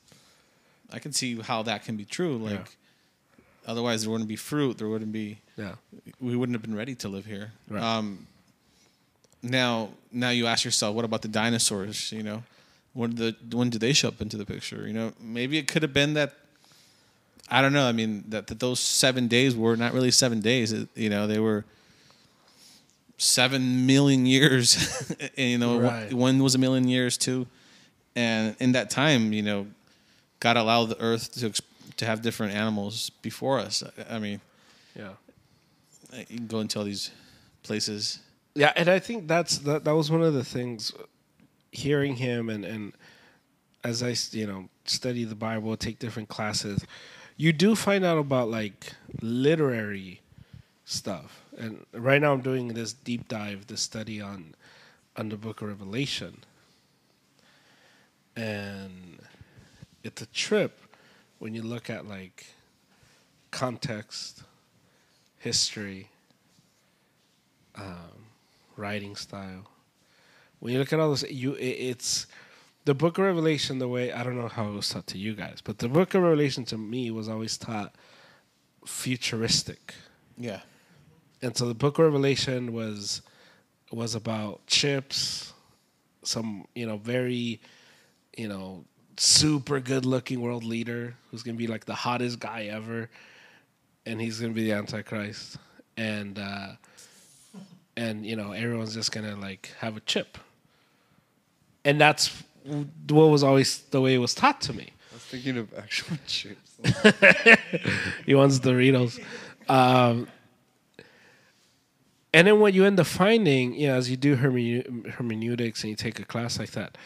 I 0.93 0.99
can 0.99 1.13
see 1.13 1.41
how 1.41 1.63
that 1.63 1.85
can 1.85 1.97
be 1.97 2.05
true. 2.05 2.39
Like, 2.39 2.77
otherwise, 3.67 4.03
there 4.03 4.11
wouldn't 4.11 4.29
be 4.29 4.37
fruit. 4.37 4.79
There 4.79 4.89
wouldn't 4.89 5.13
be, 5.13 5.39
yeah 5.57 5.75
we 6.21 6.35
wouldn't 6.37 6.55
have 6.55 6.63
been 6.63 6.75
ready 6.75 6.95
to 6.97 7.09
live 7.09 7.27
here. 7.27 7.53
Right. 7.69 7.83
Um, 7.83 8.27
now, 9.43 9.91
now 10.13 10.31
you 10.31 10.47
ask 10.47 10.65
yourself, 10.65 10.95
what 10.95 11.05
about 11.05 11.23
the 11.23 11.29
dinosaurs? 11.29 12.13
You 12.13 12.23
know, 12.23 12.43
when 12.93 13.15
the 13.15 13.35
when 13.53 13.71
did 13.71 13.81
they 13.81 13.93
show 13.93 14.09
up 14.09 14.21
into 14.21 14.37
the 14.37 14.45
picture? 14.45 14.87
You 14.87 14.93
know, 14.93 15.13
maybe 15.21 15.57
it 15.59 15.67
could 15.69 15.83
have 15.83 15.93
been 15.95 16.15
that. 16.15 16.35
I 17.53 17.63
don't 17.63 17.73
know. 17.73 17.87
I 17.89 17.93
mean, 17.93 18.25
that, 18.29 18.47
that 18.49 18.61
those 18.61 18.79
seven 18.81 19.27
days 19.29 19.57
were 19.57 19.77
not 19.77 19.93
really 19.93 20.11
seven 20.13 20.41
days. 20.41 20.73
It- 20.73 20.89
you 20.95 21.11
know, 21.11 21.27
they 21.27 21.39
were 21.41 21.65
seven 23.21 23.87
million 23.87 24.27
years. 24.27 24.77
and, 25.21 25.31
you 25.51 25.59
know, 25.59 25.75
one- 25.75 25.83
Right. 25.85 26.13
one 26.13 26.43
was 26.43 26.55
a 26.55 26.59
million 26.59 26.89
years 26.89 27.17
too. 27.19 27.47
And 28.17 28.57
in 28.59 28.73
that 28.73 28.91
time, 28.91 29.33
you 29.33 29.43
know, 29.43 29.67
God 30.41 30.57
allowed 30.57 30.87
the 30.87 31.01
earth 31.01 31.33
to 31.41 31.53
to 31.97 32.07
have 32.07 32.23
different 32.23 32.55
animals 32.55 33.11
before 33.23 33.59
us. 33.61 33.83
I- 33.83 34.17
I 34.17 34.19
mean, 34.19 34.41
yeah 34.97 35.11
you 36.29 36.39
can 36.39 36.47
go 36.49 36.59
into 36.61 36.79
all 36.79 36.85
these 36.85 37.11
places. 37.63 38.19
Yeah, 38.55 38.73
and 38.75 38.89
I 38.89 38.99
think 38.99 39.29
that's 39.29 39.59
that. 39.59 39.85
That 39.85 39.95
was 39.95 40.11
one 40.11 40.23
of 40.23 40.35
the 40.35 40.45
things. 40.45 40.93
Hearing 41.73 42.17
him 42.17 42.49
and 42.51 42.65
and 42.65 42.93
as 43.85 44.03
I 44.03 44.17
you 44.37 44.47
know 44.47 44.69
study 44.87 45.23
the 45.25 45.37
Bible, 45.37 45.77
take 45.77 46.01
different 46.01 46.29
classes, 46.29 46.85
you 47.37 47.53
do 47.53 47.77
find 47.77 48.05
out 48.05 48.19
about 48.19 48.51
like 48.51 48.93
literary 49.23 50.21
stuff. 50.85 51.43
And 51.61 51.85
right 51.93 52.21
now, 52.23 52.33
I'm 52.33 52.41
doing 52.41 52.69
this 52.69 52.95
deep 52.95 53.29
dive, 53.29 53.67
this 53.67 53.83
study 53.83 54.19
on 54.19 54.55
on 55.15 55.29
the 55.29 55.37
Book 55.37 55.61
of 55.61 55.69
Revelation, 55.69 56.39
and 58.35 59.19
it's 60.03 60.23
a 60.23 60.27
trip 60.27 60.81
when 61.39 61.55
you 61.55 61.61
look 61.63 61.91
at 61.91 62.09
like 62.09 62.47
context, 63.51 64.43
history, 65.39 66.09
um, 67.75 68.25
writing 68.79 69.15
style. 69.15 69.69
When 70.61 70.73
you 70.73 70.79
look 70.79 70.95
at 70.95 70.99
all 70.99 71.11
this, 71.11 71.31
you 71.31 71.57
it, 71.57 71.77
it's 71.91 72.27
the 72.87 72.95
Book 72.95 73.19
of 73.19 73.25
Revelation. 73.25 73.79
The 73.81 73.89
way 73.89 74.13
I 74.13 74.23
don't 74.23 74.39
know 74.39 74.49
how 74.49 74.69
it 74.69 74.73
was 74.73 74.89
taught 74.89 75.07
to 75.09 75.19
you 75.19 75.35
guys, 75.35 75.59
but 75.63 75.77
the 75.77 75.89
Book 75.91 76.15
of 76.15 76.23
Revelation 76.23 76.65
to 76.67 76.79
me 76.79 77.11
was 77.11 77.29
always 77.29 77.59
taught 77.59 77.95
futuristic, 78.87 79.95
Yeah. 80.39 80.61
And 81.43 81.57
so 81.57 81.67
the 81.69 81.75
Book 81.75 81.99
of 81.99 82.05
Revelation 82.05 82.73
was 82.73 83.23
was 83.93 84.15
about 84.15 84.67
chips, 84.67 85.53
some 86.23 86.67
you 86.75 86.87
know 86.87 86.97
very 86.99 87.61
you 88.37 88.49
know 88.49 88.85
super 89.17 89.81
good 89.81 90.07
looking 90.07 90.41
world 90.41 90.65
leader 90.65 91.15
who's 91.31 91.43
gonna 91.43 91.57
be 91.57 91.67
like 91.67 91.85
the 91.85 91.95
hottest 91.95 92.39
guy 92.41 92.65
ever, 92.65 93.11
and 94.07 94.21
he's 94.21 94.41
gonna 94.41 94.53
be 94.53 94.65
the 94.65 94.73
Antichrist, 94.73 95.57
and. 95.97 96.39
uh 96.39 96.69
and 97.97 98.25
you 98.25 98.37
know 98.37 98.53
everyone's 98.53 98.95
just 98.95 99.13
gonna 99.13 99.37
like 99.37 99.71
have 99.79 99.97
a 99.97 100.01
chip 100.01 100.39
and 101.85 102.01
that's 102.01 102.43
what 103.09 103.27
was 103.27 103.43
always 103.43 103.81
the 103.91 104.01
way 104.01 104.15
it 104.15 104.19
was 104.19 104.35
taught 104.35 104.61
to 104.61 104.73
me 104.73 104.89
I 105.11 105.15
was 105.15 105.23
thinking 105.25 105.59
of 105.59 105.75
actual 105.77 106.17
chips. 106.27 106.77
he 108.27 108.35
wants 108.35 108.59
doritos 108.61 109.21
um, 109.69 110.29
and 112.33 112.47
then 112.47 112.61
what 112.61 112.75
you 112.75 112.85
end 112.85 112.99
up 113.01 113.07
finding 113.07 113.75
you 113.75 113.89
know 113.89 113.95
as 113.95 114.11
you 114.11 114.17
do 114.17 114.37
hermene- 114.37 115.11
hermeneutics 115.13 115.83
and 115.83 115.91
you 115.91 115.97
take 115.97 116.19
a 116.19 116.25
class 116.25 116.59
like 116.59 116.71
that 116.73 116.97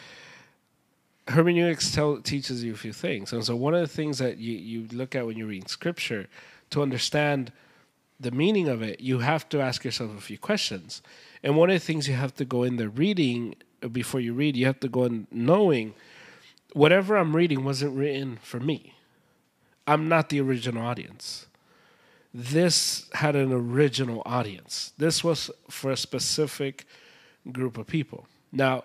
hermeneutics 1.27 1.91
tell, 1.91 2.21
teaches 2.21 2.63
you 2.63 2.73
a 2.73 2.77
few 2.77 2.93
things. 2.93 3.33
And 3.33 3.43
so, 3.43 3.55
one 3.55 3.73
of 3.73 3.81
the 3.81 3.87
things 3.87 4.17
that 4.19 4.37
you, 4.37 4.57
you 4.57 4.87
look 4.91 5.15
at 5.15 5.25
when 5.25 5.37
you're 5.37 5.47
reading 5.47 5.67
scripture 5.67 6.27
to 6.69 6.81
understand 6.81 7.51
the 8.19 8.31
meaning 8.31 8.67
of 8.67 8.81
it, 8.81 9.01
you 9.01 9.19
have 9.19 9.49
to 9.49 9.59
ask 9.59 9.83
yourself 9.83 10.17
a 10.17 10.21
few 10.21 10.37
questions. 10.37 11.01
And 11.43 11.57
one 11.57 11.69
of 11.69 11.75
the 11.75 11.85
things 11.85 12.07
you 12.07 12.15
have 12.15 12.35
to 12.35 12.45
go 12.45 12.63
in 12.63 12.77
there 12.77 12.89
reading 12.89 13.55
before 13.91 14.19
you 14.19 14.33
read, 14.33 14.55
you 14.55 14.65
have 14.65 14.79
to 14.79 14.87
go 14.87 15.03
in 15.03 15.27
knowing 15.31 15.93
whatever 16.73 17.17
I'm 17.17 17.35
reading 17.35 17.63
wasn't 17.63 17.95
written 17.95 18.39
for 18.41 18.59
me. 18.59 18.93
I'm 19.87 20.07
not 20.07 20.29
the 20.29 20.41
original 20.41 20.83
audience. 20.83 21.47
This 22.37 23.05
had 23.13 23.37
an 23.37 23.53
original 23.53 24.21
audience. 24.25 24.91
This 24.97 25.23
was 25.23 25.49
for 25.69 25.89
a 25.89 25.95
specific 25.95 26.85
group 27.49 27.77
of 27.77 27.87
people. 27.87 28.27
Now, 28.51 28.83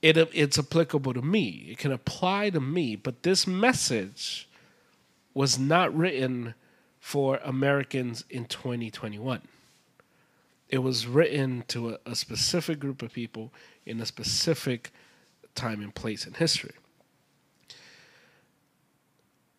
it, 0.00 0.16
it's 0.32 0.56
applicable 0.56 1.12
to 1.14 1.22
me. 1.22 1.66
It 1.70 1.78
can 1.78 1.90
apply 1.90 2.50
to 2.50 2.60
me, 2.60 2.94
but 2.94 3.24
this 3.24 3.48
message 3.48 4.48
was 5.34 5.58
not 5.58 5.92
written 5.92 6.54
for 7.00 7.40
Americans 7.42 8.22
in 8.30 8.44
2021. 8.44 9.42
It 10.68 10.78
was 10.78 11.08
written 11.08 11.64
to 11.66 11.94
a, 11.94 11.98
a 12.06 12.14
specific 12.14 12.78
group 12.78 13.02
of 13.02 13.12
people 13.12 13.52
in 13.84 14.00
a 14.00 14.06
specific 14.06 14.92
time 15.56 15.82
and 15.82 15.92
place 15.92 16.24
in 16.28 16.34
history. 16.34 16.74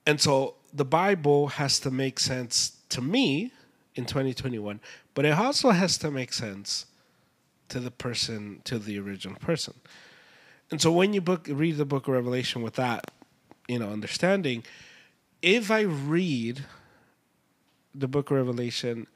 And 0.05 0.21
so 0.21 0.53
the 0.73 0.85
Bible 0.85 1.47
has 1.47 1.81
to 1.81 1.91
make 1.91 2.17
sense 2.17 2.76
to 2.89 3.01
me 3.01 3.51
in 3.95 4.05
2021, 4.05 4.79
but 5.13 5.25
it 5.25 5.33
also 5.33 5.71
has 5.71 5.97
to 5.99 6.11
make 6.11 6.33
sense 6.33 6.85
to 7.69 7.79
the 7.79 7.91
person, 7.91 8.61
to 8.63 8.79
the 8.79 8.99
original 8.99 9.37
person. 9.37 9.73
And 10.71 10.81
so 10.81 10.91
when 10.91 11.13
you 11.13 11.21
book 11.21 11.47
read 11.49 11.77
the 11.77 11.85
book 11.85 12.07
of 12.07 12.13
Revelation 12.13 12.61
with 12.61 12.75
that, 12.75 13.11
you 13.67 13.79
know, 13.79 13.89
understanding, 13.89 14.63
if 15.41 15.71
I 15.71 15.81
read 15.81 16.65
the 17.93 18.07
book 18.07 18.31
of 18.31 18.37
Revelation 18.37 19.07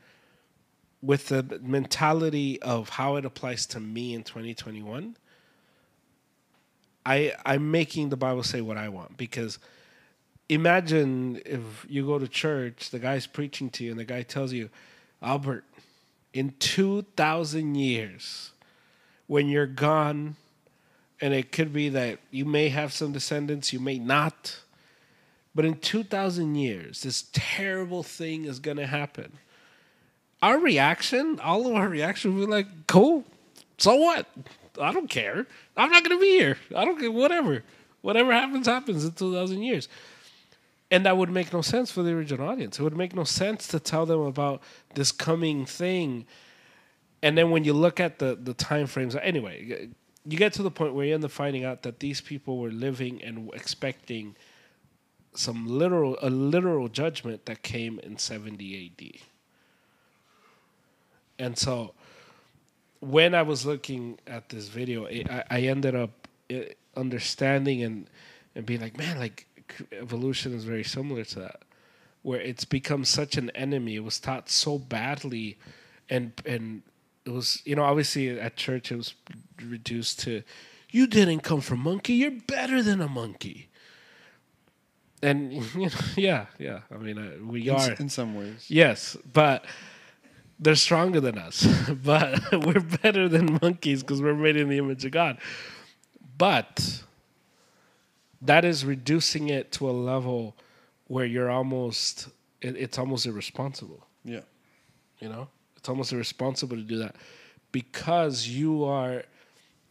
with 1.02 1.28
the 1.28 1.60
mentality 1.64 2.62
of 2.62 2.90
how 2.90 3.16
it 3.16 3.26
applies 3.26 3.66
to 3.68 3.80
me 3.80 4.14
in 4.14 4.24
2021, 4.24 5.16
I 7.06 7.34
I'm 7.46 7.72
making 7.72 8.10
the 8.10 8.18
Bible 8.18 8.44
say 8.44 8.62
what 8.62 8.78
I 8.78 8.90
want 8.90 9.18
because 9.18 9.60
imagine 10.52 11.42
if 11.46 11.86
you 11.88 12.06
go 12.06 12.20
to 12.20 12.28
church, 12.28 12.90
the 12.90 13.00
guy's 13.00 13.26
preaching 13.26 13.70
to 13.72 13.84
you 13.86 13.92
and 13.92 14.00
the 14.00 14.06
guy 14.06 14.22
tells 14.22 14.52
you, 14.52 14.70
Albert, 15.22 15.64
in 16.34 16.54
2000 16.60 17.76
years 17.76 18.52
when 19.28 19.48
you're 19.48 19.66
gone 19.66 20.36
and 21.22 21.34
it 21.34 21.52
could 21.52 21.72
be 21.72 21.90
that 21.90 22.20
you 22.32 22.44
may 22.44 22.70
have 22.70 22.92
some 22.92 23.14
descendants, 23.14 23.72
you 23.72 23.80
may 23.80 23.98
not. 23.98 24.60
But 25.56 25.66
in 25.66 25.78
2,000 25.78 26.56
years, 26.56 27.04
this 27.04 27.26
terrible 27.32 28.04
thing 28.04 28.46
is 28.46 28.60
going 28.60 28.78
to 28.78 28.88
happen. 28.88 29.32
Our 30.42 30.58
reaction, 30.58 31.40
all 31.40 31.68
of 31.68 31.76
our 31.76 31.88
reaction 31.88 32.36
will 32.36 32.48
be 32.48 32.52
like, 32.52 32.68
cool, 32.88 33.24
so 33.78 33.96
what? 33.96 34.26
I 34.82 34.92
don't 34.92 35.10
care. 35.10 35.46
I'm 35.78 35.92
not 35.92 36.04
going 36.04 36.18
to 36.18 36.22
be 36.22 36.32
here. 36.32 36.58
I 36.76 36.84
don't 36.84 37.00
care, 37.00 37.12
whatever. 37.12 37.64
Whatever 38.02 38.34
happens, 38.34 38.66
happens 38.66 39.06
in 39.06 39.12
2,000 39.12 39.62
years. 39.62 39.88
And 40.92 41.06
that 41.06 41.16
would 41.16 41.30
make 41.30 41.54
no 41.54 41.62
sense 41.62 41.90
for 41.90 42.04
the 42.04 42.12
original 42.12 42.50
audience. 42.50 42.78
It 42.78 42.84
would 42.84 42.98
make 42.98 43.16
no 43.16 43.24
sense 43.24 43.66
to 43.70 43.80
tell 43.80 44.06
them 44.06 44.20
about 44.20 44.62
this 44.94 45.14
coming 45.14 45.66
thing. 45.66 46.26
And 47.24 47.38
then 47.38 47.50
when 47.50 47.64
you 47.64 47.72
look 47.72 48.02
at 48.02 48.20
the, 48.20 48.38
the 48.40 48.54
time 48.54 48.88
frames, 48.88 49.16
anyway, 49.16 49.88
you 50.26 50.38
get 50.38 50.52
to 50.54 50.64
the 50.64 50.70
point 50.70 50.94
where 50.94 51.06
you 51.06 51.14
end 51.14 51.24
up 51.24 51.32
finding 51.32 51.64
out 51.64 51.84
that 51.84 52.02
these 52.02 52.20
people 52.20 52.58
were 52.58 52.72
living 52.72 53.24
and 53.24 53.50
expecting 53.54 54.36
some 55.34 55.66
literal 55.66 56.18
a 56.22 56.30
literal 56.30 56.90
judgment 56.90 57.46
that 57.46 57.64
came 57.64 58.00
in 58.00 58.18
70 58.18 58.92
AD. 59.00 59.22
And 61.40 61.58
so 61.58 61.94
when 63.00 63.34
I 63.34 63.42
was 63.42 63.66
looking 63.66 64.20
at 64.28 64.50
this 64.50 64.68
video, 64.68 65.08
I, 65.08 65.44
I 65.50 65.62
ended 65.62 65.96
up 65.96 66.28
eh, 66.50 66.66
understanding 66.98 67.82
and 67.82 68.10
and 68.56 68.66
being 68.66 68.82
like, 68.82 68.98
man, 68.98 69.18
like 69.18 69.48
evolution 69.92 70.54
is 70.54 70.64
very 70.64 70.84
similar 70.84 71.24
to 71.26 71.40
that, 71.40 71.62
where 72.22 72.40
it's 72.42 72.66
become 72.66 73.06
such 73.06 73.38
an 73.38 73.50
enemy. 73.52 73.96
It 73.96 74.04
was 74.04 74.20
taught 74.20 74.50
so 74.50 74.78
badly, 74.78 75.58
and 76.10 76.34
and 76.46 76.84
it 77.26 77.30
was 77.32 77.62
you 77.66 77.76
know 77.76 77.84
obviously 77.84 78.40
at 78.40 78.56
church 78.56 78.92
it 78.92 78.96
was 78.96 79.14
reduced 79.64 80.20
to 80.22 80.44
you 80.90 81.08
didn't 81.08 81.42
come 81.42 81.62
from 81.62 81.80
monkey 81.80 82.14
you're 82.14 82.32
better 82.32 82.82
than 82.82 83.02
a 83.02 83.08
monkey 83.08 83.70
and 85.22 85.54
you 85.76 85.86
know, 85.86 85.90
yeah 86.16 86.46
yeah 86.58 86.80
i 86.94 86.98
mean 86.98 87.18
uh, 87.18 87.32
we 87.46 87.68
in, 87.70 87.76
are 87.76 87.92
in 87.94 88.10
some 88.10 88.36
ways. 88.36 88.66
yes 88.68 89.18
but 89.32 89.66
they're 90.60 90.76
stronger 90.76 91.20
than 91.20 91.38
us 91.38 91.66
but 92.04 92.40
we're 92.66 92.80
better 92.80 93.28
than 93.30 93.60
monkeys 93.62 94.02
because 94.02 94.22
we're 94.22 94.36
made 94.36 94.58
in 94.58 94.70
the 94.70 94.78
image 94.78 95.06
of 95.06 95.12
god 95.12 95.38
but 96.38 97.04
that 98.42 98.66
is 98.66 98.84
reducing 98.86 99.50
it 99.50 99.72
to 99.74 99.90
a 99.90 99.92
level 99.92 100.56
where 101.08 101.26
you're 101.26 101.50
almost 101.52 102.30
it, 102.62 102.76
it's 102.78 102.98
almost 102.98 103.26
irresponsible 103.26 104.06
Yeah. 104.24 104.42
you 105.20 105.30
know, 105.30 105.48
it's 105.78 105.90
almost 105.90 106.14
irresponsible 106.14 106.78
to 106.78 106.84
do 106.84 106.98
that 107.00 107.16
because 107.72 108.48
you 108.48 108.84
are 108.84 109.24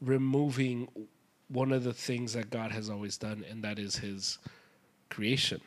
removing 0.01 0.89
one 1.49 1.73
of 1.73 1.83
the 1.85 1.93
things 1.93 2.33
that 2.35 2.51
God 2.51 2.71
has 2.71 2.89
always 2.89 3.17
done, 3.19 3.45
and 3.51 3.63
that 3.65 3.79
is 3.79 3.97
His 3.97 4.39
creation. 5.09 5.61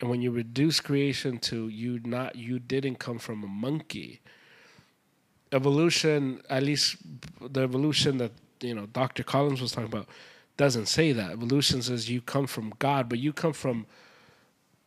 And 0.00 0.10
when 0.10 0.20
you 0.20 0.30
reduce 0.30 0.80
creation 0.80 1.38
to 1.40 1.68
you 1.68 1.98
not 2.04 2.36
you 2.36 2.58
didn't 2.58 2.96
come 2.96 3.18
from 3.18 3.42
a 3.42 3.46
monkey. 3.46 4.20
Evolution, 5.52 6.40
at 6.50 6.62
least 6.64 6.96
the 7.40 7.62
evolution 7.62 8.18
that 8.18 8.32
you 8.60 8.74
know 8.74 8.86
Dr. 8.86 9.22
Collins 9.22 9.60
was 9.62 9.70
talking 9.72 9.86
about, 9.92 10.08
doesn't 10.56 10.86
say 10.86 11.12
that. 11.12 11.32
Evolution 11.32 11.82
says 11.82 12.10
you 12.10 12.20
come 12.20 12.46
from 12.46 12.72
God, 12.78 13.08
but 13.08 13.18
you 13.18 13.32
come 13.32 13.52
from 13.52 13.86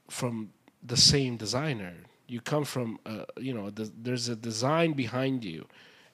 from 0.09 0.51
the 0.84 0.97
same 0.97 1.36
designer. 1.38 1.93
You 2.28 2.41
come 2.41 2.63
from, 2.65 2.99
uh, 3.05 3.26
you 3.38 3.53
know, 3.53 3.70
the, 3.70 3.91
there's 4.01 4.30
a 4.30 4.36
design 4.36 4.93
behind 4.93 5.43
you, 5.43 5.65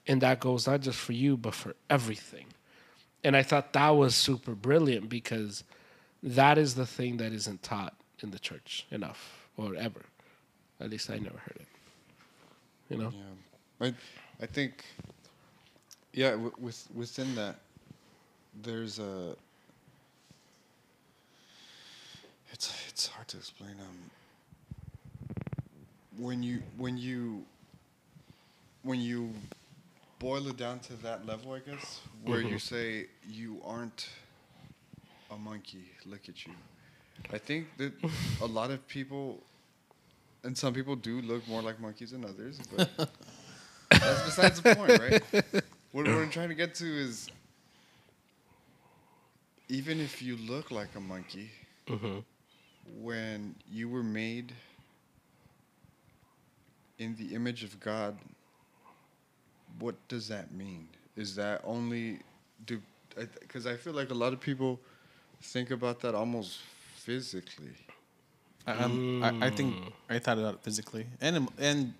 and 0.08 0.22
that 0.22 0.39
goes 0.39 0.68
not 0.68 0.82
just 0.82 0.99
for 0.99 1.14
you, 1.14 1.38
but 1.38 1.54
for 1.54 1.76
everything. 1.89 2.45
And 3.24 3.36
I 3.36 3.43
thought 3.43 3.74
that 3.74 3.89
was 3.89 4.16
super 4.16 4.54
brilliant 4.54 5.10
because 5.10 5.64
that 6.22 6.58
is 6.58 6.76
the 6.76 6.86
thing 6.86 7.18
that 7.18 7.32
isn't 7.34 7.64
taught 7.64 7.93
in 8.22 8.32
the 8.32 8.39
church 8.39 8.86
enough 8.91 9.47
or 9.58 9.76
ever. 9.76 10.01
At 10.80 10.89
least 10.89 11.10
I 11.10 11.18
never 11.18 11.38
heard 11.38 11.58
it. 11.60 11.68
You 12.89 12.97
know? 12.97 13.14
Yeah, 13.80 13.88
I, 13.88 13.93
I 14.43 14.45
think, 14.45 14.84
yeah, 16.14 16.32
w- 16.32 16.54
with 16.60 16.88
within 16.93 17.34
that, 17.36 17.60
there's 18.62 18.99
a. 18.99 19.36
It's 22.51 22.74
it's 22.89 23.08
hard 23.08 23.28
to 23.30 23.38
explain. 23.38 23.76
Um. 23.80 24.10
When 26.18 26.43
you 26.43 26.62
when 26.78 26.97
you. 26.97 27.45
When 28.84 28.99
you 28.99 29.34
boil 30.20 30.47
it 30.49 30.58
down 30.58 30.80
to 30.80 30.93
that 31.04 31.26
level, 31.26 31.54
I 31.54 31.60
guess, 31.60 32.01
where 32.22 32.41
you 32.41 32.56
Mhm. 32.58 32.62
say 32.62 33.08
you 33.26 33.62
aren't 33.64 34.10
a 35.32 35.38
monkey, 35.38 35.86
look 36.06 36.28
at 36.28 36.45
you. 36.45 36.54
I 37.32 37.38
think 37.38 37.68
that 37.78 37.93
a 38.41 38.45
lot 38.45 38.72
of 38.72 38.86
people, 38.89 39.41
and 40.43 40.58
some 40.58 40.74
people 40.74 40.97
do 40.97 41.22
look 41.22 41.47
more 41.47 41.62
like 41.62 41.80
monkeys 41.80 42.12
than 42.12 42.26
others, 42.26 42.60
but 42.76 42.89
that's 43.89 44.24
besides 44.26 44.62
the 44.62 44.76
point, 44.76 44.99
right? 44.99 45.24
What, 45.93 46.06
what 46.06 46.18
I'm 46.18 46.30
trying 46.30 46.49
to 46.49 46.56
get 46.56 46.76
to 46.76 46.86
is 46.86 47.30
even 49.70 49.99
if 49.99 50.22
you 50.22 50.38
look 50.38 50.72
like 50.72 50.95
a 50.95 50.99
monkey, 50.99 51.49
Mm-hmm. 51.88 52.20
when 53.01 53.55
you 53.72 53.89
were 53.89 54.03
made 54.03 54.53
in 56.99 57.16
the 57.16 57.34
image 57.36 57.64
of 57.64 57.80
God, 57.80 58.18
what 59.80 59.95
does 60.07 60.28
that 60.28 60.51
mean? 60.51 60.88
Is 61.16 61.36
that 61.36 61.61
only 61.64 62.20
do? 62.66 62.82
Because 63.41 63.66
I 63.68 63.76
feel 63.76 63.93
like 63.93 64.09
a 64.09 64.14
lot 64.16 64.34
of 64.34 64.39
people 64.39 64.80
think 65.41 65.72
about 65.72 65.99
that 66.01 66.16
almost 66.16 66.59
physically. 66.95 67.76
I, 68.66 68.72
um, 68.74 69.01
I, 69.22 69.47
I 69.47 69.49
think 69.49 69.76
I 70.09 70.20
thought 70.20 70.39
about 70.39 70.55
it 70.55 70.61
physically 70.64 71.05
and 71.22 71.47
and 71.59 71.93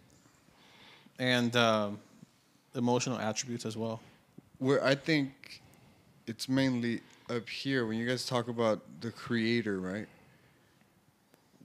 and 1.20 1.56
um, 1.56 2.00
emotional 2.76 3.18
attributes 3.20 3.66
as 3.66 3.78
well. 3.78 4.00
Where 4.60 4.84
I 4.84 4.96
think 4.96 5.62
it's 6.28 6.48
mainly 6.48 7.02
up 7.34 7.50
here 7.50 7.86
when 7.86 7.98
you 7.98 8.08
guys 8.08 8.26
talk 8.26 8.48
about 8.48 8.82
the 9.02 9.12
creator, 9.12 9.80
right? 9.80 10.08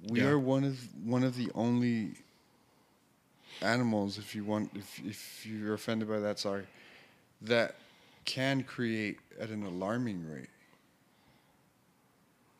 We 0.09 0.21
Yeah. 0.21 0.29
are 0.29 0.39
one 0.39 0.65
of 0.65 0.79
one 1.05 1.23
of 1.25 1.37
the 1.37 1.51
only 1.55 2.15
animals, 3.61 4.19
if 4.19 4.35
you 4.35 4.45
want, 4.45 4.75
if 4.75 4.99
if 5.01 5.47
you're 5.47 5.75
offended 5.75 6.09
by 6.09 6.21
that, 6.21 6.39
sorry, 6.39 6.67
that 7.43 7.77
can 8.25 8.63
create 8.63 9.19
at 9.39 9.51
an 9.51 9.63
alarming 9.65 10.29
rate. 10.31 10.51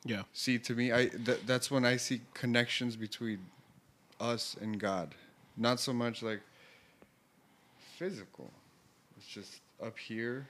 Yeah. 0.05 0.23
See, 0.33 0.59
to 0.59 0.75
me, 0.75 0.93
I 0.93 1.07
th- 1.07 1.41
that's 1.47 1.71
when 1.71 1.85
I 1.85 1.97
see 1.97 2.23
connections 2.35 2.97
between 2.97 3.47
us 4.21 4.57
and 4.61 4.79
God. 4.81 5.15
Not 5.57 5.81
so 5.81 5.93
much 5.93 6.23
like 6.23 6.41
physical. 7.97 8.53
It's 9.17 9.27
just 9.27 9.61
up 9.83 9.99
here 9.99 10.49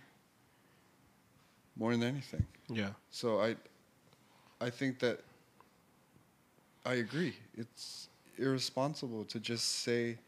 more 1.79 1.93
than 1.93 2.03
anything. 2.03 2.45
Yeah. 2.69 2.91
So 3.11 3.41
I 3.41 3.57
I 4.61 4.71
think 4.71 4.99
that 4.99 5.21
I 6.85 6.95
agree. 6.95 7.35
It's 7.57 8.09
irresponsible 8.39 9.25
to 9.27 9.41
just 9.41 9.83
say 9.83 10.19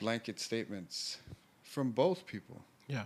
blanket 0.00 0.40
statements 0.40 1.18
from 1.62 1.90
both 1.90 2.26
people. 2.26 2.60
Yeah. 2.86 3.04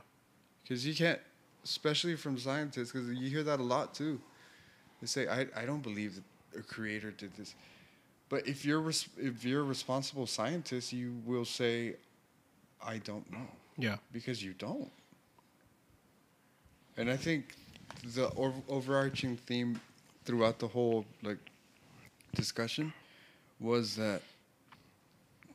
Because 0.62 0.86
you 0.86 0.94
can't, 0.94 1.20
especially 1.64 2.16
from 2.16 2.38
scientists, 2.38 2.92
because 2.92 3.08
you 3.08 3.30
hear 3.30 3.42
that 3.44 3.60
a 3.60 3.62
lot 3.62 3.94
too. 3.94 4.20
They 5.00 5.06
say, 5.06 5.28
I, 5.28 5.46
I 5.56 5.64
don't 5.64 5.82
believe 5.82 6.16
that 6.16 6.24
a 6.58 6.62
creator 6.62 7.10
did 7.10 7.34
this. 7.36 7.54
But 8.28 8.46
if 8.46 8.64
you're, 8.64 8.80
res- 8.80 9.08
if 9.16 9.44
you're 9.44 9.60
a 9.60 9.64
responsible 9.64 10.26
scientist, 10.26 10.92
you 10.92 11.14
will 11.24 11.44
say, 11.44 11.94
I 12.84 12.98
don't 12.98 13.30
know. 13.30 13.46
Yeah. 13.78 13.96
Because 14.12 14.42
you 14.42 14.52
don't. 14.52 14.90
And 16.98 17.08
I 17.10 17.16
think 17.16 17.54
the 18.14 18.26
ov- 18.36 18.62
overarching 18.68 19.36
theme 19.36 19.80
throughout 20.24 20.58
the 20.58 20.66
whole 20.68 21.06
like 21.22 21.38
discussion 22.34 22.92
was 23.60 23.96
that 23.96 24.20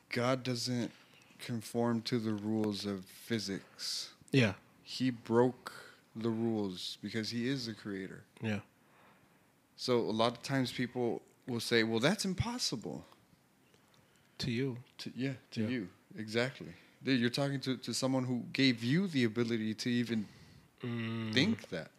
God 0.09 0.43
doesn't 0.43 0.91
conform 1.39 2.01
to 2.03 2.17
the 2.17 2.31
rules 2.33 2.85
of 2.85 3.03
physics. 3.05 4.09
Yeah. 4.31 4.53
He 4.83 5.11
broke 5.11 5.71
the 6.15 6.29
rules 6.29 6.97
because 7.03 7.29
he 7.29 7.47
is 7.47 7.65
the 7.65 7.73
creator. 7.73 8.23
Yeah. 8.41 8.59
So 9.75 9.99
a 9.99 10.15
lot 10.21 10.31
of 10.31 10.43
times 10.43 10.71
people 10.71 11.21
will 11.47 11.59
say, 11.59 11.83
"Well, 11.83 11.99
that's 11.99 12.25
impossible." 12.25 13.03
To 14.39 14.51
you. 14.51 14.77
To, 14.99 15.11
yeah, 15.15 15.33
to 15.51 15.61
Yeah. 15.61 15.67
you 15.67 15.89
exactly. 16.17 16.73
You're 17.05 17.29
talking 17.29 17.59
to, 17.61 17.75
to 17.77 17.93
someone 17.93 18.23
who 18.23 18.43
gave 18.53 18.81
you 18.83 19.07
the 19.07 19.25
ability 19.25 19.73
to 19.73 19.89
even 19.89 20.25
Mm. 20.83 21.33
think 21.33 21.69
that. 21.69 21.91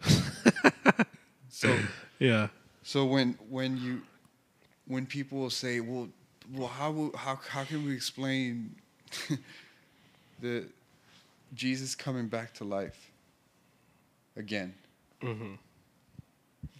so 1.48 1.78
Yeah. 2.18 2.48
so 2.82 3.04
when 3.04 3.34
when 3.50 3.76
you 3.76 4.02
when 4.86 5.06
people 5.06 5.38
will 5.38 5.50
say, 5.50 5.80
"Well, 5.80 6.08
well, 6.52 6.68
how 6.68 6.90
will, 6.90 7.16
how 7.16 7.36
how 7.48 7.64
can 7.64 7.84
we 7.84 7.94
explain 7.94 8.74
the 10.40 10.64
Jesus 11.54 11.94
coming 11.94 12.28
back 12.28 12.54
to 12.54 12.64
life 12.64 13.10
again?" 14.36 14.74
Mm-hmm. 15.22 15.54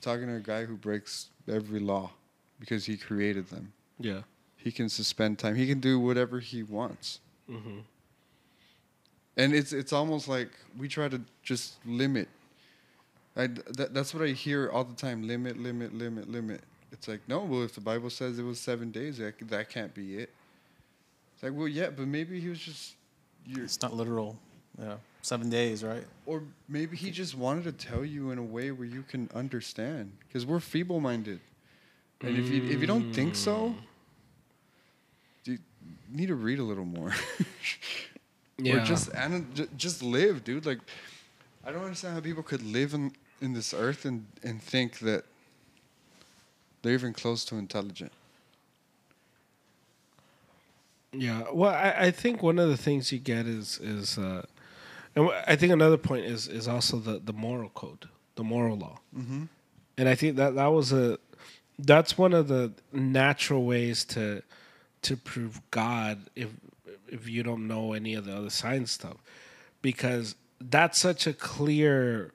talking 0.01 0.27
to 0.27 0.35
a 0.35 0.41
guy 0.41 0.65
who 0.65 0.77
breaks 0.77 1.29
every 1.47 1.79
law 1.79 2.11
because 2.59 2.85
he 2.87 2.97
created 2.97 3.49
them. 3.51 3.73
Yeah. 4.01 4.23
He 4.57 4.73
can 4.73 4.89
suspend 4.89 5.39
time. 5.39 5.55
He 5.55 5.67
can 5.69 5.79
do 5.79 6.01
whatever 6.01 6.41
he 6.41 6.65
wants. 6.65 7.21
Mm-hmm. 7.49 7.79
And 9.37 9.55
it's 9.55 9.73
it's 9.73 9.93
almost 9.93 10.29
like 10.29 10.51
we 10.79 10.89
try 10.89 11.09
to 11.09 11.21
just 11.43 11.75
limit. 11.87 12.29
I, 13.35 13.47
that, 13.47 13.95
that's 13.95 14.13
what 14.13 14.23
I 14.23 14.29
hear 14.33 14.69
all 14.71 14.85
the 14.85 14.95
time. 14.95 15.27
Limit, 15.27 15.59
limit, 15.59 15.95
limit, 15.95 16.31
limit. 16.31 16.61
It's 16.93 17.09
like 17.09 17.21
no. 17.29 17.41
Well, 17.41 17.63
if 17.63 17.75
the 17.75 17.81
Bible 17.81 18.11
says 18.11 18.39
it 18.39 18.43
was 18.43 18.61
seven 18.61 18.91
days, 18.91 19.19
that 19.19 19.35
that 19.49 19.71
can't 19.71 19.95
be 19.95 20.19
it. 20.19 20.31
It's 21.35 21.43
like 21.43 21.53
well, 21.55 21.69
yeah, 21.69 21.91
but 21.91 22.07
maybe 22.07 22.41
he 22.41 22.49
was 22.49 22.59
just, 22.59 22.95
It's 23.49 23.81
not 23.81 23.95
literal. 23.95 24.37
Yeah, 24.79 24.97
seven 25.23 25.49
days, 25.51 25.83
right? 25.83 26.05
or 26.27 26.43
maybe 26.69 26.97
he 26.97 27.11
just 27.11 27.37
wanted 27.37 27.65
to 27.65 27.73
tell 27.73 28.05
you 28.05 28.31
in 28.31 28.39
a 28.39 28.43
way 28.43 28.71
where 28.71 28.87
you 28.87 29.03
can 29.03 29.29
understand. 29.35 30.13
Because 30.27 30.47
we're 30.47 30.61
feeble-minded, 30.61 31.41
and 32.21 32.39
if 32.39 32.49
you 32.51 32.65
if 32.65 32.81
you 32.81 32.87
don't 32.87 33.13
think 33.13 33.35
so, 33.35 33.75
mm. 33.75 33.77
you 35.45 35.59
need 36.11 36.29
to 36.29 36.35
read 36.35 36.59
a 36.59 36.63
little 36.63 36.85
more. 36.85 37.15
Yeah. 38.65 38.83
Or 38.83 38.85
just 38.85 39.11
ju- 39.55 39.69
just 39.77 40.03
live, 40.03 40.45
dude. 40.45 40.65
Like, 40.67 40.79
I 41.65 41.73
don't 41.73 41.83
understand 41.85 42.15
how 42.15 42.21
people 42.21 42.43
could 42.43 42.63
live 42.63 42.95
in 42.95 43.13
in 43.41 43.53
this 43.55 43.75
earth 43.75 44.05
and 44.05 44.27
and 44.43 44.63
think 44.63 44.99
that 45.01 45.25
they're 46.83 46.95
even 46.95 47.13
close 47.13 47.45
to 47.47 47.57
intelligent. 47.57 48.13
Yeah. 51.13 51.45
Well, 51.53 51.73
I, 51.73 52.07
I 52.07 52.11
think 52.11 52.43
one 52.43 52.59
of 52.59 52.69
the 52.69 52.77
things 52.77 53.13
you 53.13 53.19
get 53.19 53.47
is 53.47 53.79
is, 53.81 54.17
uh, 54.19 54.43
and 55.15 55.31
I 55.47 55.57
think 55.57 55.73
another 55.73 55.99
point 55.99 56.25
is 56.25 56.49
is 56.49 56.67
also 56.69 56.99
the 56.99 57.19
the 57.19 57.33
moral 57.35 57.69
code, 57.71 58.09
the 58.37 58.45
moral 58.45 58.77
law, 58.79 58.99
Mm-hmm. 59.17 59.45
and 59.99 60.09
I 60.09 60.15
think 60.15 60.37
that 60.37 60.55
that 60.55 60.69
was 60.69 60.93
a 60.93 61.19
that's 61.79 62.17
one 62.17 62.33
of 62.33 62.49
the 62.49 62.73
natural 62.93 63.65
ways 63.65 64.05
to 64.07 64.43
to 65.03 65.17
prove 65.17 65.61
God 65.71 66.31
if 66.37 66.49
if 67.13 67.29
you 67.29 67.43
don't 67.43 67.69
know 67.69 67.93
any 67.93 68.15
of 68.15 68.25
the 68.25 68.35
other 68.35 68.51
science 68.51 68.91
stuff, 68.91 69.19
because 69.83 70.35
that's 70.61 70.99
such 70.99 71.27
a 71.27 71.33
clear 71.33 72.33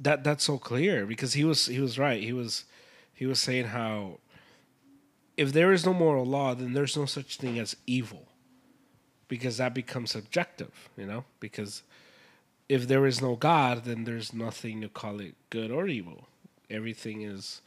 that 0.00 0.24
that's 0.24 0.44
so 0.44 0.56
clear. 0.56 1.04
Because 1.04 1.34
he 1.34 1.44
was 1.44 1.66
he 1.66 1.80
was 1.80 1.98
right. 1.98 2.22
He 2.22 2.32
was 2.32 2.64
he 3.12 3.26
was 3.26 3.40
saying 3.40 3.66
how 3.66 4.18
if 5.36 5.52
there 5.52 5.72
is 5.72 5.84
no 5.84 5.92
moral 5.92 6.24
law 6.24 6.54
then 6.54 6.72
there's 6.72 6.96
no 6.96 7.04
such 7.04 7.36
thing 7.36 7.58
as 7.58 7.76
evil. 7.86 8.26
Because 9.28 9.58
that 9.58 9.74
becomes 9.74 10.12
subjective 10.12 10.88
you 10.96 11.06
know? 11.06 11.24
Because 11.38 11.82
if 12.68 12.88
there 12.88 13.06
is 13.06 13.20
no 13.20 13.36
god 13.36 13.84
then 13.84 14.04
there's 14.04 14.32
nothing 14.32 14.80
to 14.80 14.88
call 14.88 15.20
it 15.20 15.34
good 15.50 15.70
or 15.70 15.86
evil. 15.86 16.28
Everything 16.68 17.22
is 17.22 17.60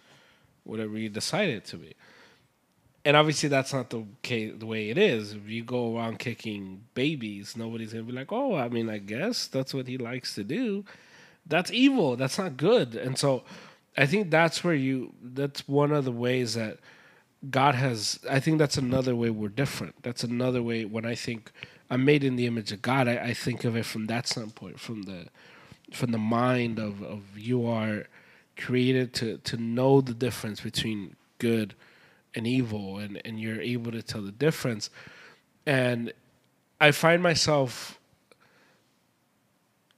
whatever 0.63 0.97
you 0.97 1.09
decide 1.09 1.49
it 1.49 1.65
to 1.65 1.77
be 1.77 1.93
and 3.05 3.17
obviously 3.17 3.49
that's 3.49 3.73
not 3.73 3.89
the 3.89 4.05
case, 4.21 4.53
the 4.57 4.65
way 4.65 4.89
it 4.89 4.97
is. 4.97 5.33
If 5.33 5.49
you 5.49 5.63
go 5.63 5.97
around 5.97 6.19
kicking 6.19 6.83
babies 6.93 7.55
nobody's 7.57 7.91
gonna 7.93 8.03
be 8.03 8.11
like 8.11 8.31
oh 8.31 8.55
i 8.55 8.69
mean 8.69 8.89
i 8.89 8.97
guess 8.97 9.47
that's 9.47 9.73
what 9.73 9.87
he 9.87 9.97
likes 9.97 10.35
to 10.35 10.43
do. 10.43 10.85
That's 11.45 11.71
evil. 11.71 12.15
That's 12.15 12.37
not 12.37 12.57
good. 12.57 12.95
And 12.95 13.17
so 13.17 13.43
i 13.97 14.05
think 14.05 14.31
that's 14.31 14.63
where 14.63 14.73
you 14.73 15.13
that's 15.21 15.67
one 15.67 15.91
of 15.91 16.05
the 16.05 16.11
ways 16.11 16.55
that 16.55 16.79
god 17.49 17.75
has 17.75 18.19
i 18.29 18.39
think 18.39 18.57
that's 18.57 18.77
another 18.77 19.15
way 19.15 19.29
we're 19.29 19.49
different. 19.49 20.01
That's 20.03 20.23
another 20.23 20.63
way 20.63 20.85
when 20.85 21.05
i 21.05 21.15
think 21.15 21.51
i'm 21.89 22.05
made 22.05 22.23
in 22.23 22.35
the 22.35 22.47
image 22.47 22.71
of 22.71 22.81
god 22.81 23.07
i, 23.07 23.17
I 23.17 23.33
think 23.33 23.63
of 23.65 23.75
it 23.75 23.85
from 23.85 24.07
that 24.07 24.27
standpoint 24.27 24.79
from 24.79 25.03
the 25.03 25.27
from 25.91 26.11
the 26.11 26.17
mind 26.17 26.79
of, 26.79 27.03
of 27.03 27.37
you 27.37 27.67
are 27.67 28.05
created 28.57 29.13
to 29.15 29.37
to 29.39 29.57
know 29.57 30.01
the 30.01 30.13
difference 30.13 30.61
between 30.61 31.15
good 31.37 31.75
and 32.35 32.47
evil 32.47 32.97
and 32.97 33.21
and 33.25 33.39
you're 33.39 33.61
able 33.61 33.91
to 33.91 34.01
tell 34.01 34.21
the 34.21 34.31
difference. 34.31 34.89
And 35.65 36.13
i 36.81 36.91
find 36.91 37.23
myself 37.23 37.97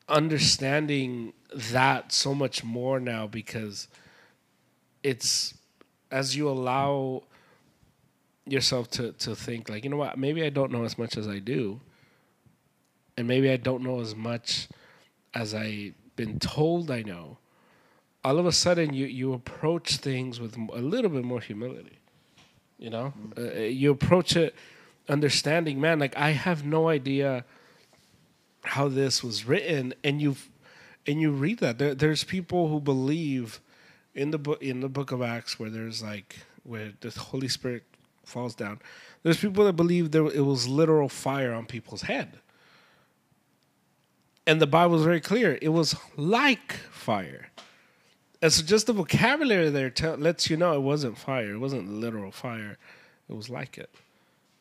understanding 0.07 1.33
that 1.55 2.11
so 2.11 2.35
much 2.35 2.63
more 2.63 2.99
now 2.99 3.25
because 3.25 3.87
it's 5.01 5.55
as 6.11 6.35
you 6.35 6.47
allow 6.47 7.23
yourself 8.45 8.89
to 8.91 9.13
to 9.13 9.35
think 9.35 9.67
like 9.69 9.83
you 9.83 9.89
know 9.89 9.97
what 9.97 10.17
maybe 10.17 10.43
I 10.43 10.49
don't 10.49 10.71
know 10.71 10.83
as 10.83 10.97
much 10.97 11.17
as 11.17 11.27
I 11.27 11.39
do 11.39 11.79
and 13.17 13.27
maybe 13.27 13.49
I 13.49 13.57
don't 13.57 13.81
know 13.81 13.99
as 13.99 14.15
much 14.15 14.67
as 15.33 15.55
I've 15.55 15.95
been 16.15 16.37
told 16.37 16.91
I 16.91 17.01
know 17.01 17.37
all 18.23 18.37
of 18.37 18.45
a 18.45 18.51
sudden 18.51 18.93
you 18.93 19.07
you 19.07 19.33
approach 19.33 19.97
things 19.97 20.39
with 20.39 20.55
a 20.55 20.81
little 20.81 21.09
bit 21.09 21.23
more 21.23 21.41
humility 21.41 21.97
you 22.77 22.89
know? 22.89 23.13
Uh, 23.37 23.53
you 23.53 23.91
approach 23.91 24.35
it 24.35 24.55
understanding 25.07 25.79
man 25.79 25.99
like 25.99 26.17
I 26.17 26.31
have 26.31 26.65
no 26.65 26.89
idea 26.89 27.45
how 28.63 28.87
this 28.87 29.23
was 29.23 29.45
written 29.45 29.93
and 30.03 30.21
you 30.21 30.35
and 31.07 31.21
you 31.21 31.31
read 31.31 31.59
that. 31.59 31.77
There, 31.77 31.93
there's 31.93 32.23
people 32.23 32.67
who 32.67 32.79
believe 32.79 33.61
in 34.13 34.31
the 34.31 34.37
book 34.37 34.61
in 34.61 34.79
the 34.79 34.89
book 34.89 35.11
of 35.11 35.21
acts 35.21 35.59
where 35.59 35.69
there's 35.69 36.01
like 36.01 36.37
where 36.63 36.93
the 37.01 37.09
holy 37.11 37.47
spirit 37.47 37.83
falls 38.23 38.55
down. 38.55 38.79
There's 39.23 39.39
people 39.39 39.65
that 39.65 39.73
believe 39.73 40.11
there 40.11 40.25
it 40.25 40.45
was 40.45 40.67
literal 40.67 41.09
fire 41.09 41.53
on 41.53 41.65
people's 41.65 42.03
head. 42.03 42.39
And 44.47 44.61
the 44.61 44.67
bible 44.67 44.95
is 44.95 45.03
very 45.03 45.21
clear. 45.21 45.57
It 45.61 45.69
was 45.69 45.95
like 46.15 46.73
fire 46.91 47.49
and 48.41 48.51
so 48.51 48.63
just 48.63 48.87
the 48.87 48.93
vocabulary 48.93 49.69
there 49.69 49.89
tell, 49.89 50.15
lets 50.15 50.49
you 50.49 50.57
know 50.57 50.73
it 50.73 50.81
wasn't 50.81 51.17
fire. 51.17 51.53
It 51.53 51.59
wasn't 51.59 51.89
literal 51.89 52.31
fire. 52.31 52.77
It 53.29 53.35
was 53.35 53.49
like 53.49 53.77
it. 53.77 53.89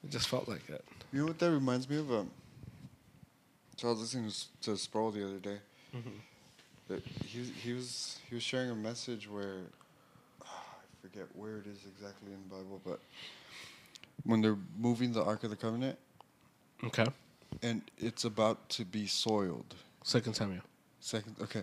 It 0.03 0.11
just 0.11 0.29
felt 0.29 0.49
like 0.49 0.69
it. 0.69 0.85
You 1.13 1.21
know 1.21 1.27
what 1.27 1.39
that 1.39 1.51
reminds 1.51 1.89
me 1.89 1.99
of? 1.99 2.11
Um, 2.13 2.31
so 3.77 3.89
I 3.89 3.91
was 3.93 4.01
listening 4.01 4.31
to 4.63 4.77
Sproul 4.77 5.11
the 5.11 5.25
other 5.25 5.39
day. 5.39 5.59
That 6.89 7.03
he 7.25 7.43
he 7.43 7.73
was 7.73 8.19
he 8.29 8.35
was 8.35 8.45
sharing 8.45 8.71
a 8.71 8.75
message 8.75 9.29
where 9.31 9.61
I 10.43 10.47
forget 11.01 11.27
where 11.35 11.59
it 11.59 11.67
is 11.67 11.79
exactly 11.87 12.33
in 12.33 12.39
the 12.49 12.55
Bible, 12.55 12.81
but 12.85 13.01
when 14.25 14.41
they're 14.41 14.59
moving 14.79 15.13
the 15.13 15.23
Ark 15.23 15.45
of 15.45 15.51
the 15.51 15.57
Covenant 15.57 15.99
okay. 16.85 17.07
and 17.63 17.83
it's 17.99 18.25
about 18.25 18.69
to 18.71 18.85
be 18.85 19.07
soiled. 19.07 19.75
second 20.03 20.35
samuel. 20.35 20.63
Second, 21.01 21.37
okay, 21.43 21.63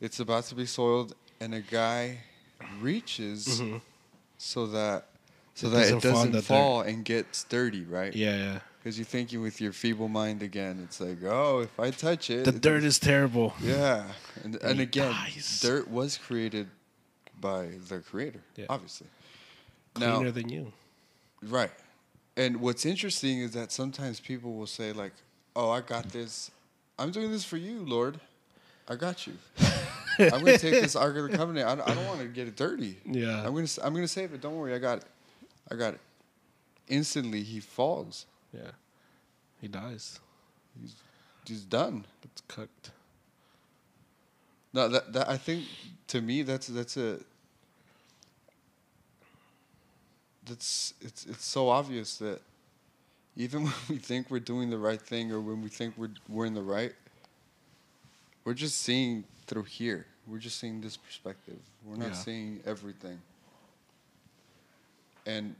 it's 0.00 0.20
about 0.20 0.44
to 0.44 0.54
be 0.54 0.66
soiled, 0.66 1.14
and 1.40 1.54
a 1.54 1.60
guy 1.60 2.18
reaches 2.80 3.60
mm-hmm. 3.60 3.78
so 4.38 4.66
that 4.68 5.06
so 5.54 5.68
It 5.68 5.70
that 5.70 5.78
doesn't 5.80 5.96
it 5.98 6.02
doesn't 6.02 6.32
the 6.32 6.42
fall 6.42 6.80
and 6.82 7.04
gets 7.04 7.44
dirty, 7.44 7.84
right? 7.84 8.14
Yeah, 8.14 8.36
yeah. 8.36 8.58
Because 8.78 8.98
you're 8.98 9.06
thinking 9.06 9.40
with 9.40 9.60
your 9.60 9.72
feeble 9.72 10.08
mind 10.08 10.42
again. 10.42 10.80
It's 10.84 11.00
like, 11.00 11.22
oh, 11.24 11.60
if 11.60 11.80
I 11.80 11.90
touch 11.90 12.28
it, 12.28 12.44
The 12.44 12.50
it 12.54 12.60
dirt 12.60 12.84
is 12.84 12.98
terrible. 12.98 13.54
Yeah, 13.62 14.04
and 14.42 14.56
and 14.56 14.80
again, 14.80 15.12
dies. 15.12 15.60
dirt 15.60 15.88
was 15.88 16.18
created 16.18 16.68
by 17.40 17.68
the 17.88 18.00
creator, 18.00 18.40
Yeah. 18.56 18.66
obviously. 18.68 19.06
Cleaner 19.94 20.24
Now, 20.24 20.30
than 20.32 20.48
you. 20.48 20.72
right, 21.42 21.70
and 22.36 22.60
what's 22.60 22.84
interesting 22.84 23.38
is 23.40 23.52
that 23.52 23.70
sometimes 23.72 24.18
people 24.20 24.54
will 24.54 24.66
say 24.66 24.92
like, 24.92 25.12
"Oh, 25.54 25.70
I 25.70 25.80
got 25.80 26.10
this. 26.10 26.50
I'm 26.98 27.10
doing 27.10 27.30
this 27.30 27.44
for 27.44 27.56
you, 27.56 27.84
Lord. 27.86 28.20
I 28.88 28.96
got 28.96 29.26
you. 29.26 29.34
I'm 30.18 30.44
going 30.44 30.44
to 30.44 30.58
take 30.58 30.82
this 30.82 30.96
Ark 30.96 31.16
of 31.16 31.30
the 31.30 31.36
Covenant. 31.36 31.68
I 31.68 31.74
don't, 31.74 31.88
I 31.88 31.94
don't 31.94 32.06
want 32.06 32.20
to 32.20 32.26
get 32.26 32.48
it 32.48 32.56
dirty. 32.56 32.98
Yeah. 33.04 33.44
I'm 33.44 33.52
going 33.52 33.66
to 33.66 33.86
I'm 33.86 33.94
to 33.94 34.08
save 34.08 34.32
it. 34.32 34.40
Don't 34.40 34.56
worry, 34.56 34.74
I 34.74 34.78
got 34.78 34.98
it. 34.98 35.04
I 35.70 35.76
got 35.76 35.94
it." 35.94 36.00
Instantly, 36.88 37.42
he 37.42 37.60
falls. 37.60 38.26
Yeah. 38.52 38.70
He 39.60 39.68
dies. 39.68 40.20
He's 40.80 40.94
he's 41.46 41.62
done. 41.62 42.04
It's 42.22 42.42
cooked. 42.48 42.90
No, 44.72 44.88
that 44.88 45.12
that 45.12 45.28
I 45.28 45.36
think 45.36 45.64
to 46.08 46.20
me 46.20 46.42
that's 46.42 46.66
that's 46.66 46.96
a 46.96 47.18
that's 50.44 50.94
it's 51.00 51.26
it's 51.26 51.44
so 51.44 51.68
obvious 51.68 52.18
that 52.18 52.40
even 53.36 53.62
when 53.64 53.74
we 53.88 53.96
think 53.96 54.30
we're 54.30 54.40
doing 54.40 54.70
the 54.70 54.78
right 54.78 55.00
thing 55.00 55.32
or 55.32 55.40
when 55.40 55.62
we 55.62 55.68
think 55.68 55.94
we're 55.96 56.10
we're 56.28 56.46
in 56.46 56.54
the 56.54 56.62
right, 56.62 56.92
we're 58.44 58.54
just 58.54 58.82
seeing 58.82 59.24
through 59.46 59.64
here. 59.64 60.06
We're 60.26 60.38
just 60.38 60.58
seeing 60.58 60.80
this 60.80 60.96
perspective. 60.96 61.58
We're 61.84 61.96
not 61.96 62.08
Yeah. 62.08 62.12
seeing 62.14 62.60
everything. 62.66 63.20
And 65.26 65.54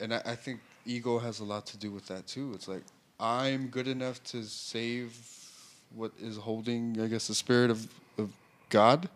and 0.00 0.14
I, 0.14 0.22
I 0.24 0.34
think 0.36 0.60
ego 0.86 1.18
has 1.18 1.40
a 1.40 1.44
lot 1.44 1.66
to 1.66 1.76
do 1.76 1.90
with 1.90 2.06
that 2.06 2.26
too. 2.26 2.52
It's 2.54 2.68
like 2.68 2.82
I'm 3.18 3.66
good 3.68 3.88
enough 3.88 4.22
to 4.24 4.44
save 4.44 5.16
what 5.94 6.12
is 6.20 6.36
holding, 6.36 7.00
I 7.00 7.06
guess, 7.08 7.26
the 7.26 7.34
spirit 7.34 7.70
of, 7.70 7.88
of 8.16 8.30
God. 8.68 9.08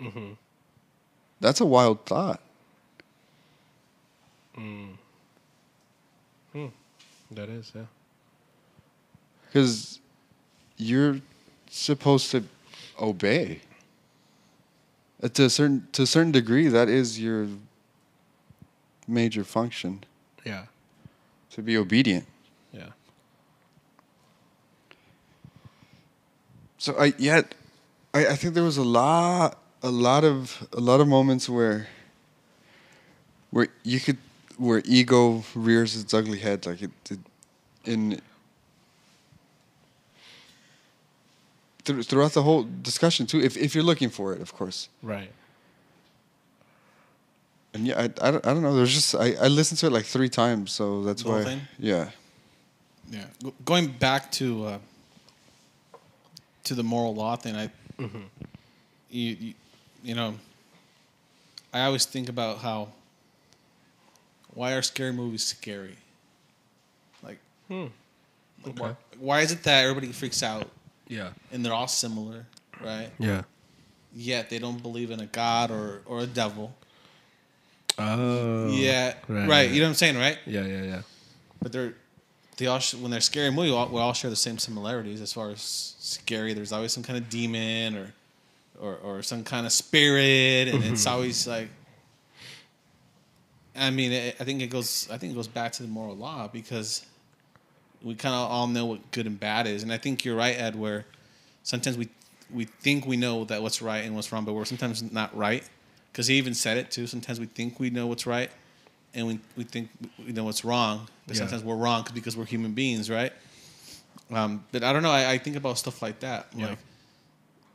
Mm-hmm. 0.00 0.32
That's 1.40 1.60
a 1.60 1.66
wild 1.66 2.04
thought. 2.06 2.40
Mm. 4.58 4.96
Hmm. 6.52 6.66
That 7.30 7.48
is, 7.48 7.70
yeah. 7.74 7.82
Because 9.46 10.00
you're 10.80 11.20
supposed 11.70 12.30
to 12.30 12.44
obey. 13.00 13.60
Uh, 15.22 15.28
To 15.28 15.44
a 15.44 15.50
certain 15.50 15.86
to 15.92 16.02
a 16.02 16.06
certain 16.06 16.32
degree, 16.32 16.68
that 16.68 16.88
is 16.88 17.20
your 17.20 17.46
major 19.06 19.44
function 19.44 20.04
Yeah. 20.46 20.64
to 21.50 21.62
be 21.62 21.76
obedient. 21.76 22.26
Yeah. 22.72 22.92
So 26.78 26.94
I 26.98 27.12
yet 27.18 27.54
I, 28.14 28.26
I 28.28 28.36
think 28.36 28.54
there 28.54 28.64
was 28.64 28.78
a 28.78 28.82
lot 28.84 29.58
a 29.82 29.90
lot 29.90 30.24
of 30.24 30.66
a 30.72 30.80
lot 30.80 31.00
of 31.00 31.08
moments 31.08 31.48
where 31.48 31.88
where 33.50 33.68
you 33.82 34.00
could 34.00 34.16
where 34.56 34.82
ego 34.84 35.44
rears 35.54 35.96
its 36.00 36.14
ugly 36.14 36.38
head 36.38 36.66
like 36.66 36.82
it, 36.82 36.90
it 37.10 37.18
in 37.84 38.20
through, 41.84 42.02
throughout 42.02 42.32
the 42.32 42.42
whole 42.42 42.64
discussion 42.82 43.26
too 43.26 43.40
if 43.40 43.56
if 43.56 43.74
you're 43.74 43.84
looking 43.84 44.10
for 44.10 44.32
it 44.34 44.40
of 44.40 44.52
course 44.52 44.88
Right. 45.02 45.30
and 47.74 47.86
yeah 47.86 47.98
I, 47.98 48.04
I, 48.26 48.30
don't, 48.30 48.46
I 48.46 48.52
don't 48.54 48.62
know 48.62 48.74
there's 48.74 48.92
just 48.94 49.14
I, 49.14 49.32
I 49.40 49.48
listened 49.48 49.78
to 49.78 49.86
it 49.86 49.92
like 49.92 50.04
three 50.06 50.28
times 50.28 50.72
so 50.72 51.02
that's 51.02 51.22
The 51.22 51.28
whole 51.28 51.38
why 51.38 51.44
thing? 51.44 51.60
yeah 51.78 52.10
Yeah, 53.10 53.24
Go- 53.42 53.54
going 53.64 53.88
back 53.98 54.30
to 54.32 54.46
uh, 54.66 54.78
to 56.64 56.74
the 56.74 56.82
moral 56.84 57.14
law 57.14 57.36
thing, 57.36 57.56
I 57.56 57.70
you, 57.98 59.36
you 59.40 59.54
you 60.02 60.14
know, 60.14 60.34
I 61.72 61.80
always 61.84 62.06
think 62.06 62.28
about 62.28 62.58
how 62.58 62.88
why 64.54 64.72
are 64.74 64.82
scary 64.82 65.12
movies 65.12 65.44
scary? 65.44 65.96
Like, 67.22 67.38
Hmm. 67.68 67.86
like, 68.64 68.68
Okay. 68.68 68.80
why, 68.82 68.96
why 69.18 69.40
is 69.42 69.52
it 69.52 69.62
that 69.64 69.82
everybody 69.84 70.12
freaks 70.12 70.42
out 70.42 70.68
Yeah. 71.10 71.30
and 71.52 71.64
they're 71.64 71.74
all 71.74 71.88
similar, 71.88 72.46
right? 72.82 73.10
Yeah. 73.18 73.42
Yet 74.14 74.48
they 74.48 74.58
don't 74.58 74.80
believe 74.80 75.10
in 75.10 75.20
a 75.20 75.26
god 75.26 75.70
or 75.70 76.02
or 76.06 76.20
a 76.20 76.26
devil. 76.26 76.74
Oh. 77.98 78.70
yeah, 78.70 79.14
right, 79.28 79.48
right. 79.48 79.70
You 79.70 79.80
know 79.80 79.86
what 79.86 79.90
I'm 79.90 79.94
saying, 79.94 80.16
right? 80.16 80.38
Yeah, 80.46 80.64
yeah, 80.64 80.82
yeah. 80.82 81.02
But 81.60 81.72
they're 81.72 81.94
they 82.56 82.66
all 82.66 82.78
sh- 82.78 82.94
when 82.94 83.10
they're 83.10 83.20
scary 83.20 83.50
movie, 83.50 83.70
we 83.70 83.74
all, 83.74 83.88
we 83.88 83.98
all 84.00 84.12
share 84.12 84.30
the 84.30 84.36
same 84.36 84.58
similarities 84.58 85.20
as 85.20 85.32
far 85.32 85.50
as 85.50 85.94
scary. 85.98 86.54
There's 86.54 86.72
always 86.72 86.92
some 86.92 87.02
kind 87.02 87.18
of 87.18 87.28
demon 87.28 87.96
or 87.96 88.14
or, 88.80 88.96
or 88.96 89.22
some 89.22 89.44
kind 89.44 89.66
of 89.66 89.72
spirit, 89.72 90.68
and 90.68 90.84
it's 90.84 91.04
mm-hmm. 91.04 91.12
always 91.12 91.46
like. 91.46 91.68
I 93.76 93.90
mean, 93.90 94.12
it, 94.12 94.36
I 94.40 94.44
think 94.44 94.62
it 94.62 94.68
goes. 94.68 95.08
I 95.10 95.18
think 95.18 95.32
it 95.32 95.36
goes 95.36 95.48
back 95.48 95.72
to 95.72 95.82
the 95.82 95.88
moral 95.88 96.16
law 96.16 96.48
because 96.48 97.04
we 98.02 98.14
kind 98.14 98.34
of 98.34 98.50
all 98.50 98.66
know 98.66 98.86
what 98.86 99.10
good 99.10 99.26
and 99.26 99.38
bad 99.38 99.66
is, 99.66 99.82
and 99.82 99.92
I 99.92 99.98
think 99.98 100.24
you're 100.24 100.36
right, 100.36 100.56
Ed. 100.58 100.74
Where 100.76 101.04
sometimes 101.62 101.96
we 101.98 102.08
we 102.52 102.64
think 102.64 103.06
we 103.06 103.16
know 103.16 103.44
that 103.44 103.62
what's 103.62 103.80
right 103.82 104.04
and 104.04 104.14
what's 104.14 104.32
wrong, 104.32 104.44
but 104.44 104.52
we're 104.54 104.64
sometimes 104.64 105.02
not 105.12 105.36
right. 105.36 105.62
Because 106.12 106.26
he 106.26 106.34
even 106.36 106.54
said 106.54 106.76
it 106.76 106.90
too. 106.90 107.06
Sometimes 107.06 107.38
we 107.38 107.46
think 107.46 107.78
we 107.78 107.90
know 107.90 108.06
what's 108.08 108.26
right, 108.26 108.50
and 109.14 109.26
we 109.26 109.38
we 109.56 109.64
think 109.64 109.88
we 110.24 110.32
know 110.32 110.44
what's 110.44 110.64
wrong, 110.64 111.06
but 111.26 111.36
Yeah. 111.36 111.40
sometimes 111.42 111.62
we're 111.62 111.76
wrong 111.76 112.06
because 112.14 112.36
we're 112.36 112.46
human 112.46 112.72
beings, 112.72 113.08
right? 113.10 113.32
Um, 114.32 114.64
but 114.72 114.82
I 114.84 114.92
don't 114.92 115.02
know. 115.02 115.10
I, 115.10 115.32
I 115.32 115.38
think 115.38 115.56
about 115.56 115.76
stuff 115.78 116.02
like 116.02 116.20
that. 116.20 116.46
Yeah. 116.56 116.68
Like, 116.70 116.78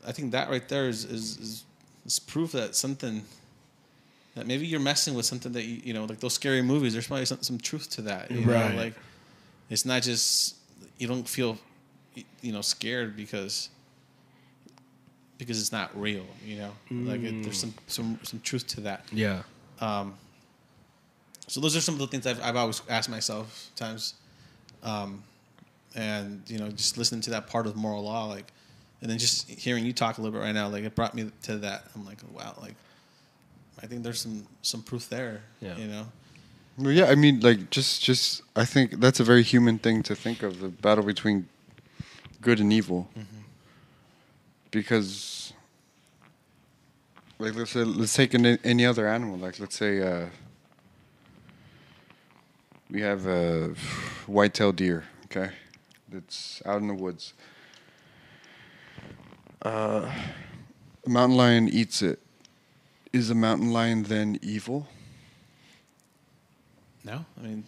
I 0.08 0.12
think 0.12 0.32
that 0.34 0.50
right 0.50 0.68
there 0.70 0.88
is, 0.90 1.04
is 1.06 1.38
is 1.38 1.64
is 2.06 2.20
proof 2.20 2.52
that 2.54 2.76
something 2.76 3.24
that 4.36 4.46
maybe 4.48 4.66
you're 4.68 4.80
messing 4.82 5.14
with 5.14 5.26
something 5.26 5.52
that 5.54 5.64
you 5.64 5.82
you 5.84 5.94
know 5.94 6.06
like 6.06 6.20
those 6.20 6.34
scary 6.34 6.62
movies. 6.62 6.94
There's 6.94 7.08
probably 7.08 7.26
some, 7.26 7.42
some 7.42 7.58
truth 7.58 7.90
to 7.92 8.02
that. 8.04 8.30
You 8.32 8.42
Right. 8.42 8.72
Know? 8.72 8.82
Like 8.82 8.94
it's 9.70 9.86
not 9.86 10.04
just 10.04 10.56
you 10.98 11.08
don't 11.08 11.28
feel 11.28 11.58
you 12.42 12.52
know 12.52 12.62
scared 12.62 13.16
because 13.16 13.70
because 15.38 15.60
it's 15.60 15.72
not 15.72 16.00
real. 16.00 16.26
You 16.46 16.58
know, 16.58 16.72
like 16.92 17.22
it, 17.22 17.44
there's 17.44 17.60
some 17.60 17.74
some 17.88 18.20
some 18.24 18.40
truth 18.42 18.68
to 18.68 18.82
that. 18.82 19.06
Yeah. 19.12 19.44
Um, 19.80 20.16
so 21.48 21.60
those 21.60 21.76
are 21.76 21.82
some 21.82 21.96
of 21.96 22.00
the 22.00 22.08
things 22.08 22.26
I've, 22.26 22.42
I've 22.42 22.56
always 22.56 22.82
asked 22.90 23.10
myself 23.10 23.70
times, 23.76 24.16
um, 24.84 25.24
and 25.96 26.42
you 26.48 26.58
know, 26.58 26.70
just 26.70 26.98
listening 26.98 27.22
to 27.22 27.32
that 27.32 27.48
part 27.48 27.68
of 27.68 27.76
moral 27.76 28.04
law, 28.04 28.26
like, 28.26 28.52
and 29.02 29.12
then 29.12 29.18
just 29.18 29.50
hearing 29.50 29.86
you 29.86 29.94
talk 29.94 30.18
a 30.18 30.22
little 30.22 30.38
bit 30.38 30.44
right 30.44 30.56
now, 30.56 30.70
like 30.70 30.84
it 30.84 30.96
brought 30.96 31.14
me 31.14 31.32
to 31.44 31.58
that. 31.58 31.86
I'm 31.94 32.06
like, 32.06 32.18
wow, 32.34 32.56
like, 32.62 32.76
I 33.82 33.86
think 33.86 34.04
there's 34.04 34.22
some 34.22 34.48
some 34.62 34.82
proof 34.82 35.10
there. 35.10 35.44
Yeah. 35.62 35.76
You 35.78 35.88
know. 35.88 36.06
Well, 36.78 36.92
yeah, 36.92 37.06
I 37.06 37.16
mean, 37.16 37.40
like, 37.40 37.70
just, 37.70 38.04
just, 38.04 38.42
I 38.54 38.66
think 38.66 39.00
that's 39.00 39.22
a 39.22 39.24
very 39.24 39.44
human 39.44 39.80
thing 39.80 40.04
to 40.04 40.16
think 40.16 40.44
of 40.44 40.60
the 40.60 40.68
battle 40.68 41.06
between 41.06 41.48
good 42.42 42.60
and 42.60 42.74
evil. 42.74 43.08
Because, 44.72 45.54
like, 47.40 47.56
let's 47.56 47.72
say, 47.72 47.86
let's 47.86 48.14
take 48.14 48.34
an, 48.34 48.46
any 48.46 48.86
other 48.86 49.08
animal. 49.08 49.38
Like, 49.38 49.58
let's 49.58 49.78
say, 49.78 50.02
uh, 50.02 50.26
we 52.90 53.00
have 53.00 53.26
a 53.26 53.74
white-tailed 54.28 54.76
deer, 54.76 55.06
okay, 55.26 55.52
that's 56.10 56.62
out 56.66 56.82
in 56.82 56.88
the 56.88 56.94
woods. 56.94 57.34
Uh, 59.62 60.12
a 61.06 61.10
mountain 61.10 61.38
lion 61.38 61.70
eats 61.70 62.02
it. 62.02 62.20
Is 63.14 63.30
a 63.30 63.36
mountain 63.36 63.72
lion 63.72 64.04
then 64.04 64.38
evil? 64.42 64.90
No, 67.06 67.24
I 67.40 67.44
mean 67.44 67.64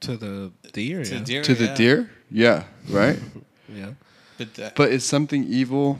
To 0.00 0.16
the 0.16 0.52
deer. 0.72 1.04
to 1.04 1.12
yeah. 1.12 1.18
the 1.18 1.24
deer. 1.24 1.42
to 1.42 1.54
the 1.54 1.64
yeah. 1.64 1.74
deer? 1.74 2.10
Yeah, 2.30 2.64
right. 2.88 3.18
Yeah. 3.68 3.94
but 4.38 4.54
that, 4.54 4.76
But 4.76 4.90
is 4.92 5.04
something 5.04 5.44
evil 5.44 5.98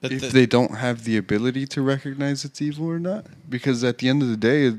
but 0.00 0.12
if 0.12 0.20
the, 0.20 0.28
they 0.28 0.46
don't 0.46 0.76
have 0.76 1.04
the 1.04 1.16
ability 1.16 1.66
to 1.68 1.82
recognize 1.82 2.44
it's 2.44 2.62
evil 2.62 2.86
or 2.86 2.98
not? 2.98 3.26
Because 3.48 3.82
at 3.82 3.98
the 3.98 4.08
end 4.08 4.22
of 4.22 4.28
the 4.28 4.36
day, 4.36 4.76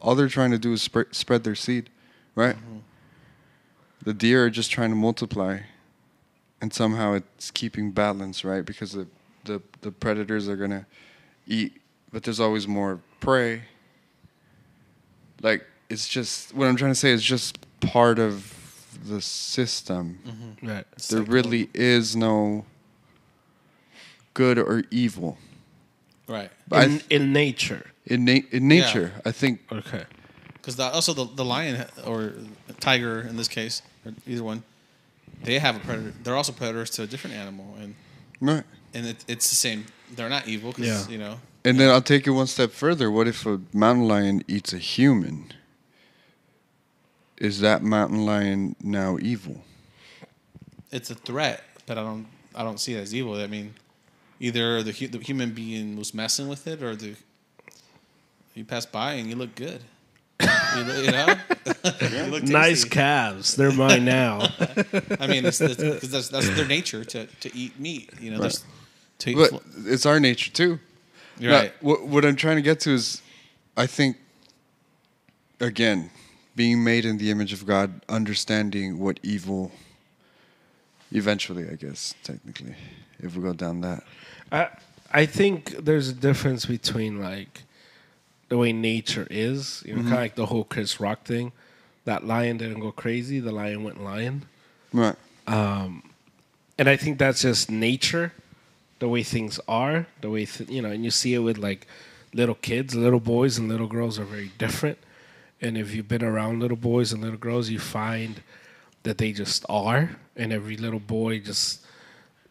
all 0.00 0.14
they're 0.14 0.28
trying 0.28 0.52
to 0.52 0.58
do 0.58 0.72
is 0.72 0.82
spread 0.82 1.06
spread 1.14 1.44
their 1.44 1.54
seed, 1.54 1.90
right? 2.34 2.56
Mm-hmm. 2.56 2.78
The 4.04 4.14
deer 4.14 4.44
are 4.46 4.50
just 4.50 4.70
trying 4.70 4.90
to 4.90 4.96
multiply, 4.96 5.60
and 6.60 6.72
somehow 6.72 7.14
it's 7.14 7.50
keeping 7.50 7.90
balance, 7.90 8.44
right? 8.44 8.64
Because 8.64 8.92
the 8.92 9.06
the, 9.44 9.60
the 9.80 9.90
predators 9.90 10.48
are 10.48 10.56
gonna 10.56 10.86
eat, 11.46 11.80
but 12.12 12.22
there's 12.22 12.40
always 12.40 12.68
more 12.68 13.00
prey. 13.20 13.62
Like 15.42 15.64
it's 15.90 16.08
just 16.08 16.54
what 16.54 16.66
I'm 16.68 16.76
trying 16.76 16.92
to 16.92 16.98
say 16.98 17.10
is 17.10 17.22
just 17.22 17.58
part 17.80 18.18
of 18.18 18.54
the 19.04 19.20
system. 19.20 20.18
Mm-hmm. 20.26 20.68
Right. 20.68 20.84
it's 20.94 21.08
There 21.08 21.20
like- 21.20 21.28
really 21.30 21.68
is 21.74 22.16
no 22.16 22.64
good 24.34 24.58
or 24.58 24.84
evil. 24.90 25.38
Right. 26.28 26.50
But 26.68 26.84
in, 26.84 26.90
th- 26.90 27.06
in 27.10 27.32
nature. 27.32 27.86
in 28.06 28.24
na- 28.24 28.46
in 28.50 28.68
nature, 28.68 29.12
I 29.26 29.32
think 29.32 29.60
Okay. 29.70 30.04
Because 30.54 30.78
also 30.78 31.12
the, 31.12 31.24
the 31.34 31.44
lion 31.44 31.84
or 32.06 32.32
tiger 32.78 33.20
in 33.22 33.36
this 33.36 33.48
case, 33.48 33.82
or 34.06 34.12
either 34.28 34.44
one, 34.44 34.62
they 35.42 35.58
have 35.58 35.74
a 35.74 35.80
predator. 35.80 36.12
They're 36.22 36.36
also 36.36 36.52
predators 36.52 36.90
to 36.90 37.02
a 37.02 37.06
different 37.06 37.34
animal, 37.34 37.74
and 37.80 37.96
right. 38.40 38.62
and 38.94 39.06
it, 39.06 39.24
it's 39.26 39.50
the 39.50 39.56
same. 39.56 39.86
They're 40.14 40.28
not 40.28 40.46
evil 40.46 40.70
because 40.70 40.86
Yeah. 41.08 41.12
you 41.12 41.18
know. 41.18 41.40
And 41.64 41.78
then 41.78 41.90
I'll 41.90 42.02
take 42.02 42.26
it 42.26 42.30
one 42.30 42.46
step 42.48 42.70
further. 42.72 43.10
What 43.10 43.28
if 43.28 43.46
a 43.46 43.60
mountain 43.72 44.08
lion 44.08 44.42
eats 44.48 44.72
a 44.72 44.78
human? 44.78 45.52
Is 47.38 47.60
that 47.60 47.82
mountain 47.82 48.24
lion 48.24 48.76
now 48.82 49.18
evil? 49.20 49.64
it's 50.90 51.10
a 51.10 51.14
threat, 51.14 51.64
but 51.86 51.96
I 51.96 52.02
don't 52.02 52.26
I 52.54 52.62
don't 52.62 52.78
see 52.78 52.94
it 52.94 52.98
as 53.00 53.14
evil. 53.14 53.34
I 53.40 53.46
mean, 53.46 53.74
either 54.40 54.82
the, 54.82 54.92
hu- 54.92 55.08
the 55.08 55.18
human 55.18 55.52
being 55.52 55.96
was 55.96 56.12
messing 56.12 56.48
with 56.48 56.66
it, 56.66 56.82
or 56.82 56.94
the 56.94 57.14
you 58.54 58.64
pass 58.66 58.84
by 58.84 59.14
and 59.14 59.30
you 59.30 59.36
look 59.36 59.54
good. 59.54 59.80
you, 60.42 60.82
look, 60.82 61.04
you 61.06 61.10
know, 61.12 61.34
You 62.10 62.22
look 62.30 62.42
Nice 62.42 62.84
calves. 62.84 63.56
They're 63.56 63.72
mine 63.72 64.04
now. 64.04 64.48
I 65.18 65.26
mean, 65.28 65.46
it's, 65.46 65.60
it's, 65.62 65.76
'cause 65.82 66.10
that's 66.10 66.28
that's 66.28 66.50
their 66.50 66.66
nature 66.66 67.04
to, 67.04 67.26
to 67.26 67.56
eat 67.56 67.78
meat. 67.80 68.10
You 68.20 68.32
know, 68.32 68.40
Right. 68.40 68.64
to 69.20 69.30
eat. 69.30 69.36
But 69.36 69.48
fl- 69.50 69.88
it's 69.88 70.04
our 70.04 70.20
nature 70.20 70.50
too. 70.52 70.78
You're 71.38 71.52
Now, 71.52 71.60
right. 71.60 71.82
what, 71.82 72.06
what 72.06 72.24
I'm 72.24 72.36
trying 72.36 72.56
to 72.56 72.62
get 72.62 72.80
to 72.80 72.90
is, 72.90 73.22
I 73.76 73.86
think, 73.86 74.16
again, 75.60 76.10
being 76.54 76.84
made 76.84 77.04
in 77.04 77.18
the 77.18 77.30
image 77.30 77.52
of 77.52 77.66
God, 77.66 78.02
understanding 78.08 78.98
what 78.98 79.18
evil. 79.22 79.72
Eventually, 81.10 81.68
I 81.68 81.74
guess 81.74 82.14
technically, 82.22 82.74
if 83.18 83.36
we 83.36 83.42
go 83.42 83.52
down 83.52 83.82
that. 83.82 84.02
I 84.50 84.68
I 85.12 85.26
think 85.26 85.76
there's 85.84 86.08
a 86.08 86.14
difference 86.14 86.64
between 86.64 87.20
like 87.20 87.62
the 88.48 88.56
way 88.56 88.72
nature 88.72 89.26
is, 89.30 89.82
you 89.86 89.92
know, 89.94 90.00
mm-hmm. 90.00 90.08
kind 90.08 90.18
of 90.18 90.22
like 90.24 90.34
the 90.36 90.46
whole 90.46 90.64
Chris 90.64 91.00
Rock 91.00 91.24
thing. 91.24 91.52
That 92.04 92.26
lion 92.26 92.56
didn't 92.56 92.80
go 92.80 92.92
crazy. 92.92 93.38
The 93.40 93.52
lion 93.52 93.84
went 93.84 94.02
lion, 94.02 94.46
Right. 94.92 95.16
Um, 95.46 96.02
and 96.78 96.88
I 96.88 96.96
think 96.96 97.18
that's 97.18 97.42
just 97.42 97.70
nature, 97.70 98.32
the 99.02 99.08
way 99.08 99.24
things 99.24 99.58
are, 99.66 100.06
the 100.20 100.30
way 100.30 100.46
th- 100.46 100.70
you 100.70 100.80
know. 100.80 100.88
And 100.88 101.04
you 101.04 101.10
see 101.10 101.34
it 101.34 101.40
with 101.40 101.58
like 101.58 101.88
little 102.32 102.54
kids, 102.54 102.94
little 102.94 103.18
boys 103.18 103.58
and 103.58 103.68
little 103.68 103.88
girls 103.88 104.16
are 104.16 104.24
very 104.24 104.52
different. 104.58 104.96
And 105.60 105.76
if 105.76 105.92
you've 105.92 106.06
been 106.06 106.22
around 106.22 106.60
little 106.60 106.76
boys 106.76 107.12
and 107.12 107.20
little 107.20 107.36
girls, 107.36 107.68
you 107.68 107.80
find 107.80 108.42
that 109.02 109.18
they 109.18 109.32
just 109.32 109.66
are, 109.68 110.18
and 110.36 110.52
every 110.52 110.76
little 110.76 111.00
boy 111.00 111.40
just 111.40 111.84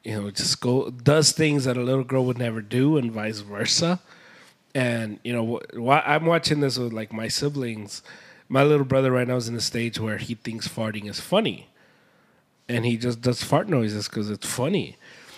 you 0.04 0.20
know 0.20 0.30
just 0.30 0.60
go 0.60 0.90
does 0.90 1.32
things 1.32 1.64
that 1.64 1.78
a 1.78 1.84
little 1.84 2.04
girl 2.04 2.26
would 2.26 2.38
never 2.38 2.62
do, 2.62 2.98
and 2.98 3.14
vice 3.14 3.40
versa. 3.40 4.02
And 4.76 5.20
you 5.24 5.32
know, 5.32 5.62
wh- 5.74 6.06
I'm 6.06 6.26
watching 6.26 6.60
this 6.60 6.78
with 6.78 6.92
like 6.92 7.14
my 7.14 7.30
siblings. 7.30 8.04
My 8.50 8.64
little 8.64 8.86
brother 8.86 9.10
right 9.14 9.26
now 9.26 9.38
is 9.38 9.48
in 9.48 9.56
a 9.56 9.62
stage 9.62 10.02
where 10.02 10.18
he 10.18 10.36
thinks 10.36 10.68
farting 10.68 11.10
is 11.10 11.22
funny, 11.22 11.70
and 12.68 12.86
he 12.86 12.98
just 12.98 13.22
does 13.22 13.42
fart 13.42 13.70
noises 13.70 14.10
because 14.10 14.30
it's 14.30 14.46
funny. 14.46 14.98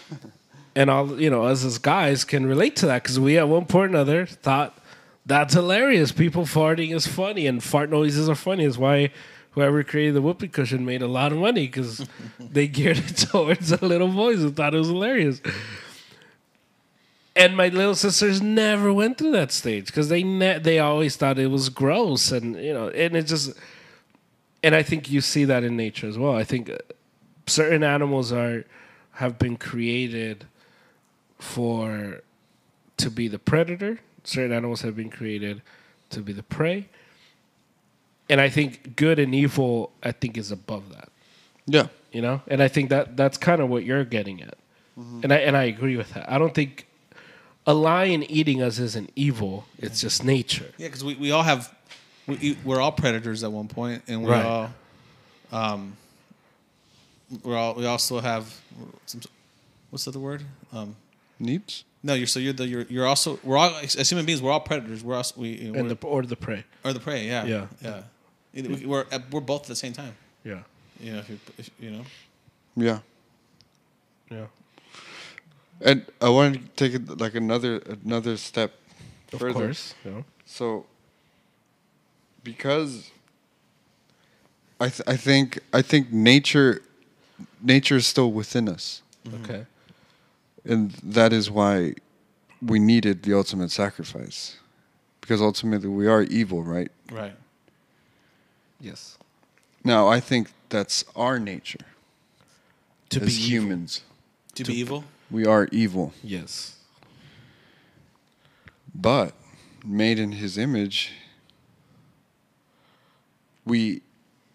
and 0.76 0.89
all 0.89 1.19
you 1.19 1.30
know, 1.30 1.43
us 1.43 1.63
as 1.63 1.78
guys 1.78 2.24
can 2.24 2.45
relate 2.45 2.76
to 2.78 2.86
that 2.88 3.03
because 3.03 3.19
we 3.19 3.38
at 3.38 3.47
one 3.47 3.65
point 3.65 3.91
or 3.91 3.95
another 3.95 4.26
thought 4.26 4.78
that's 5.26 5.53
hilarious. 5.53 6.11
People 6.11 6.43
farting 6.43 6.93
is 6.93 7.07
funny, 7.07 7.47
and 7.47 7.63
fart 7.63 7.89
noises 7.89 8.28
are 8.28 8.36
funny. 8.36 8.65
Is 8.65 8.78
why 8.78 9.11
whoever 9.51 9.84
created 9.84 10.15
the 10.15 10.21
whoopee 10.21 10.47
cushion 10.47 10.86
made 10.86 11.01
a 11.01 11.07
lot 11.07 11.32
of 11.32 11.38
money 11.38 11.67
because 11.67 12.07
they 12.39 12.67
geared 12.67 12.97
it 12.97 13.17
towards 13.17 13.69
the 13.69 13.86
little 13.86 14.09
boys 14.09 14.39
who 14.39 14.51
thought 14.51 14.74
it 14.74 14.80
was 14.80 14.88
hilarious. 14.88 15.41
And 17.36 17.57
my 17.57 17.69
little 17.69 17.95
sisters 17.95 18.41
never 18.41 18.93
went 18.93 19.17
through 19.17 19.32
that 19.32 19.51
stage 19.51 19.88
because 19.88 20.09
they 20.09 20.24
ne- 20.24 20.59
they 20.59 20.80
always 20.80 21.15
thought 21.15 21.39
it 21.39 21.47
was 21.47 21.69
gross, 21.69 22.32
and 22.32 22.55
you 22.57 22.74
know, 22.74 22.89
and 22.89 23.15
it 23.15 23.28
just. 23.28 23.57
And 24.65 24.76
I 24.76 24.82
think 24.82 25.11
you 25.11 25.19
see 25.19 25.43
that 25.43 25.65
in 25.65 25.76
nature 25.76 26.07
as 26.07 26.17
well. 26.17 26.38
I 26.38 26.45
think 26.45 26.69
uh, 26.69 26.78
certain 27.47 27.84
animals 27.84 28.32
are 28.32 28.65
have 29.13 29.38
been 29.38 29.57
created 29.57 30.45
for 31.43 32.21
to 32.97 33.09
be 33.11 33.27
the 33.27 33.39
predator. 33.39 33.99
Certain 34.23 34.53
animals 34.53 34.81
have 34.81 34.95
been 34.95 35.09
created 35.09 35.61
to 36.11 36.21
be 36.21 36.31
the 36.33 36.43
prey. 36.43 36.87
And 38.29 38.39
I 38.39 38.49
think 38.49 38.95
good 38.95 39.19
and 39.19 39.35
evil, 39.35 39.91
I 40.01 40.13
think, 40.13 40.37
is 40.37 40.51
above 40.51 40.89
that. 40.93 41.09
Yeah. 41.65 41.87
You 42.13 42.21
know, 42.21 42.41
and 42.47 42.61
I 42.63 42.67
think 42.69 42.89
that 42.91 43.17
that's 43.17 43.37
kind 43.37 43.59
of 43.61 43.69
what 43.69 43.83
you're 43.83 44.05
getting 44.05 44.41
at, 44.43 44.55
and 45.23 45.33
I 45.33 45.37
and 45.37 45.57
I 45.57 45.63
agree 45.63 45.97
with 45.97 46.13
that. 46.13 46.31
I 46.31 46.37
don't 46.37 46.53
think 46.53 46.85
a 47.65 47.73
lion 47.73 48.21
eating 48.29 48.61
us 48.61 48.77
isn't 48.77 49.09
evil; 49.15 49.65
it's 49.79 49.99
just 49.99 50.23
nature. 50.23 50.69
Yeah, 50.77 50.87
because 50.89 51.03
we, 51.03 51.15
we 51.15 51.31
all 51.31 51.41
have 51.41 51.73
we, 52.27 52.35
eat, 52.35 52.57
we're 52.63 52.79
all 52.79 52.91
predators 52.91 53.43
at 53.43 53.51
one 53.51 53.67
point, 53.67 54.03
and 54.07 54.23
we're 54.23 54.29
Right. 54.31 54.45
all 54.45 54.69
um 55.51 55.97
we're 57.43 57.57
all 57.57 57.73
we 57.73 57.87
also 57.87 58.19
have 58.19 58.45
some 59.07 59.19
what's 59.89 60.05
the 60.05 60.11
other 60.11 60.19
word 60.19 60.43
um 60.71 60.95
Needs. 61.43 61.83
no 62.01 62.13
you're 62.13 62.27
so 62.27 62.39
you're 62.39 62.53
the 62.53 62.67
you're, 62.67 62.85
you're 62.89 63.07
also 63.07 63.39
we're 63.43 63.57
all 63.57 63.75
as 63.77 64.09
human 64.09 64.25
beings 64.25 64.41
we're 64.41 64.51
all 64.51 64.59
predators 64.71 65.03
we're 65.03 65.15
also 65.15 65.33
we 65.41 65.49
you 65.49 65.71
know, 65.71 65.79
And 65.79 65.87
we're, 65.89 65.95
the 65.95 66.07
or 66.07 66.21
the 66.23 66.35
prey. 66.35 66.63
or 66.83 66.91
the 66.93 66.99
prey 66.99 67.27
yeah 67.27 67.45
Yeah. 67.45 67.67
yeah 67.81 68.01
Either 68.55 68.69
we- 68.69 68.85
we're 68.85 69.05
we're 69.31 69.41
both 69.41 69.61
at 69.63 69.67
the 69.67 69.75
same 69.85 69.93
time 69.93 70.15
Yeah, 70.43 70.61
you 70.99 71.11
know 71.13 71.19
if 71.19 71.29
you 71.29 71.39
if, 71.57 71.69
you 71.79 71.91
know 71.91 72.03
Yeah. 72.75 72.99
yeah. 74.31 74.47
And 75.81 76.05
I 76.21 76.29
wanted 76.29 76.53
to 76.63 76.69
take 76.81 76.93
it 76.97 77.19
like 77.19 77.35
another 77.35 77.81
another 78.05 78.37
step 78.37 78.71
Of 79.33 79.39
further. 79.39 79.53
course. 79.65 79.93
Yeah. 80.05 80.21
So, 80.45 80.85
because 82.43 83.11
I 84.79 84.89
th- 84.89 85.01
I 85.07 85.17
think 85.17 85.59
I 85.73 85.81
think 85.81 86.11
nature 86.11 86.81
nature 87.61 87.97
is 87.97 88.05
still 88.07 88.31
within 88.31 88.67
us, 88.69 89.01
Okay. 89.43 89.65
And 90.66 90.91
that 91.03 91.34
is 91.34 91.49
why 91.51 91.93
we 92.61 92.80
needed 92.80 93.24
the 93.24 93.34
ultimate 93.36 93.72
sacrifice, 93.72 94.57
because 95.22 95.41
ultimately 95.41 95.89
we 95.89 96.07
are 96.07 96.24
evil, 96.24 96.64
right? 96.64 96.91
right 97.11 97.36
Yes. 98.80 99.18
Now 99.84 100.07
I 100.07 100.20
think 100.20 100.51
that's 100.70 101.03
our 101.16 101.39
nature 101.39 101.86
To 103.09 103.22
as 103.22 103.28
be 103.28 103.34
evil. 103.34 103.49
humans. 103.70 104.01
to, 104.55 104.64
be 104.64 104.74
evil 104.80 105.03
We 105.32 105.45
are 105.45 105.68
evil, 105.72 106.14
Yes. 106.24 106.78
but 108.93 109.34
made 109.86 110.20
in 110.20 110.34
His 110.34 110.57
image, 110.57 111.11
we 113.66 114.01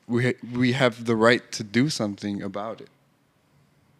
we 0.07 0.25
ha- 0.27 0.41
we 0.55 0.73
have 0.73 1.05
the 1.05 1.17
right 1.17 1.51
to 1.53 1.63
do 1.65 1.89
something 1.91 2.43
about 2.43 2.81
it. 2.81 2.89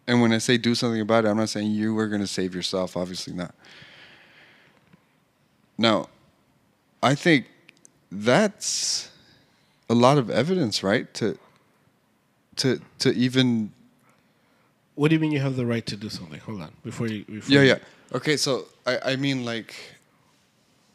And 0.09 0.21
when 0.23 0.33
I 0.33 0.39
say 0.39 0.57
do 0.57 0.73
something 0.73 0.99
about 1.01 1.25
it, 1.25 1.27
I'm 1.27 1.37
not 1.37 1.49
saying 1.49 1.69
you 1.69 1.95
are 1.99 2.07
going 2.07 2.21
to 2.21 2.25
save 2.27 2.55
yourself. 2.55 2.97
Obviously 2.97 3.31
not. 3.31 3.53
Now, 5.77 6.09
I 7.03 7.13
think 7.13 7.45
that's 8.11 9.11
a 9.87 9.93
lot 9.93 10.17
of 10.17 10.31
evidence, 10.31 10.81
right? 10.81 11.13
To 11.13 11.37
to 12.55 12.81
to 12.97 13.13
even 13.13 13.71
What 14.95 15.09
do 15.09 15.13
you 15.15 15.19
mean 15.21 15.31
you 15.31 15.39
have 15.41 15.55
the 15.55 15.65
right 15.67 15.85
to 15.85 15.95
do 15.95 16.09
something? 16.09 16.39
Hold 16.39 16.61
on, 16.61 16.71
before 16.83 17.07
you. 17.07 17.23
Before 17.25 17.53
Yeah, 17.53 17.61
you- 17.61 17.67
yeah. 17.67 17.77
Okay, 18.17 18.35
so 18.35 18.65
I, 18.87 19.11
I 19.11 19.15
mean, 19.15 19.45
like, 19.45 19.75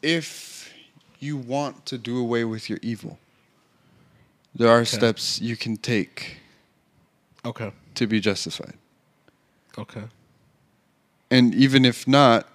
if 0.01 0.69
you 1.21 1.37
want 1.37 1.85
to 1.85 1.97
do 1.97 2.19
away 2.19 2.43
with 2.43 2.69
your 2.69 2.79
evil, 2.81 3.17
there 4.53 4.69
are 4.69 4.83
steps 4.83 5.39
you 5.39 5.55
can 5.55 5.77
take 5.77 6.37
Okay. 7.45 7.71
to 7.95 8.07
be 8.07 8.19
justified. 8.19 8.75
Okay. 9.77 10.03
And 11.29 11.53
even 11.55 11.85
if 11.85 12.07
not, 12.07 12.47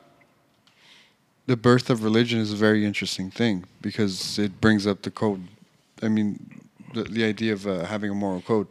the 1.47 1.57
birth 1.57 1.91
of 1.91 2.05
religion 2.05 2.39
is 2.39 2.53
a 2.53 2.57
very 2.57 2.85
interesting 2.85 3.31
thing 3.31 3.65
because 3.83 4.39
it 4.39 4.61
brings 4.61 4.87
up 4.87 5.03
the 5.03 5.11
code. 5.11 5.49
I 6.03 6.09
mean, 6.09 6.61
the, 6.95 7.05
the 7.05 7.25
idea 7.25 7.53
of 7.53 7.67
uh, 7.67 7.85
having 7.85 8.11
a 8.11 8.15
moral 8.15 8.41
code. 8.41 8.69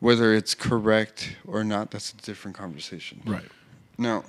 Whether 0.00 0.32
it's 0.32 0.54
correct 0.54 1.36
or 1.44 1.64
not, 1.64 1.90
that's 1.90 2.12
a 2.12 2.16
different 2.18 2.56
conversation. 2.56 3.20
Right. 3.26 3.42
Now, 3.98 4.22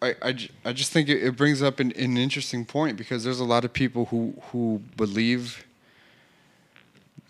I, 0.00 0.14
I, 0.22 0.48
I 0.64 0.72
just 0.72 0.92
think 0.92 1.08
it, 1.08 1.20
it 1.20 1.36
brings 1.36 1.62
up 1.62 1.80
an, 1.80 1.90
an 1.92 2.16
interesting 2.16 2.64
point 2.64 2.96
because 2.96 3.24
there's 3.24 3.40
a 3.40 3.44
lot 3.44 3.64
of 3.64 3.72
people 3.72 4.04
who, 4.06 4.34
who 4.52 4.80
believe 4.96 5.66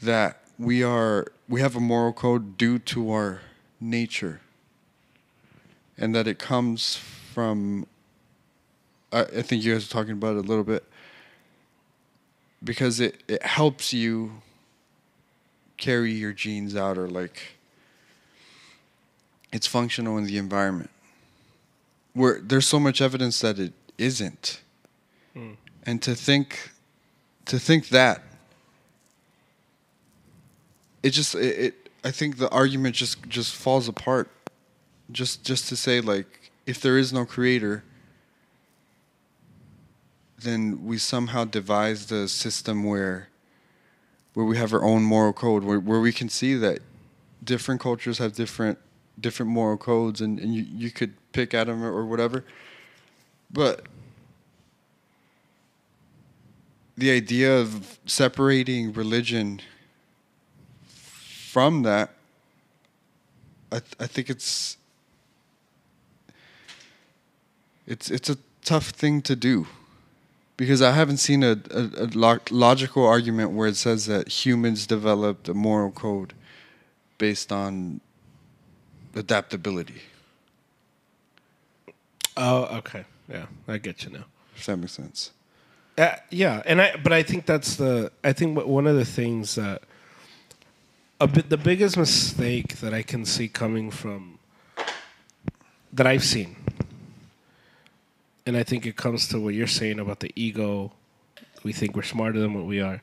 that 0.02 0.40
we 0.58 0.82
are 0.82 1.28
we 1.48 1.60
have 1.60 1.76
a 1.76 1.80
moral 1.80 2.12
code 2.12 2.56
due 2.56 2.78
to 2.78 3.10
our 3.10 3.40
nature 3.80 4.40
and 5.98 6.14
that 6.14 6.26
it 6.26 6.38
comes 6.38 6.96
from 6.96 7.86
I, 9.12 9.22
I 9.22 9.42
think 9.42 9.64
you 9.64 9.72
guys 9.72 9.86
are 9.86 9.92
talking 9.92 10.12
about 10.12 10.36
it 10.36 10.44
a 10.44 10.48
little 10.48 10.64
bit 10.64 10.84
because 12.62 12.98
it, 13.00 13.22
it 13.28 13.42
helps 13.42 13.92
you 13.92 14.42
carry 15.76 16.12
your 16.12 16.32
genes 16.32 16.74
out 16.74 16.96
or 16.96 17.08
like 17.08 17.56
it's 19.52 19.66
functional 19.66 20.18
in 20.18 20.24
the 20.24 20.38
environment. 20.38 20.90
Where 22.14 22.40
there's 22.40 22.66
so 22.66 22.80
much 22.80 23.00
evidence 23.00 23.40
that 23.40 23.58
it 23.58 23.72
isn't. 23.98 24.60
Hmm. 25.32 25.52
And 25.84 26.02
to 26.02 26.14
think 26.14 26.70
to 27.46 27.58
think 27.58 27.88
that 27.88 28.22
it 31.04 31.10
just 31.10 31.34
it, 31.34 31.58
it 31.58 31.90
I 32.02 32.10
think 32.10 32.38
the 32.38 32.50
argument 32.50 32.96
just 32.96 33.28
just 33.28 33.54
falls 33.54 33.86
apart. 33.86 34.28
Just 35.12 35.44
just 35.44 35.68
to 35.68 35.76
say 35.76 36.00
like 36.00 36.50
if 36.66 36.80
there 36.80 36.96
is 36.98 37.12
no 37.12 37.26
creator 37.26 37.84
then 40.38 40.84
we 40.84 40.98
somehow 40.98 41.44
devised 41.44 42.10
a 42.10 42.26
system 42.26 42.84
where 42.84 43.28
where 44.32 44.46
we 44.46 44.56
have 44.56 44.72
our 44.72 44.82
own 44.82 45.02
moral 45.02 45.32
code 45.32 45.62
where, 45.62 45.78
where 45.78 46.00
we 46.00 46.12
can 46.12 46.28
see 46.28 46.54
that 46.54 46.78
different 47.42 47.80
cultures 47.80 48.18
have 48.18 48.34
different 48.34 48.78
different 49.20 49.50
moral 49.52 49.76
codes 49.76 50.20
and, 50.20 50.40
and 50.40 50.54
you, 50.54 50.62
you 50.62 50.90
could 50.90 51.14
pick 51.32 51.54
at 51.54 51.66
them 51.66 51.82
or, 51.84 51.92
or 51.92 52.06
whatever 52.06 52.44
but 53.50 53.86
the 56.96 57.10
idea 57.10 57.54
of 57.58 57.98
separating 58.06 58.92
religion 58.92 59.60
from 61.54 61.84
that 61.84 62.10
I, 63.70 63.78
th- 63.78 63.94
I 64.00 64.06
think 64.08 64.28
it's 64.28 64.76
it's 67.86 68.10
it's 68.10 68.28
a 68.28 68.38
tough 68.64 68.88
thing 68.88 69.22
to 69.22 69.36
do 69.36 69.68
because 70.56 70.82
I 70.82 70.90
haven't 70.90 71.18
seen 71.18 71.44
a, 71.44 71.52
a, 71.70 71.82
a 72.04 72.06
lo- 72.12 72.50
logical 72.50 73.06
argument 73.06 73.52
where 73.52 73.68
it 73.68 73.76
says 73.76 74.06
that 74.06 74.44
humans 74.44 74.84
developed 74.88 75.48
a 75.48 75.54
moral 75.54 75.92
code 75.92 76.32
based 77.18 77.52
on 77.52 78.00
adaptability. 79.14 80.02
Oh, 82.36 82.64
okay. 82.78 83.04
Yeah, 83.28 83.46
I 83.68 83.78
get 83.78 84.02
you 84.02 84.10
now. 84.10 84.24
If 84.56 84.66
that 84.66 84.76
makes 84.76 84.94
sense. 84.94 85.30
Uh, 85.96 86.16
yeah, 86.30 86.64
and 86.66 86.82
I 86.82 86.96
but 86.96 87.12
I 87.12 87.22
think 87.22 87.46
that's 87.46 87.76
the 87.76 88.10
I 88.24 88.32
think 88.32 88.58
one 88.66 88.88
of 88.88 88.96
the 88.96 89.04
things 89.04 89.54
that 89.54 89.82
a 91.20 91.26
bit 91.26 91.48
the 91.48 91.56
biggest 91.56 91.96
mistake 91.96 92.80
that 92.80 92.92
I 92.92 93.02
can 93.02 93.24
see 93.24 93.48
coming 93.48 93.90
from 93.90 94.38
that 95.92 96.06
I've 96.06 96.24
seen, 96.24 96.56
and 98.46 98.56
I 98.56 98.62
think 98.62 98.86
it 98.86 98.96
comes 98.96 99.28
to 99.28 99.40
what 99.40 99.54
you're 99.54 99.66
saying 99.66 99.98
about 99.98 100.20
the 100.20 100.32
ego. 100.34 100.92
We 101.62 101.72
think 101.72 101.96
we're 101.96 102.02
smarter 102.02 102.38
than 102.38 102.52
what 102.54 102.66
we 102.66 102.80
are. 102.80 103.02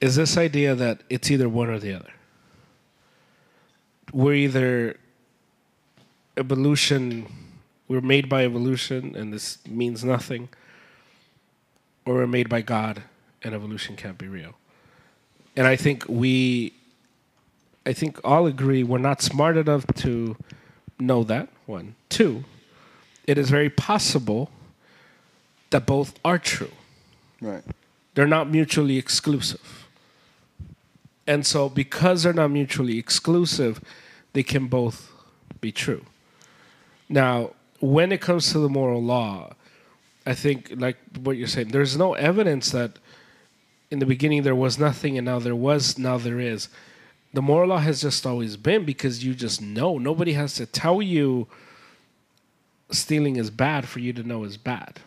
Is 0.00 0.16
this 0.16 0.36
idea 0.36 0.74
that 0.74 1.02
it's 1.10 1.30
either 1.30 1.48
one 1.48 1.68
or 1.68 1.78
the 1.78 1.94
other? 1.94 2.12
We're 4.12 4.34
either 4.34 4.96
evolution, 6.36 7.26
we're 7.88 8.00
made 8.00 8.28
by 8.28 8.44
evolution, 8.44 9.16
and 9.16 9.32
this 9.32 9.58
means 9.66 10.04
nothing 10.04 10.48
or 12.04 12.14
we're 12.14 12.26
made 12.26 12.48
by 12.48 12.62
God 12.62 13.02
and 13.42 13.54
evolution 13.54 13.96
can't 13.96 14.18
be 14.18 14.28
real. 14.28 14.54
And 15.56 15.66
I 15.66 15.76
think 15.76 16.04
we, 16.08 16.72
I 17.90 17.92
think 17.92 18.20
all 18.22 18.46
agree 18.46 18.84
we're 18.84 18.98
not 18.98 19.20
smart 19.20 19.56
enough 19.56 19.84
to 19.96 20.36
know 21.00 21.24
that, 21.24 21.48
one. 21.66 21.96
Two, 22.08 22.44
it 23.26 23.36
is 23.36 23.50
very 23.50 23.68
possible 23.68 24.48
that 25.70 25.86
both 25.86 26.16
are 26.24 26.38
true. 26.38 26.70
Right. 27.40 27.64
They're 28.14 28.28
not 28.28 28.48
mutually 28.48 28.96
exclusive. 28.96 29.88
And 31.26 31.44
so, 31.44 31.68
because 31.68 32.22
they're 32.22 32.32
not 32.32 32.52
mutually 32.52 32.96
exclusive, 32.96 33.80
they 34.34 34.44
can 34.44 34.68
both 34.68 35.10
be 35.60 35.72
true. 35.72 36.04
Now, 37.08 37.54
when 37.80 38.12
it 38.12 38.20
comes 38.20 38.52
to 38.52 38.60
the 38.60 38.68
moral 38.68 39.02
law, 39.02 39.54
I 40.24 40.34
think, 40.34 40.74
like 40.76 40.96
what 41.24 41.36
you're 41.36 41.48
saying, 41.48 41.70
there's 41.70 41.96
no 41.96 42.14
evidence 42.14 42.70
that 42.70 43.00
in 43.90 43.98
the 43.98 44.06
beginning 44.06 44.44
there 44.44 44.54
was 44.54 44.78
nothing 44.78 45.18
and 45.18 45.24
now 45.24 45.40
there 45.40 45.56
was, 45.56 45.98
now 45.98 46.18
there 46.18 46.38
is. 46.38 46.68
The 47.32 47.42
moral 47.42 47.68
law 47.68 47.78
has 47.78 48.00
just 48.00 48.26
always 48.26 48.56
been 48.56 48.84
because 48.84 49.24
you 49.24 49.34
just 49.34 49.62
know. 49.62 49.98
Nobody 49.98 50.32
has 50.32 50.54
to 50.54 50.66
tell 50.66 51.00
you 51.00 51.46
stealing 52.90 53.36
is 53.36 53.50
bad 53.50 53.86
for 53.88 54.00
you 54.00 54.12
to 54.12 54.22
know 54.22 54.44
is 54.44 54.56
bad. 54.56 55.00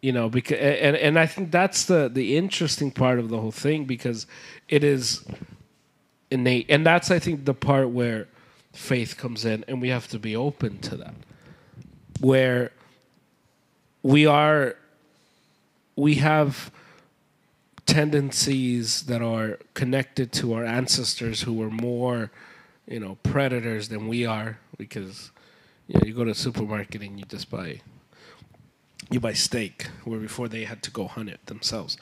You 0.00 0.12
know 0.12 0.28
because 0.28 0.58
and 0.58 0.96
and 0.96 1.18
I 1.18 1.26
think 1.26 1.52
that's 1.52 1.84
the 1.84 2.10
the 2.12 2.36
interesting 2.36 2.90
part 2.90 3.20
of 3.20 3.28
the 3.28 3.38
whole 3.38 3.52
thing 3.52 3.84
because 3.84 4.26
it 4.68 4.82
is 4.82 5.24
innate. 6.30 6.66
And 6.68 6.84
that's 6.84 7.10
I 7.12 7.20
think 7.20 7.44
the 7.44 7.54
part 7.54 7.90
where 7.90 8.26
faith 8.72 9.16
comes 9.16 9.44
in 9.44 9.64
and 9.68 9.80
we 9.80 9.90
have 9.90 10.08
to 10.08 10.18
be 10.18 10.34
open 10.34 10.78
to 10.78 10.96
that. 10.96 11.14
Where 12.20 12.72
we 14.02 14.26
are 14.26 14.74
we 15.94 16.16
have 16.16 16.72
tendencies 17.86 19.02
that 19.04 19.22
are 19.22 19.58
connected 19.74 20.32
to 20.32 20.54
our 20.54 20.64
ancestors 20.64 21.42
who 21.42 21.52
were 21.52 21.70
more 21.70 22.30
you 22.86 23.00
know 23.00 23.16
predators 23.22 23.88
than 23.88 24.08
we 24.08 24.24
are 24.26 24.58
because 24.78 25.30
you 25.88 25.94
know 25.94 26.06
you 26.06 26.14
go 26.14 26.24
to 26.24 26.30
a 26.30 26.34
supermarket 26.34 27.02
and 27.02 27.18
you 27.18 27.24
just 27.26 27.50
buy 27.50 27.80
you 29.10 29.20
buy 29.20 29.32
steak 29.32 29.88
where 30.04 30.18
before 30.18 30.48
they 30.48 30.64
had 30.64 30.82
to 30.82 30.90
go 30.90 31.06
hunt 31.06 31.28
it 31.28 31.44
themselves. 31.46 31.96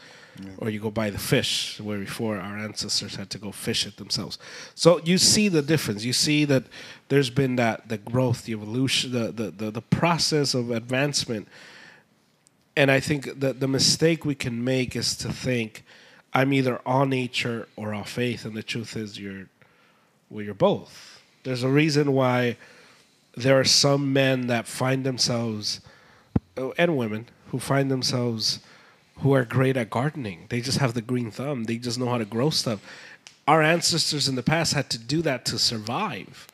Or 0.58 0.70
you 0.70 0.80
go 0.80 0.90
buy 0.90 1.10
the 1.10 1.18
fish 1.18 1.80
where 1.80 1.98
before 1.98 2.38
our 2.38 2.56
ancestors 2.56 3.16
had 3.16 3.28
to 3.30 3.38
go 3.38 3.52
fish 3.52 3.86
it 3.86 3.96
themselves. 3.96 4.38
So 4.74 5.00
you 5.04 5.18
see 5.18 5.48
the 5.48 5.60
difference. 5.60 6.04
You 6.04 6.14
see 6.14 6.44
that 6.46 6.64
there's 7.08 7.30
been 7.30 7.56
that 7.56 7.88
the 7.88 7.98
growth 7.98 8.44
the 8.44 8.52
evolution 8.52 9.12
the 9.12 9.32
the, 9.32 9.50
the, 9.50 9.70
the 9.70 9.82
process 9.82 10.54
of 10.54 10.70
advancement 10.70 11.48
and 12.76 12.90
i 12.90 13.00
think 13.00 13.40
that 13.40 13.60
the 13.60 13.68
mistake 13.68 14.24
we 14.24 14.34
can 14.34 14.62
make 14.62 14.96
is 14.96 15.16
to 15.16 15.32
think 15.32 15.84
i'm 16.32 16.52
either 16.52 16.80
all 16.86 17.06
nature 17.06 17.68
or 17.76 17.94
all 17.94 18.04
faith 18.04 18.44
and 18.44 18.56
the 18.56 18.62
truth 18.62 18.96
is 18.96 19.18
you're 19.18 19.46
well 20.28 20.44
you're 20.44 20.54
both 20.54 21.22
there's 21.42 21.62
a 21.62 21.68
reason 21.68 22.12
why 22.12 22.56
there 23.36 23.58
are 23.58 23.64
some 23.64 24.12
men 24.12 24.46
that 24.48 24.66
find 24.66 25.04
themselves 25.04 25.80
oh, 26.56 26.74
and 26.76 26.96
women 26.96 27.26
who 27.48 27.58
find 27.58 27.90
themselves 27.90 28.60
who 29.20 29.34
are 29.34 29.44
great 29.44 29.76
at 29.76 29.90
gardening. 29.90 30.46
They 30.48 30.60
just 30.60 30.78
have 30.78 30.94
the 30.94 31.02
green 31.02 31.30
thumb. 31.30 31.64
They 31.64 31.76
just 31.76 31.98
know 31.98 32.08
how 32.08 32.18
to 32.18 32.24
grow 32.24 32.50
stuff. 32.50 32.80
Our 33.46 33.62
ancestors 33.62 34.28
in 34.28 34.34
the 34.34 34.42
past 34.42 34.74
had 34.74 34.90
to 34.90 34.98
do 34.98 35.22
that 35.22 35.44
to 35.46 35.58
survive. 35.58 36.46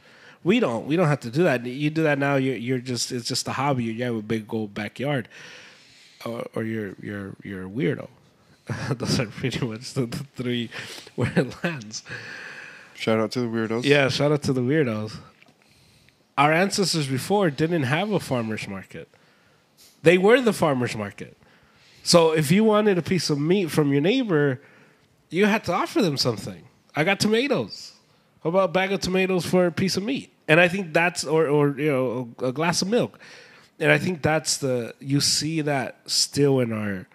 We 0.43 0.61
don't. 0.61 0.87
We 0.87 0.97
don't 0.97 1.09
have 1.09 1.21
to 1.21 1.31
do 1.31 1.43
that. 1.45 1.65
You 1.65 1.91
do 1.91 2.03
that 2.05 2.19
now. 2.19 2.37
You're, 2.37 2.57
you're 2.57 2.79
just. 2.79 3.13
It's 3.13 3.27
just 3.27 3.49
a 3.49 3.53
hobby. 3.53 3.85
You 3.85 4.05
have 4.05 4.15
a 4.17 4.23
big 4.23 4.53
old 4.53 4.75
backyard, 4.75 5.29
or, 6.27 6.47
or 6.55 6.65
you're 6.65 6.95
you're 7.01 7.35
you're 7.43 7.67
a 7.67 7.71
weirdo. 7.71 8.09
Those 8.99 9.21
are 9.21 9.27
pretty 9.27 9.65
much 9.65 9.95
the, 9.95 10.07
the 10.07 10.25
three 10.35 10.71
where 11.15 11.33
it 11.37 11.55
lands. 11.63 12.03
Shout 12.95 13.21
out 13.21 13.31
to 13.33 13.41
the 13.41 13.47
weirdos. 13.47 13.85
Yeah, 13.85 14.09
shout 14.09 14.33
out 14.33 14.43
to 14.45 14.53
the 14.53 14.61
weirdos. 14.61 15.17
Our 16.37 16.53
ancestors 16.53 17.07
before 17.07 17.51
didn't 17.51 17.85
have 17.85 18.11
a 18.11 18.21
farmer's 18.21 18.67
market. 18.69 19.09
They 20.03 20.19
were 20.19 20.41
the 20.41 20.53
farmer's 20.53 20.97
market. 20.97 21.37
So 22.03 22.33
if 22.33 22.51
you 22.51 22.65
wanted 22.65 22.99
a 22.99 23.03
piece 23.03 23.31
of 23.31 23.39
meat 23.39 23.71
from 23.71 23.93
your 23.93 24.01
neighbor, 24.01 24.61
you 25.31 25.47
had 25.47 25.65
to 25.65 25.73
offer 25.73 26.03
them 26.03 26.17
something. 26.17 26.63
I 26.95 27.05
got 27.05 27.21
tomatoes. 27.21 27.93
How 28.43 28.51
about 28.51 28.71
a 28.71 28.73
bag 28.73 28.93
of 28.93 29.01
tomatoes 29.01 29.45
for 29.45 29.67
a 29.67 29.73
piece 29.73 29.97
of 29.97 30.03
meat? 30.03 30.33
And 30.49 30.61
I 30.61 30.69
think 30.69 30.93
that's 30.93 31.25
or 31.25 31.49
or 31.49 31.79
you 31.79 31.91
know 31.91 32.35
a, 32.39 32.47
a 32.47 32.53
glass 32.53 32.81
of 32.83 32.89
milk. 32.89 33.19
And 33.79 33.93
I 33.93 33.99
think 33.99 34.23
that's 34.23 34.57
the 34.57 34.95
you 35.01 35.21
see 35.21 35.61
that 35.61 35.99
still 36.07 36.61
in 36.61 36.73
our 36.73 37.07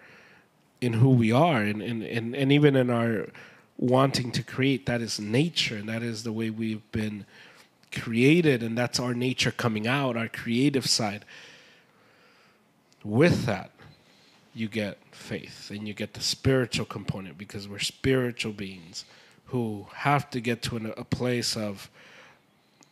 in 0.80 0.94
who 0.94 1.10
we 1.10 1.32
are 1.32 1.62
and 1.62 1.82
and, 1.82 2.02
and, 2.02 2.36
and 2.36 2.52
even 2.52 2.76
in 2.76 2.90
our 2.90 3.28
wanting 3.76 4.30
to 4.32 4.42
create 4.42 4.86
that 4.86 5.00
is 5.00 5.18
nature 5.18 5.76
and 5.76 5.88
that 5.88 6.02
is 6.02 6.22
the 6.22 6.32
way 6.32 6.50
we've 6.50 6.90
been 6.92 7.24
created 7.92 8.62
and 8.62 8.78
that's 8.78 9.00
our 9.00 9.12
nature 9.12 9.50
coming 9.50 9.86
out 9.86 10.16
our 10.16 10.28
creative 10.28 10.86
side. 10.86 11.24
With 13.04 13.46
that 13.46 13.72
you 14.54 14.68
get 14.68 14.98
faith 15.10 15.70
and 15.70 15.88
you 15.88 15.94
get 15.94 16.14
the 16.14 16.20
spiritual 16.20 16.86
component 16.86 17.38
because 17.38 17.66
we're 17.66 17.78
spiritual 17.78 18.52
beings 18.52 19.04
who 19.46 19.86
have 19.94 20.30
to 20.30 20.40
get 20.40 20.62
to 20.62 20.76
an, 20.76 20.92
a 20.96 21.04
place 21.04 21.56
of 21.56 21.90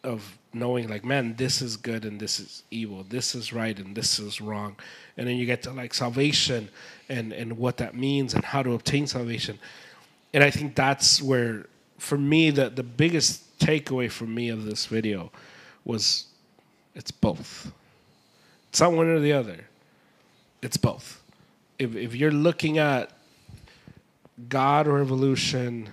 of 0.03 0.39
knowing 0.53 0.88
like 0.88 1.05
man 1.05 1.34
this 1.36 1.62
is 1.62 1.76
good 1.76 2.05
and 2.05 2.20
this 2.20 2.40
is 2.40 2.62
evil. 2.70 3.05
This 3.09 3.34
is 3.34 3.53
right 3.53 3.78
and 3.78 3.94
this 3.94 4.18
is 4.18 4.40
wrong. 4.40 4.76
And 5.16 5.26
then 5.26 5.36
you 5.36 5.46
get 5.46 5.62
to 5.62 5.70
like 5.70 5.94
salvation 5.94 6.68
and 7.09 7.32
and 7.32 7.57
what 7.57 7.76
that 7.78 7.94
means 7.94 8.34
and 8.34 8.44
how 8.44 8.62
to 8.62 8.72
obtain 8.72 9.07
salvation. 9.07 9.59
And 10.32 10.44
i 10.44 10.51
think 10.51 10.74
that's 10.74 11.22
where 11.22 11.66
for 11.98 12.18
me 12.18 12.51
the 12.51 12.70
the 12.70 12.82
biggest 12.82 13.59
takeaway 13.59 14.11
for 14.11 14.24
me 14.26 14.48
of 14.48 14.64
this 14.64 14.86
video 14.86 15.30
was 15.84 16.26
it's 16.94 17.11
both. 17.11 17.72
It's 18.70 18.80
not 18.80 18.92
one 18.92 19.07
or 19.07 19.20
the 19.20 19.32
other 19.32 19.66
it's 20.62 20.76
both. 20.76 21.22
If 21.78 21.94
if 21.96 22.14
you're 22.14 22.32
looking 22.32 22.78
at 22.78 23.12
god 24.48 24.88
or 24.88 25.01
evolution 25.01 25.88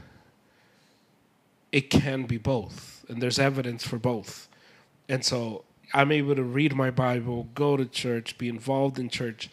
it 1.72 1.90
can 1.90 2.24
be 2.24 2.38
both 2.38 2.97
and 3.08 3.22
there's 3.22 3.40
evidence 3.40 3.86
for 3.86 3.98
both. 3.98 4.48
And 5.10 5.24
so 5.24 5.64
I'm 5.94 6.12
able 6.12 6.36
to 6.36 6.44
read 6.44 6.76
my 6.76 6.92
Bible, 6.92 7.48
go 7.56 7.78
to 7.78 7.86
church, 7.86 8.38
be 8.38 8.50
involved 8.50 9.00
in 9.00 9.10
church, 9.10 9.50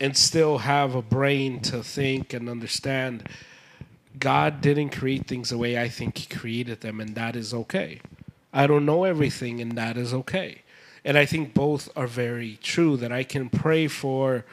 and 0.00 0.16
still 0.16 0.58
have 0.58 0.94
a 0.94 1.02
brain 1.02 1.60
to 1.60 1.82
think 1.82 2.32
and 2.32 2.48
understand 2.48 3.28
God 4.18 4.60
didn't 4.60 4.90
create 4.90 5.26
things 5.26 5.50
the 5.50 5.58
way 5.58 5.78
I 5.80 5.88
think 5.88 6.18
He 6.18 6.26
created 6.26 6.80
them, 6.80 7.00
and 7.00 7.14
that 7.14 7.36
is 7.36 7.52
okay. 7.52 8.00
I 8.52 8.66
don't 8.66 8.86
know 8.86 9.04
everything, 9.04 9.60
and 9.60 9.72
that 9.72 9.96
is 9.96 10.14
okay. 10.14 10.62
And 11.04 11.18
I 11.18 11.26
think 11.26 11.54
both 11.54 11.88
are 11.96 12.06
very 12.06 12.58
true. 12.62 12.96
That 12.96 13.12
I 13.12 13.24
can 13.24 13.48
pray 13.48 13.88
for 13.88 14.44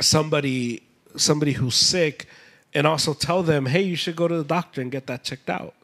somebody 0.00 0.82
somebody 1.16 1.52
who's 1.52 1.74
sick, 1.74 2.26
and 2.74 2.86
also 2.86 3.14
tell 3.14 3.42
them, 3.42 3.66
"Hey, 3.66 3.82
you 3.82 3.96
should 3.96 4.16
go 4.16 4.28
to 4.28 4.36
the 4.36 4.44
doctor 4.44 4.80
and 4.80 4.92
get 4.92 5.06
that 5.06 5.24
checked 5.24 5.50
out." 5.50 5.74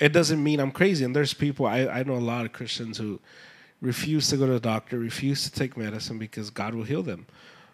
It 0.00 0.12
doesn't 0.12 0.42
mean 0.42 0.60
I'm 0.60 0.70
crazy. 0.70 1.04
And 1.04 1.14
there's 1.14 1.34
people 1.34 1.66
I, 1.66 1.86
I 1.86 2.02
know 2.02 2.14
a 2.14 2.18
lot 2.18 2.44
of 2.44 2.52
Christians 2.52 2.98
who 2.98 3.20
refuse 3.80 4.28
to 4.28 4.36
go 4.36 4.46
to 4.46 4.52
the 4.52 4.60
doctor, 4.60 4.98
refuse 4.98 5.44
to 5.44 5.52
take 5.52 5.76
medicine 5.76 6.18
because 6.18 6.50
God 6.50 6.74
will 6.74 6.84
heal 6.84 7.02
them. 7.02 7.26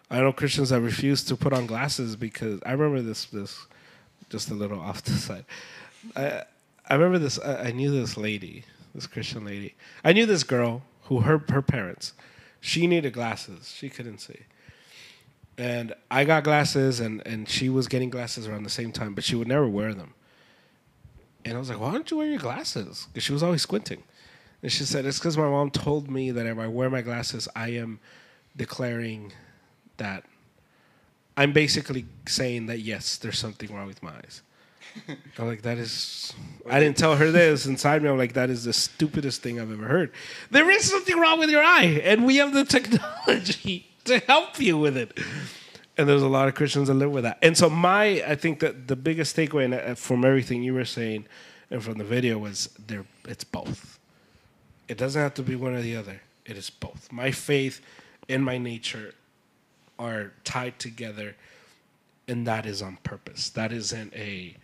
I 0.09 0.19
know 0.19 0.31
Christians 0.31 0.69
that 0.69 0.81
refuse 0.81 1.23
to 1.25 1.35
put 1.35 1.53
on 1.53 1.65
glasses 1.65 2.15
because 2.15 2.59
I 2.65 2.71
remember 2.71 3.01
this 3.01 3.25
this 3.25 3.65
just 4.29 4.49
a 4.49 4.53
little 4.53 4.79
off 4.89 5.03
the 5.03 5.11
side. 5.11 5.45
I 6.15 6.43
I 6.87 6.95
remember 6.95 7.19
this. 7.19 7.39
I, 7.39 7.67
I 7.67 7.71
knew 7.71 7.91
this 7.91 8.17
lady, 8.17 8.63
this 8.93 9.07
Christian 9.07 9.45
lady. 9.45 9.75
I 10.03 10.13
knew 10.13 10.25
this 10.25 10.43
girl 10.43 10.83
who 11.03 11.21
her 11.21 11.43
her 11.49 11.61
parents. 11.61 12.13
She 12.61 12.87
needed 12.87 13.13
glasses. 13.13 13.71
She 13.75 13.89
couldn't 13.89 14.19
see. 14.19 14.39
And 15.57 15.93
I 16.11 16.25
got 16.25 16.43
glasses, 16.43 16.99
and 16.99 17.25
and 17.25 17.47
she 17.47 17.69
was 17.69 17.87
getting 17.87 18.09
glasses 18.09 18.47
around 18.47 18.63
the 18.63 18.69
same 18.69 18.91
time, 18.91 19.13
but 19.13 19.23
she 19.23 19.35
would 19.35 19.47
never 19.47 19.67
wear 19.67 19.93
them. 19.93 20.14
And 21.45 21.55
I 21.55 21.59
was 21.59 21.69
like, 21.69 21.79
"Why 21.79 21.91
don't 21.91 22.09
you 22.09 22.17
wear 22.17 22.27
your 22.27 22.39
glasses?" 22.39 23.07
Because 23.07 23.23
she 23.23 23.31
was 23.31 23.43
always 23.43 23.61
squinting. 23.61 24.03
And 24.61 24.71
she 24.71 24.83
said, 24.83 25.05
"It's 25.05 25.19
because 25.19 25.37
my 25.37 25.47
mom 25.47 25.69
told 25.69 26.09
me 26.09 26.31
that 26.31 26.45
if 26.45 26.57
I 26.57 26.67
wear 26.67 26.89
my 26.89 27.01
glasses, 27.01 27.47
I 27.55 27.69
am 27.69 27.99
declaring 28.57 29.31
that 29.97 30.25
I'm 31.37 31.53
basically 31.53 32.05
saying 32.27 32.65
that 32.65 32.79
yes, 32.79 33.17
there's 33.17 33.37
something 33.37 33.73
wrong 33.73 33.87
with 33.87 34.01
my 34.03 34.11
eyes." 34.11 34.41
I'm 35.37 35.47
like, 35.47 35.61
that 35.63 35.77
is. 35.77 36.33
I 36.69 36.79
didn't 36.79 36.97
tell 36.97 37.15
her 37.15 37.31
this 37.31 37.65
inside 37.65 38.01
me. 38.01 38.09
I'm 38.09 38.17
like, 38.17 38.33
that 38.33 38.49
is 38.49 38.63
the 38.63 38.73
stupidest 38.73 39.41
thing 39.41 39.59
I've 39.59 39.71
ever 39.71 39.85
heard. 39.85 40.11
There 40.51 40.69
is 40.69 40.89
something 40.89 41.19
wrong 41.19 41.39
with 41.39 41.49
your 41.49 41.63
eye, 41.63 42.01
and 42.03 42.25
we 42.25 42.37
have 42.37 42.53
the 42.53 42.65
technology 42.65 43.87
to 44.05 44.19
help 44.19 44.59
you 44.59 44.77
with 44.77 44.97
it. 44.97 45.17
And 45.97 46.09
there's 46.09 46.21
a 46.21 46.27
lot 46.27 46.47
of 46.47 46.55
Christians 46.55 46.89
that 46.89 46.95
live 46.95 47.11
with 47.11 47.23
that. 47.23 47.37
And 47.41 47.57
so, 47.57 47.69
my, 47.69 48.21
I 48.27 48.35
think 48.35 48.59
that 48.59 48.87
the 48.87 48.95
biggest 48.95 49.35
takeaway 49.35 49.71
uh, 49.71 49.95
from 49.95 50.25
everything 50.25 50.61
you 50.61 50.73
were 50.73 50.85
saying 50.85 51.25
and 51.71 51.81
from 51.81 51.97
the 51.97 52.03
video 52.03 52.37
was 52.37 52.69
there. 52.87 53.05
It's 53.27 53.43
both. 53.43 53.97
It 54.87 54.97
doesn't 54.97 55.21
have 55.21 55.33
to 55.35 55.43
be 55.43 55.55
one 55.55 55.73
or 55.73 55.81
the 55.81 55.95
other. 55.95 56.21
It 56.45 56.57
is 56.57 56.69
both. 56.69 57.11
My 57.11 57.31
faith 57.31 57.81
and 58.27 58.43
my 58.43 58.57
nature 58.57 59.13
are 59.97 60.33
tied 60.43 60.77
together 60.79 61.35
and 62.27 62.47
that 62.47 62.65
is 62.65 62.81
on 62.81 62.97
purpose. 63.03 63.49
That 63.49 63.71
isn't 63.71 64.13
a 64.13 64.55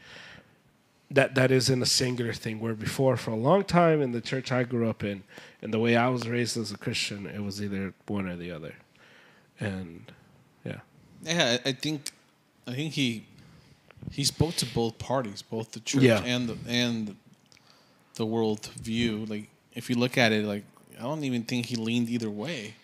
that 1.09 1.35
that 1.35 1.51
isn't 1.51 1.81
a 1.81 1.85
singular 1.85 2.33
thing. 2.33 2.59
Where 2.59 2.73
before, 2.73 3.17
for 3.17 3.31
a 3.31 3.35
long 3.35 3.63
time 3.63 4.01
in 4.01 4.11
the 4.11 4.21
church 4.21 4.51
I 4.51 4.63
grew 4.63 4.89
up 4.89 5.03
in, 5.03 5.23
and 5.61 5.73
the 5.73 5.79
way 5.79 5.95
I 5.95 6.07
was 6.07 6.27
raised 6.27 6.57
as 6.57 6.71
a 6.71 6.77
Christian, 6.77 7.27
it 7.27 7.43
was 7.43 7.61
either 7.61 7.93
one 8.07 8.27
or 8.27 8.35
the 8.35 8.51
other, 8.51 8.75
and 9.59 10.11
yeah, 11.23 11.33
Yeah, 11.33 11.57
I 11.65 11.69
I 11.69 11.73
think, 11.73 12.11
I 12.67 12.73
think 12.73 12.93
he, 12.93 13.23
he 14.11 14.23
spoke 14.23 14.55
to 14.55 14.65
both 14.65 14.97
parties, 14.97 15.41
both 15.41 15.71
the 15.71 15.79
church 15.79 16.03
Yeah. 16.03 16.23
and 16.23 16.49
the 16.49 16.57
and 16.67 17.15
the 18.15 18.25
world 18.25 18.67
view. 18.81 19.25
Like, 19.25 19.47
if 19.73 19.89
you 19.89 19.95
look 19.95 20.17
at 20.17 20.31
it, 20.31 20.45
like 20.45 20.63
I 20.99 21.03
don't 21.03 21.23
even 21.23 21.43
think 21.43 21.65
he 21.67 21.75
leaned 21.75 22.09
either 22.09 22.29
way. 22.29 22.75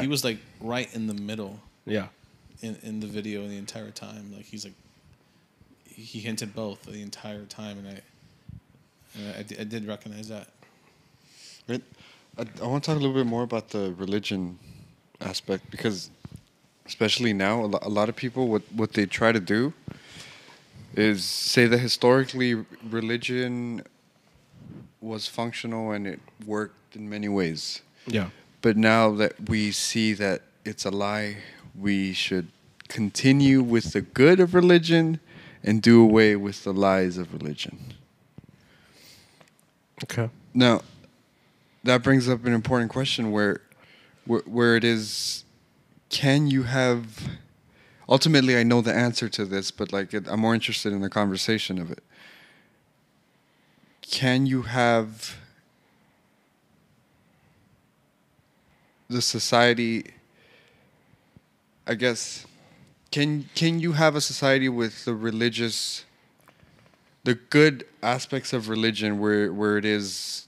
He 0.00 0.06
was 0.08 0.24
like 0.24 0.38
right 0.60 0.88
in 0.94 1.06
the 1.06 1.14
middle 1.14 1.60
yeah, 1.86 2.06
in 2.62 2.76
in 2.82 3.00
the 3.00 3.06
video 3.06 3.46
the 3.46 3.58
entire 3.58 3.90
time. 3.90 4.32
Like 4.34 4.46
he's 4.46 4.64
like, 4.64 4.72
he 5.84 6.20
hinted 6.20 6.54
both 6.54 6.82
the 6.84 7.02
entire 7.02 7.44
time, 7.44 7.78
and 7.78 7.88
I, 7.88 8.00
and 9.14 9.34
I, 9.36 9.60
I 9.60 9.64
did 9.64 9.86
recognize 9.86 10.28
that. 10.28 10.48
Right. 11.68 11.82
I, 12.38 12.42
I 12.62 12.66
want 12.66 12.82
to 12.84 12.90
talk 12.90 12.96
a 12.98 13.00
little 13.02 13.14
bit 13.14 13.26
more 13.26 13.42
about 13.42 13.68
the 13.68 13.92
religion 13.98 14.58
aspect 15.20 15.70
because, 15.70 16.10
especially 16.86 17.32
now, 17.32 17.64
a, 17.64 17.66
lo- 17.66 17.78
a 17.82 17.88
lot 17.88 18.08
of 18.08 18.16
people 18.16 18.48
what 18.48 18.62
what 18.74 18.92
they 18.92 19.06
try 19.06 19.32
to 19.32 19.40
do 19.40 19.72
is 20.96 21.24
say 21.24 21.66
that 21.66 21.78
historically 21.78 22.54
religion 22.88 23.82
was 25.00 25.26
functional 25.26 25.90
and 25.92 26.06
it 26.06 26.20
worked 26.46 26.96
in 26.96 27.08
many 27.10 27.28
ways. 27.28 27.82
yeah, 28.06 28.28
But 28.62 28.76
now 28.76 29.10
that 29.16 29.48
we 29.48 29.72
see 29.72 30.14
that 30.14 30.42
it's 30.64 30.84
a 30.86 30.90
lie, 30.90 31.38
we 31.78 32.12
should 32.12 32.46
continue 32.88 33.60
with 33.62 33.92
the 33.92 34.00
good 34.00 34.38
of 34.40 34.54
religion 34.54 35.18
and 35.64 35.82
do 35.82 36.00
away 36.02 36.36
with 36.36 36.62
the 36.64 36.72
lies 36.72 37.18
of 37.18 37.32
religion. 37.32 37.94
okay, 40.04 40.30
Now, 40.54 40.82
that 41.82 42.02
brings 42.02 42.28
up 42.28 42.44
an 42.46 42.52
important 42.54 42.90
question 42.90 43.30
where, 43.32 43.60
where, 44.26 44.42
where 44.46 44.76
it 44.76 44.84
is, 44.84 45.44
can 46.14 46.46
you 46.46 46.62
have? 46.62 47.28
Ultimately, 48.08 48.56
I 48.56 48.62
know 48.62 48.80
the 48.80 48.94
answer 48.94 49.28
to 49.30 49.44
this, 49.44 49.72
but 49.72 49.92
like 49.92 50.14
I'm 50.14 50.40
more 50.40 50.54
interested 50.54 50.92
in 50.92 51.00
the 51.00 51.10
conversation 51.10 51.76
of 51.78 51.90
it. 51.90 52.04
Can 54.02 54.46
you 54.46 54.62
have 54.62 55.36
the 59.08 59.20
society? 59.20 60.12
I 61.84 61.94
guess. 61.96 62.46
Can 63.10 63.48
can 63.56 63.80
you 63.80 63.92
have 63.92 64.14
a 64.14 64.20
society 64.20 64.68
with 64.68 65.04
the 65.04 65.14
religious? 65.14 66.04
the 67.24 67.34
good 67.34 67.86
aspects 68.02 68.52
of 68.52 68.68
religion 68.68 69.18
where 69.18 69.50
where 69.50 69.78
it 69.78 69.86
is 69.86 70.46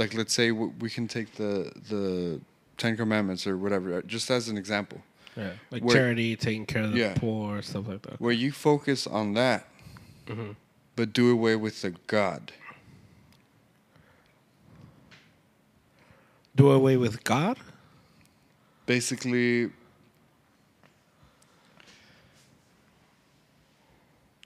like 0.00 0.14
let's 0.14 0.34
say 0.34 0.50
we 0.50 0.90
can 0.90 1.06
take 1.06 1.36
the 1.36 1.72
the 1.88 2.40
10 2.78 2.96
commandments 2.96 3.46
or 3.46 3.56
whatever 3.58 3.98
uh, 3.98 4.02
just 4.02 4.30
as 4.30 4.48
an 4.48 4.56
example 4.56 5.02
yeah, 5.36 5.52
like 5.70 5.84
Where- 5.84 5.94
charity, 5.96 6.34
taking 6.36 6.66
care 6.66 6.82
of 6.82 6.92
the 6.92 6.98
Yeah. 6.98 7.14
poor, 7.14 7.62
stuff 7.62 7.86
like 7.86 8.02
that. 8.02 8.20
where 8.20 8.32
you 8.32 8.50
focus 8.52 9.06
on 9.06 9.34
that 9.34 9.66
Mhm. 10.26 10.56
but 10.96 11.12
do 11.12 11.30
away 11.30 11.54
with 11.56 11.82
the 11.82 11.90
god 12.06 12.52
Do 16.56 16.72
away 16.72 16.96
with 16.96 17.22
God. 17.22 17.56
basically 18.86 19.70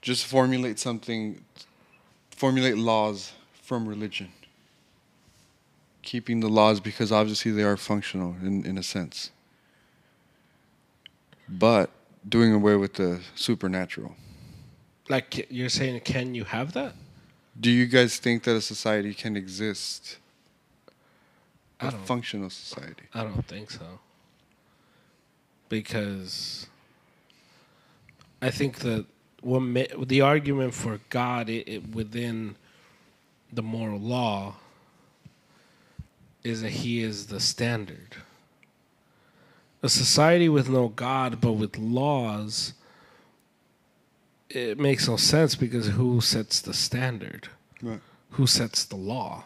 just 0.01 0.25
formulate 0.25 0.77
something 0.79 1.43
formulate 2.29 2.77
laws 2.77 3.33
from 3.63 3.87
religion 3.87 4.31
keeping 6.03 6.39
the 6.41 6.49
laws 6.49 6.79
because 6.79 7.11
obviously 7.11 7.51
they 7.51 7.63
are 7.63 7.77
functional 7.77 8.35
in, 8.41 8.65
in 8.65 8.77
a 8.77 8.83
sense 8.83 9.31
but 11.49 11.89
doing 12.27 12.53
away 12.53 12.75
with 12.75 12.93
the 12.93 13.19
supernatural 13.35 14.15
Like 15.09 15.47
you're 15.49 15.69
saying, 15.69 15.99
can 16.01 16.35
you 16.35 16.43
have 16.45 16.73
that? 16.73 16.93
do 17.59 17.69
you 17.69 17.85
guys 17.85 18.17
think 18.17 18.43
that 18.43 18.55
a 18.55 18.61
society 18.61 19.13
can 19.13 19.35
exist 19.35 20.17
A 21.79 21.91
functional 21.91 22.49
society 22.49 23.03
I 23.13 23.23
don't 23.23 23.45
think 23.45 23.71
so. 23.71 23.99
Because 25.69 26.67
I 28.41 28.49
think 28.51 28.79
that 28.79 29.05
what 29.41 30.07
the 30.07 30.21
argument 30.21 30.73
for 30.73 30.99
God 31.09 31.49
it, 31.49 31.67
it, 31.67 31.95
within 31.95 32.55
the 33.51 33.61
moral 33.61 33.99
law 33.99 34.55
is 36.43 36.61
that 36.61 36.71
He 36.71 37.01
is 37.01 37.27
the 37.27 37.39
standard. 37.39 38.15
A 39.81 39.89
society 39.89 40.47
with 40.47 40.69
no 40.69 40.87
God 40.87 41.41
but 41.41 41.53
with 41.53 41.77
laws, 41.77 42.73
it 44.49 44.79
makes 44.79 45.07
no 45.07 45.17
sense 45.17 45.55
because 45.55 45.87
who 45.87 46.21
sets 46.21 46.61
the 46.61 46.73
standard? 46.73 47.49
Right. 47.81 47.99
Who 48.31 48.47
sets 48.47 48.85
the 48.85 48.95
law? 48.95 49.43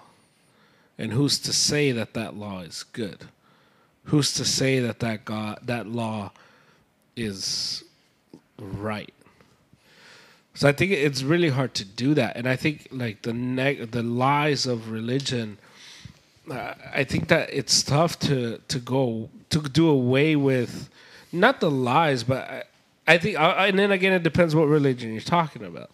And 0.97 1.13
who's 1.13 1.39
to 1.39 1.53
say 1.53 1.91
that 1.91 2.13
that 2.13 2.35
law 2.35 2.61
is 2.61 2.83
good? 2.83 3.25
Who's 4.05 4.33
to 4.33 4.45
say 4.45 4.79
that 4.79 4.99
that 4.99 5.25
God 5.25 5.59
that 5.63 5.87
law 5.87 6.31
is 7.15 7.83
right? 8.57 9.13
So 10.53 10.67
I 10.67 10.71
think 10.71 10.91
it's 10.91 11.21
really 11.21 11.49
hard 11.49 11.75
to 11.75 11.85
do 11.85 12.15
that, 12.15 12.35
and 12.35 12.47
I 12.49 12.55
think 12.55 12.87
like 12.91 13.21
the 13.21 13.33
neg- 13.33 13.91
the 13.91 14.01
lies 14.01 14.65
of 14.65 14.89
religion. 14.89 15.59
Uh, 16.49 16.73
I 16.93 17.03
think 17.03 17.27
that 17.27 17.49
it's 17.51 17.83
tough 17.83 18.17
to 18.19 18.59
to 18.67 18.79
go 18.79 19.29
to 19.49 19.61
do 19.61 19.89
away 19.89 20.35
with, 20.35 20.89
not 21.31 21.59
the 21.59 21.71
lies, 21.71 22.23
but 22.23 22.49
I, 22.49 22.63
I 23.07 23.17
think, 23.17 23.37
I, 23.37 23.67
and 23.67 23.79
then 23.79 23.91
again, 23.91 24.13
it 24.13 24.23
depends 24.23 24.55
what 24.55 24.67
religion 24.67 25.11
you're 25.11 25.21
talking 25.21 25.63
about. 25.63 25.91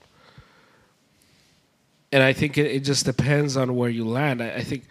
and 2.14 2.22
I 2.22 2.32
think 2.32 2.58
it, 2.60 2.68
it 2.68 2.82
just 2.82 3.06
depends 3.06 3.58
on 3.58 3.76
where 3.76 3.90
you 3.90 4.06
land. 4.08 4.42
I, 4.42 4.52
I 4.58 4.64
think 4.64 4.84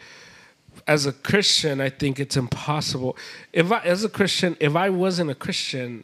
as 0.88 1.06
a 1.06 1.12
Christian, 1.12 1.80
I 1.80 1.88
think 1.88 2.18
it's 2.18 2.36
impossible. 2.36 3.16
If 3.52 3.70
I, 3.70 3.78
as 3.80 4.02
a 4.02 4.08
Christian, 4.08 4.56
if 4.58 4.74
I 4.74 4.90
wasn't 4.90 5.30
a 5.30 5.34
Christian, 5.36 6.02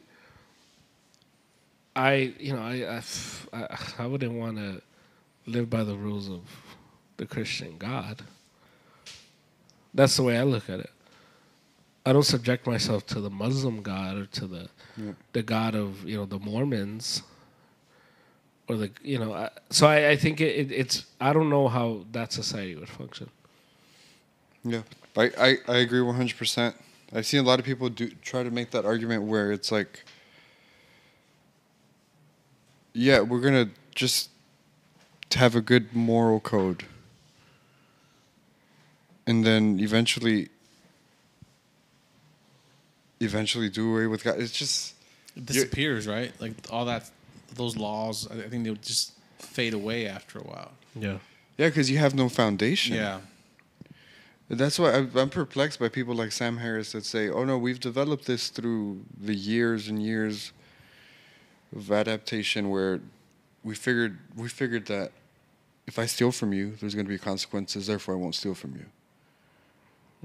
I, 1.97 2.33
you 2.39 2.55
know, 2.55 2.63
I, 2.63 3.03
I, 3.53 3.79
I 3.99 4.07
wouldn't 4.07 4.33
want 4.33 4.59
to 4.59 4.81
live 5.47 5.69
by 5.69 5.83
the 5.83 5.97
rules 5.97 6.29
of 6.29 6.43
the 7.17 7.27
Christian 7.27 7.77
God. 7.79 8.23
That's 9.99 10.16
the 10.16 10.22
way 10.22 10.38
I 10.38 10.44
look 10.44 10.70
at 10.70 10.78
it. 10.78 10.90
I 12.07 12.12
don't 12.12 12.22
subject 12.22 12.68
myself 12.68 13.05
to 13.07 13.20
the 13.20 13.30
Muslim 13.30 13.82
God 13.82 14.16
or 14.16 14.26
to 14.26 14.46
the 14.46 14.68
Yeah. 14.96 15.14
the 15.32 15.42
God 15.42 15.74
of 15.74 16.05
you 16.05 16.16
know 16.16 16.24
the 16.24 16.38
Mormons 16.38 17.24
or 18.68 18.76
the 18.76 18.90
you 19.03 19.18
know. 19.18 19.34
I, 19.34 19.51
so 19.70 19.88
I, 19.88 20.11
I 20.11 20.16
think 20.16 20.40
it, 20.40 20.55
it, 20.57 20.70
it's 20.70 21.05
I 21.20 21.32
don't 21.32 21.51
know 21.51 21.66
how 21.66 22.05
that 22.12 22.32
society 22.32 22.76
would 22.76 22.88
function. 22.88 23.28
Yeah, 24.62 24.82
I, 25.16 25.32
I, 25.36 25.57
I 25.66 25.76
agree 25.78 26.01
one 26.01 26.14
hundred 26.14 26.38
percent. 26.38 26.76
I've 27.12 27.26
seen 27.26 27.40
a 27.40 27.49
lot 27.51 27.59
of 27.59 27.64
people 27.64 27.88
do 27.88 28.09
try 28.22 28.44
to 28.44 28.53
make 28.53 28.70
that 28.70 28.84
argument 28.84 29.24
where 29.24 29.51
it's 29.51 29.72
like, 29.72 30.05
yeah, 32.92 33.20
we're 33.20 33.40
gonna 33.40 33.70
just 33.96 34.30
have 35.34 35.57
a 35.57 35.61
good 35.61 35.92
moral 35.92 36.38
code, 36.38 36.84
and 39.29 39.45
then 39.45 39.79
eventually, 39.79 40.49
eventually 43.20 43.68
do 43.68 43.93
away 43.93 44.07
with 44.07 44.24
God. 44.24 44.41
It's 44.41 44.53
just 44.53 44.95
It 45.37 45.45
disappears, 45.47 46.07
right? 46.07 46.33
Like 46.41 46.55
all 46.70 46.87
that, 46.87 47.11
those 47.55 47.76
laws. 47.76 48.26
I 48.31 48.35
I 48.45 48.49
think 48.49 48.64
they 48.64 48.70
would 48.70 48.83
just 48.83 49.12
fade 49.39 49.74
away 49.74 50.09
after 50.09 50.39
a 50.39 50.47
while. 50.53 50.72
Yeah. 50.95 51.18
yeah, 51.59 51.68
because 51.68 51.91
you 51.91 51.99
have 51.99 52.14
no 52.14 52.29
foundation. 52.29 52.97
Yeah. 52.97 53.20
That's 54.49 54.79
why 54.79 54.95
I'm 54.95 55.11
I'm 55.14 55.29
perplexed 55.29 55.79
by 55.79 55.89
people 55.91 56.14
like 56.14 56.33
Sam 56.33 56.57
Harris 56.57 56.93
that 56.93 57.05
say, 57.05 57.29
"Oh 57.29 57.45
no, 57.45 57.59
we've 57.59 57.81
developed 57.91 58.24
this 58.24 58.49
through 58.49 59.05
the 59.29 59.35
years 59.35 59.89
and 59.89 60.03
years 60.03 60.53
of 61.76 61.93
adaptation, 61.93 62.70
where 62.70 63.01
we 63.62 63.74
figured 63.74 64.16
we 64.35 64.49
figured 64.49 64.87
that 64.87 65.12
if 65.87 65.99
I 65.99 66.07
steal 66.07 66.33
from 66.33 66.55
you, 66.55 66.76
there's 66.81 66.95
going 66.95 67.09
to 67.11 67.14
be 67.16 67.18
consequences. 67.18 67.87
Therefore, 67.89 68.14
I 68.14 68.18
won't 68.18 68.35
steal 68.35 68.55
from 68.55 68.72
you. 68.81 68.87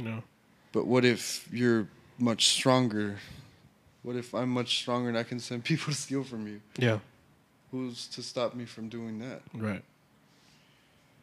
No. 0.02 0.24
But 0.72 0.88
what 0.88 1.06
if 1.06 1.48
you're 1.52 1.88
much 2.18 2.50
stronger? 2.50 3.18
What 4.02 4.16
if 4.16 4.34
I'm 4.34 4.50
much 4.50 4.80
stronger 4.80 5.10
and 5.10 5.18
I 5.18 5.24
can 5.24 5.40
send 5.40 5.64
people 5.64 5.94
to 5.94 6.00
steal 6.00 6.24
from 6.24 6.48
you? 6.48 6.62
Yeah. 6.78 7.00
Who's 7.72 8.08
to 8.08 8.22
stop 8.22 8.56
me 8.56 8.66
from 8.66 8.90
doing 8.90 9.20
that? 9.20 9.42
Right. 9.54 9.84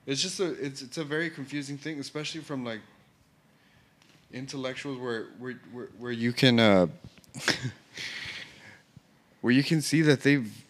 It's 0.06 0.20
just 0.20 0.40
a 0.40 0.52
it's 0.52 0.82
it's 0.82 0.98
a 0.98 1.04
very 1.04 1.30
confusing 1.30 1.78
thing, 1.78 2.00
especially 2.00 2.40
from 2.40 2.64
like 2.64 2.80
intellectuals 4.32 4.98
where 4.98 5.26
where 5.38 5.60
where, 5.72 5.88
where 5.98 6.12
you 6.12 6.32
can 6.32 6.58
uh, 6.58 6.86
where 9.40 9.52
you 9.52 9.62
can 9.62 9.80
see 9.80 10.02
that 10.02 10.22
they've 10.22 10.64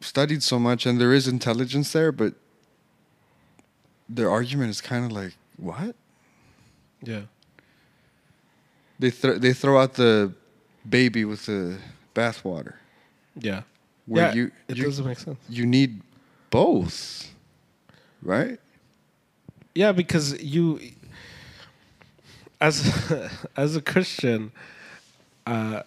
studied 0.00 0.42
so 0.42 0.58
much 0.58 0.86
and 0.86 1.00
there 1.00 1.12
is 1.12 1.28
intelligence 1.28 1.92
there, 1.92 2.10
but 2.10 2.34
their 4.08 4.30
argument 4.30 4.70
is 4.70 4.80
kind 4.80 5.04
of 5.04 5.12
like 5.12 5.34
what 5.56 5.94
Yeah. 7.02 7.22
they 8.98 9.10
throw 9.10 9.38
they 9.38 9.52
throw 9.52 9.80
out 9.80 9.94
the 9.94 10.32
baby 10.88 11.24
with 11.24 11.46
the 11.46 11.78
bathwater. 12.14 12.74
Yeah. 13.38 13.62
Where 14.06 14.28
yeah. 14.28 14.34
you 14.34 14.50
it 14.68 14.76
you, 14.76 14.84
doesn't 14.84 15.06
make 15.06 15.18
sense. 15.18 15.38
you 15.48 15.66
need 15.66 16.02
both, 16.50 17.32
right? 18.22 18.58
Yeah, 19.74 19.92
because 19.92 20.42
you, 20.42 20.80
as 22.60 22.92
as 23.56 23.76
a 23.76 23.80
Christian, 23.80 24.50
uh, 25.46 25.82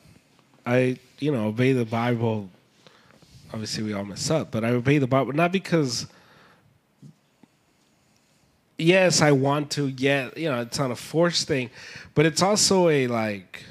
I 0.66 0.97
you 1.20 1.32
know 1.32 1.47
obey 1.47 1.74
the 1.74 1.86
Bible. 1.86 2.49
Obviously, 3.51 3.84
we 3.84 3.93
all 3.93 4.05
mess 4.05 4.32
up, 4.32 4.51
but 4.51 4.64
I 4.64 4.70
obey 4.70 4.97
the 4.97 5.07
Bible 5.07 5.34
not 5.34 5.51
because. 5.51 6.07
Yes, 8.84 9.21
I 9.21 9.31
want 9.31 9.71
to. 9.71 9.88
Yeah, 9.88 10.29
you 10.36 10.49
know, 10.49 10.61
it's 10.61 10.77
not 10.77 10.91
a 10.91 10.95
forced 10.95 11.47
thing, 11.47 11.69
but 12.15 12.25
it's 12.25 12.41
also 12.41 12.89
a 12.89 13.07
like. 13.07 13.63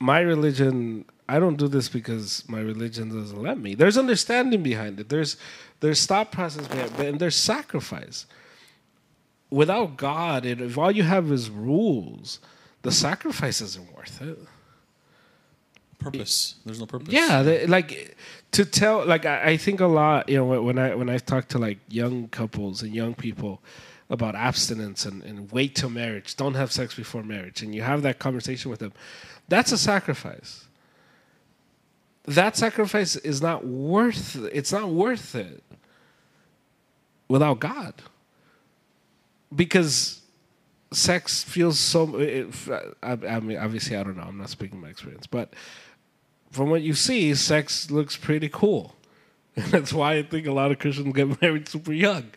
My 0.00 0.20
religion. 0.20 1.04
I 1.26 1.38
don't 1.38 1.56
do 1.56 1.68
this 1.68 1.88
because 1.88 2.46
my 2.48 2.60
religion 2.60 3.08
doesn't 3.08 3.40
let 3.40 3.58
me. 3.58 3.74
There's 3.74 3.96
understanding 3.96 4.62
behind 4.62 5.00
it. 5.00 5.08
There's 5.08 5.36
there's 5.80 6.04
thought 6.04 6.32
process 6.32 6.66
behind 6.66 6.92
it, 6.98 7.06
and 7.06 7.20
there's 7.20 7.36
sacrifice. 7.36 8.26
Without 9.50 9.96
God, 9.96 10.44
and 10.44 10.60
if 10.60 10.76
all 10.76 10.90
you 10.90 11.04
have 11.04 11.30
is 11.30 11.48
rules, 11.48 12.40
the 12.82 12.90
sacrifice 12.90 13.60
isn't 13.60 13.94
worth 13.96 14.20
it. 14.20 14.38
Purpose. 15.98 16.56
There's 16.66 16.80
no 16.80 16.86
purpose. 16.86 17.14
Yeah, 17.14 17.42
they, 17.42 17.66
like 17.66 18.16
to 18.54 18.64
tell. 18.64 19.04
Like 19.04 19.26
I, 19.26 19.50
I 19.50 19.56
think 19.56 19.80
a 19.80 19.86
lot. 19.86 20.28
You 20.28 20.38
know, 20.38 20.62
when 20.62 20.78
I 20.78 20.94
when 20.94 21.10
I 21.10 21.18
talk 21.18 21.48
to 21.48 21.58
like 21.58 21.78
young 21.88 22.28
couples 22.28 22.82
and 22.82 22.94
young 22.94 23.14
people 23.14 23.60
about 24.10 24.34
abstinence 24.34 25.04
and, 25.04 25.22
and 25.22 25.50
wait 25.50 25.74
till 25.74 25.90
marriage, 25.90 26.36
don't 26.36 26.54
have 26.54 26.70
sex 26.70 26.94
before 26.94 27.22
marriage, 27.22 27.62
and 27.62 27.74
you 27.74 27.82
have 27.82 28.02
that 28.02 28.18
conversation 28.18 28.70
with 28.70 28.80
them, 28.80 28.92
that's 29.48 29.72
a 29.72 29.78
sacrifice. 29.78 30.66
That 32.26 32.56
sacrifice 32.56 33.16
is 33.16 33.42
not 33.42 33.66
worth. 33.66 34.36
It's 34.52 34.72
not 34.72 34.88
worth 34.88 35.34
it 35.34 35.62
without 37.28 37.60
God, 37.60 37.94
because 39.54 40.22
sex 40.92 41.42
feels 41.42 41.78
so. 41.80 42.16
It, 42.18 42.54
I, 43.02 43.12
I 43.12 43.40
mean, 43.40 43.58
obviously, 43.58 43.96
I 43.96 44.04
don't 44.04 44.16
know. 44.16 44.22
I'm 44.22 44.38
not 44.38 44.48
speaking 44.48 44.80
my 44.80 44.88
experience, 44.88 45.26
but 45.26 45.52
from 46.54 46.70
what 46.70 46.82
you 46.82 46.94
see, 46.94 47.34
sex 47.34 47.90
looks 47.90 48.16
pretty 48.16 48.48
cool. 48.48 48.94
And 49.56 49.66
that's 49.72 49.92
why 49.92 50.14
I 50.14 50.22
think 50.22 50.46
a 50.46 50.52
lot 50.52 50.70
of 50.70 50.78
Christians 50.78 51.14
get 51.14 51.40
married 51.42 51.68
super 51.68 51.92
young. 51.92 52.30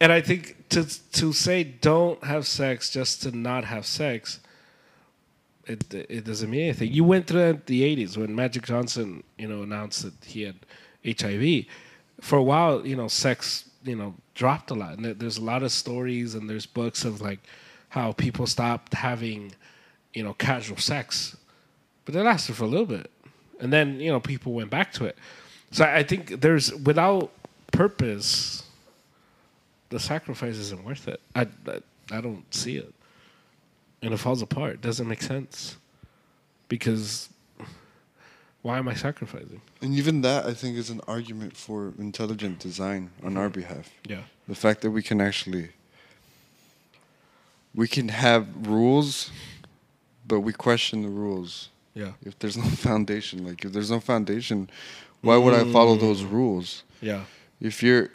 And 0.00 0.12
I 0.12 0.20
think 0.20 0.68
to 0.70 0.84
to 1.12 1.32
say 1.32 1.64
don't 1.64 2.22
have 2.22 2.46
sex 2.46 2.90
just 2.90 3.22
to 3.22 3.36
not 3.36 3.64
have 3.64 3.84
sex, 3.84 4.40
it 5.66 5.92
it 5.92 6.24
doesn't 6.24 6.50
mean 6.50 6.62
anything. 6.62 6.92
You 6.92 7.04
went 7.04 7.26
through 7.26 7.62
the 7.66 7.82
'80s 7.96 8.16
when 8.16 8.34
Magic 8.34 8.64
Johnson, 8.64 9.24
you 9.36 9.48
know, 9.48 9.62
announced 9.62 10.02
that 10.02 10.14
he 10.24 10.42
had 10.42 10.56
HIV. 11.04 11.66
For 12.20 12.36
a 12.36 12.42
while, 12.42 12.84
you 12.86 12.96
know, 12.96 13.08
sex, 13.08 13.68
you 13.84 13.94
know, 13.94 14.14
dropped 14.34 14.70
a 14.70 14.74
lot, 14.74 14.98
and 14.98 15.04
there's 15.04 15.38
a 15.38 15.44
lot 15.44 15.62
of 15.62 15.72
stories 15.72 16.34
and 16.34 16.48
there's 16.48 16.66
books 16.66 17.04
of 17.04 17.20
like 17.20 17.40
how 17.90 18.12
people 18.12 18.46
stopped 18.46 18.94
having, 18.94 19.52
you 20.14 20.22
know, 20.22 20.34
casual 20.34 20.76
sex 20.76 21.36
but 22.08 22.16
it 22.16 22.22
lasted 22.24 22.56
for 22.56 22.64
a 22.64 22.66
little 22.66 22.86
bit, 22.86 23.10
and 23.60 23.70
then 23.70 24.00
you 24.00 24.10
know 24.10 24.18
people 24.18 24.54
went 24.54 24.70
back 24.70 24.94
to 24.94 25.04
it. 25.04 25.18
So 25.72 25.84
I 25.84 25.98
I 25.98 26.02
think 26.02 26.40
there's 26.40 26.74
without 26.74 27.30
purpose, 27.70 28.62
the 29.90 30.00
sacrifice 30.00 30.56
isn't 30.56 30.82
worth 30.84 31.06
it. 31.06 31.20
I 31.36 31.42
I, 31.66 31.80
I 32.10 32.20
don't 32.22 32.46
see 32.54 32.78
it, 32.78 32.94
and 34.00 34.14
it 34.14 34.16
falls 34.16 34.40
apart. 34.40 34.72
It 34.72 34.80
doesn't 34.80 35.06
make 35.06 35.20
sense 35.20 35.76
because 36.70 37.28
why 38.62 38.78
am 38.78 38.88
I 38.88 38.94
sacrificing? 38.94 39.60
And 39.82 39.92
even 39.94 40.22
that, 40.22 40.46
I 40.46 40.54
think, 40.54 40.78
is 40.78 40.88
an 40.88 41.02
argument 41.06 41.58
for 41.58 41.92
intelligent 41.98 42.58
design 42.58 43.10
on 43.22 43.36
our 43.36 43.50
behalf. 43.50 43.90
Yeah, 44.08 44.22
The 44.48 44.54
fact 44.54 44.80
that 44.80 44.92
we 44.92 45.02
can 45.02 45.20
actually 45.20 45.72
we 47.74 47.86
can 47.86 48.08
have 48.08 48.46
rules, 48.66 49.30
but 50.26 50.40
we 50.40 50.54
question 50.54 51.02
the 51.02 51.10
rules. 51.10 51.68
Yeah, 51.94 52.12
If 52.24 52.38
there's 52.38 52.56
no 52.56 52.64
foundation, 52.88 53.46
like 53.46 53.64
if 53.64 53.72
there's 53.72 53.90
no 53.90 54.00
foundation, 54.00 54.68
why 55.22 55.36
would 55.36 55.54
I 55.54 55.70
follow 55.72 55.96
those 55.96 56.22
rules? 56.22 56.84
yeah, 57.00 57.24
If 57.60 57.82
you're 57.82 58.10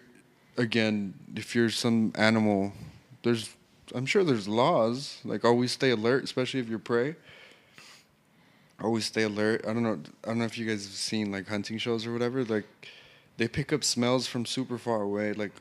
again, 0.57 1.13
if 1.35 1.55
you're 1.55 1.69
some 1.69 2.11
animal, 2.15 2.73
there's 3.23 3.49
I'm 3.95 4.05
sure 4.05 4.23
there's 4.23 4.47
laws. 4.47 5.19
Like 5.25 5.43
always 5.45 5.71
stay 5.71 5.91
alert, 5.91 6.23
especially 6.23 6.59
if 6.61 6.67
you're 6.69 6.79
prey. 6.79 7.15
Always 8.81 9.05
stay 9.05 9.23
alert. 9.23 9.61
I 9.67 9.73
don't 9.73 9.83
know. 9.83 9.99
I 10.23 10.27
don't 10.29 10.39
know 10.39 10.45
if 10.45 10.57
you 10.57 10.65
guys 10.65 10.83
have 10.85 10.93
seen 10.93 11.31
like 11.31 11.47
hunting 11.47 11.77
shows 11.77 12.05
or 12.05 12.11
whatever. 12.11 12.43
Like 12.43 12.65
they 13.37 13.47
pick 13.47 13.71
up 13.71 13.83
smells 13.83 14.27
from 14.27 14.45
super 14.45 14.77
far 14.77 15.01
away. 15.01 15.33
Like 15.33 15.51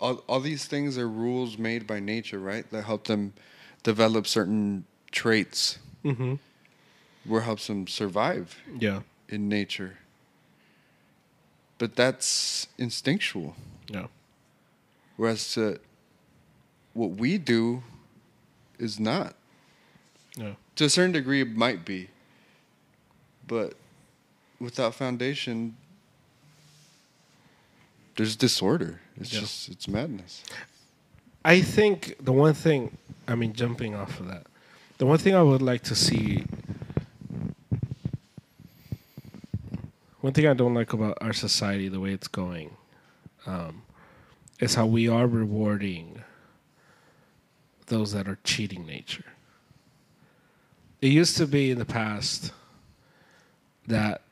all 0.00 0.22
all 0.28 0.40
these 0.40 0.64
things 0.64 0.96
are 0.98 1.08
rules 1.08 1.58
made 1.58 1.86
by 1.86 2.00
nature, 2.00 2.38
right? 2.38 2.68
That 2.70 2.82
help 2.84 3.04
them 3.06 3.32
develop 3.82 4.26
certain 4.26 4.84
traits. 5.10 5.78
mm-hmm. 6.04 6.34
Where 7.28 7.42
helps 7.42 7.66
them 7.66 7.86
survive 7.86 8.56
yeah, 8.78 9.02
in 9.28 9.48
nature. 9.48 9.98
But 11.78 11.94
that's 11.94 12.66
instinctual. 12.78 13.54
yeah, 13.88 14.06
Whereas 15.16 15.52
to 15.54 15.78
what 16.94 17.10
we 17.10 17.38
do 17.38 17.82
is 18.78 18.98
not. 18.98 19.34
yeah, 20.36 20.54
To 20.76 20.84
a 20.86 20.90
certain 20.90 21.12
degree, 21.12 21.40
it 21.42 21.54
might 21.54 21.84
be. 21.84 22.08
But 23.46 23.74
without 24.58 24.94
foundation, 24.94 25.76
there's 28.16 28.34
disorder. 28.36 29.00
It's 29.20 29.32
Yeah. 29.32 29.40
just 29.40 29.68
it's 29.68 29.86
madness. 29.86 30.42
I 31.44 31.60
think 31.60 32.16
the 32.20 32.32
one 32.32 32.54
thing, 32.54 32.96
I 33.28 33.34
mean, 33.36 33.52
jumping 33.52 33.94
off 33.94 34.18
of 34.20 34.26
that, 34.26 34.46
the 34.98 35.06
one 35.06 35.18
thing 35.18 35.34
I 35.34 35.42
would 35.42 35.62
like 35.62 35.82
to 35.84 35.94
see, 35.94 36.44
one 40.20 40.32
thing 40.32 40.46
I 40.46 40.54
don't 40.54 40.74
like 40.74 40.92
about 40.92 41.18
our 41.20 41.32
society, 41.32 41.88
the 41.88 42.00
way 42.00 42.12
it's 42.12 42.28
going, 42.28 42.76
um, 43.46 43.82
is 44.60 44.74
how 44.74 44.86
we 44.86 45.08
are 45.08 45.26
rewarding 45.26 46.22
those 47.86 48.12
that 48.12 48.28
are 48.28 48.38
cheating 48.44 48.86
nature. 48.86 49.24
It 51.00 51.08
used 51.08 51.36
to 51.36 51.46
be 51.46 51.70
in 51.70 51.78
the 51.78 51.84
past 51.84 52.52
that 53.86 54.22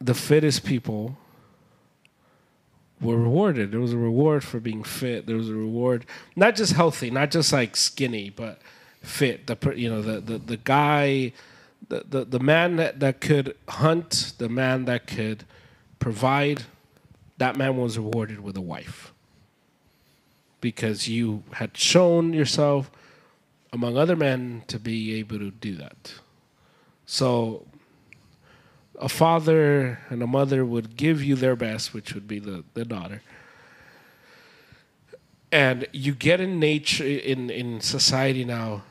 the 0.00 0.14
fittest 0.14 0.64
people 0.64 1.18
were 3.00 3.16
rewarded. 3.16 3.72
There 3.72 3.80
was 3.80 3.92
a 3.92 3.98
reward 3.98 4.44
for 4.44 4.60
being 4.60 4.84
fit. 4.84 5.26
There 5.26 5.36
was 5.36 5.48
a 5.48 5.54
reward, 5.54 6.06
not 6.36 6.54
just 6.54 6.72
healthy, 6.72 7.10
not 7.10 7.30
just 7.30 7.52
like 7.52 7.76
skinny, 7.76 8.30
but 8.30 8.60
fit. 9.02 9.46
The 9.46 9.74
you 9.76 9.90
know 9.90 10.02
the 10.02 10.20
the, 10.20 10.38
the 10.38 10.56
guy, 10.56 11.32
the, 11.88 12.04
the 12.08 12.24
the 12.24 12.38
man 12.38 12.76
that, 12.76 13.00
that 13.00 13.20
could 13.20 13.56
hunt, 13.68 14.34
the 14.38 14.48
man 14.48 14.84
that 14.84 15.06
could 15.06 15.44
provide, 15.98 16.64
that 17.38 17.56
man 17.56 17.76
was 17.76 17.98
rewarded 17.98 18.40
with 18.40 18.56
a 18.56 18.60
wife. 18.60 19.12
Because 20.60 21.08
you 21.08 21.44
had 21.52 21.76
shown 21.76 22.32
yourself, 22.32 22.90
among 23.72 23.96
other 23.96 24.16
men, 24.16 24.64
to 24.66 24.78
be 24.78 25.14
able 25.14 25.38
to 25.38 25.50
do 25.50 25.76
that. 25.76 26.14
So 27.06 27.66
a 29.00 29.08
father 29.08 30.00
and 30.10 30.22
a 30.22 30.26
mother 30.26 30.64
would 30.64 30.96
give 30.96 31.22
you 31.22 31.36
their 31.36 31.56
best, 31.56 31.94
which 31.94 32.12
would 32.12 32.26
be 32.26 32.40
the, 32.40 32.64
the 32.74 32.84
daughter. 32.84 33.22
And 35.50 35.86
you 35.92 36.12
get 36.12 36.40
in 36.40 36.58
nature 36.58 37.06
in, 37.06 37.48
in 37.50 37.80
society 37.80 38.44
now 38.44 38.82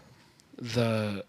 the 0.56 1.24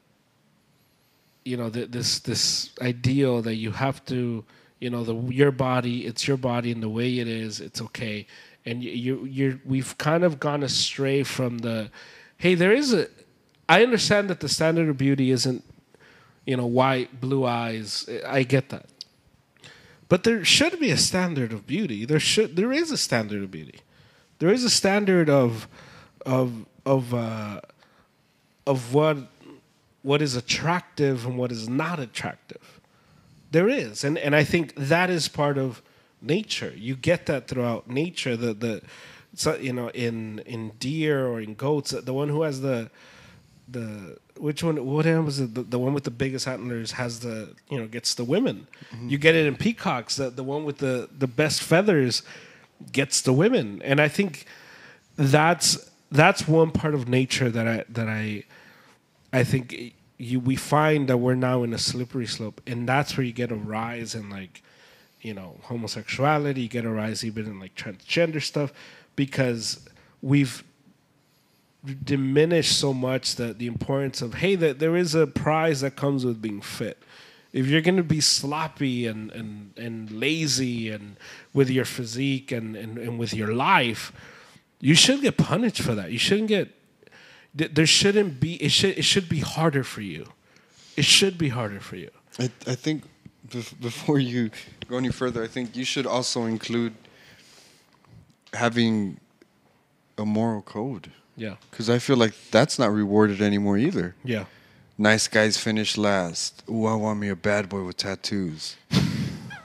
you 1.48 1.56
know 1.56 1.70
this 1.70 2.18
this 2.20 2.70
ideal 2.80 3.42
that 3.42 3.56
you 3.56 3.72
have 3.72 4.04
to 4.04 4.44
you 4.80 4.90
know 4.90 5.02
the 5.02 5.14
your 5.32 5.50
body 5.50 6.06
it's 6.06 6.28
your 6.28 6.36
body 6.36 6.70
and 6.70 6.82
the 6.82 6.88
way 6.88 7.18
it 7.18 7.28
is 7.28 7.60
it's 7.60 7.80
okay 7.80 8.26
and 8.66 8.84
you, 8.84 9.24
you 9.24 9.60
we've 9.64 9.96
kind 9.98 10.24
of 10.24 10.38
gone 10.38 10.62
astray 10.62 11.22
from 11.22 11.58
the 11.58 11.90
hey 12.36 12.54
there 12.54 12.72
is 12.72 12.92
a 12.92 13.06
I 13.70 13.82
understand 13.82 14.30
that 14.30 14.40
the 14.40 14.48
standard 14.48 14.88
of 14.88 14.96
beauty 14.96 15.30
isn't 15.30 15.62
you 16.48 16.56
know, 16.56 16.64
white, 16.64 17.20
blue 17.20 17.44
eyes. 17.44 18.08
I 18.26 18.42
get 18.42 18.70
that. 18.70 18.86
But 20.08 20.24
there 20.24 20.46
should 20.46 20.80
be 20.80 20.90
a 20.90 20.96
standard 20.96 21.52
of 21.52 21.66
beauty. 21.66 22.06
There 22.06 22.18
should 22.18 22.56
there 22.56 22.72
is 22.72 22.90
a 22.90 22.96
standard 22.96 23.42
of 23.42 23.50
beauty. 23.50 23.80
There 24.38 24.48
is 24.48 24.64
a 24.64 24.70
standard 24.70 25.28
of 25.28 25.68
of 26.24 26.64
of 26.86 27.12
uh, 27.12 27.60
of 28.66 28.94
what 28.94 29.18
what 30.02 30.22
is 30.22 30.36
attractive 30.36 31.26
and 31.26 31.36
what 31.36 31.52
is 31.52 31.68
not 31.68 31.98
attractive. 31.98 32.80
There 33.50 33.68
is. 33.68 34.04
And 34.04 34.18
and 34.18 34.36
I 34.36 34.44
think 34.44 34.74
that 34.74 35.10
is 35.10 35.28
part 35.28 35.58
of 35.58 35.82
nature. 36.20 36.72
You 36.76 36.96
get 36.96 37.26
that 37.26 37.48
throughout 37.48 37.88
nature. 37.88 38.36
The 38.36 38.54
the 38.54 38.82
so, 39.34 39.56
you 39.56 39.72
know, 39.72 39.88
in 39.90 40.40
in 40.40 40.70
deer 40.78 41.26
or 41.26 41.40
in 41.40 41.54
goats, 41.54 41.90
the 41.90 42.12
one 42.12 42.28
who 42.28 42.42
has 42.42 42.60
the 42.60 42.90
the 43.70 44.18
which 44.38 44.62
one 44.62 44.84
what 44.84 45.04
was 45.24 45.40
it 45.40 45.54
the, 45.54 45.62
the 45.62 45.78
one 45.78 45.92
with 45.92 46.04
the 46.04 46.10
biggest 46.10 46.48
antlers 46.48 46.92
has 46.92 47.20
the 47.20 47.54
you 47.68 47.78
know 47.78 47.86
gets 47.86 48.14
the 48.14 48.24
women 48.24 48.66
mm-hmm. 48.90 49.08
you 49.08 49.18
get 49.18 49.34
it 49.34 49.46
in 49.46 49.56
peacocks 49.56 50.16
the, 50.16 50.30
the 50.30 50.42
one 50.42 50.64
with 50.64 50.78
the 50.78 51.08
the 51.18 51.26
best 51.26 51.62
feathers 51.62 52.22
gets 52.92 53.20
the 53.20 53.32
women 53.32 53.82
and 53.84 54.00
i 54.00 54.08
think 54.08 54.46
that's 55.16 55.90
that's 56.10 56.48
one 56.48 56.70
part 56.70 56.94
of 56.94 57.08
nature 57.08 57.50
that 57.50 57.66
i 57.66 57.84
that 57.88 58.08
i 58.08 58.42
i 59.32 59.44
think 59.44 59.94
you 60.18 60.40
we 60.40 60.56
find 60.56 61.08
that 61.08 61.18
we're 61.18 61.34
now 61.34 61.62
in 61.62 61.72
a 61.72 61.78
slippery 61.78 62.26
slope 62.26 62.60
and 62.66 62.88
that's 62.88 63.16
where 63.16 63.24
you 63.24 63.32
get 63.32 63.52
a 63.52 63.56
rise 63.56 64.14
in 64.14 64.28
like 64.30 64.62
you 65.20 65.34
know 65.34 65.56
homosexuality 65.62 66.62
you 66.62 66.68
get 66.68 66.84
a 66.84 66.90
rise 66.90 67.24
even 67.24 67.46
in 67.46 67.60
like 67.60 67.74
transgender 67.74 68.42
stuff 68.42 68.72
because 69.16 69.88
we've 70.22 70.62
diminished 72.04 72.78
so 72.78 72.92
much 72.92 73.36
that 73.36 73.58
the 73.58 73.66
importance 73.66 74.20
of 74.20 74.34
hey 74.34 74.54
that 74.54 74.78
there 74.78 74.96
is 74.96 75.14
a 75.14 75.26
prize 75.26 75.80
that 75.80 75.96
comes 75.96 76.24
with 76.24 76.42
being 76.42 76.60
fit. 76.60 76.98
If 77.52 77.66
you're 77.66 77.80
going 77.80 77.96
to 77.96 78.02
be 78.02 78.20
sloppy 78.20 79.06
and, 79.06 79.32
and, 79.32 79.72
and 79.78 80.10
lazy 80.10 80.90
and 80.90 81.16
with 81.54 81.70
your 81.70 81.86
physique 81.86 82.52
and, 82.52 82.76
and, 82.76 82.98
and 82.98 83.18
with 83.18 83.32
your 83.32 83.54
life 83.54 84.12
you 84.80 84.94
should 84.94 85.22
get 85.22 85.36
punished 85.36 85.82
for 85.82 85.94
that. 85.94 86.12
You 86.12 86.18
shouldn't 86.18 86.48
get 86.48 86.72
there 87.54 87.86
shouldn't 87.86 88.40
be 88.40 88.54
it 88.62 88.70
should 88.70 88.96
it 88.98 89.04
should 89.04 89.28
be 89.28 89.40
harder 89.40 89.82
for 89.84 90.00
you 90.02 90.26
it 90.96 91.04
should 91.04 91.36
be 91.38 91.48
harder 91.48 91.80
for 91.80 91.96
you 91.96 92.10
I, 92.38 92.50
I 92.66 92.74
think 92.74 93.02
before 93.80 94.18
you 94.18 94.50
go 94.88 94.96
any 94.98 95.08
further, 95.10 95.42
I 95.42 95.46
think 95.48 95.74
you 95.74 95.84
should 95.84 96.06
also 96.06 96.44
include 96.44 96.92
having 98.52 99.18
a 100.16 100.24
moral 100.24 100.62
code. 100.62 101.10
yeah 101.36 101.56
Because 101.70 101.88
I 101.90 101.98
feel 101.98 102.16
like 102.16 102.34
that's 102.50 102.78
not 102.78 102.92
rewarded 102.92 103.40
anymore 103.40 103.78
either. 103.78 104.14
yeah 104.24 104.44
Nice 105.00 105.28
guys 105.28 105.56
finish 105.56 105.96
last. 105.96 106.64
Ooh, 106.68 106.86
I 106.86 106.94
want 106.94 107.20
me 107.20 107.28
a 107.28 107.36
bad 107.36 107.68
boy 107.68 107.84
with 107.84 107.96
tattoos. 107.96 108.74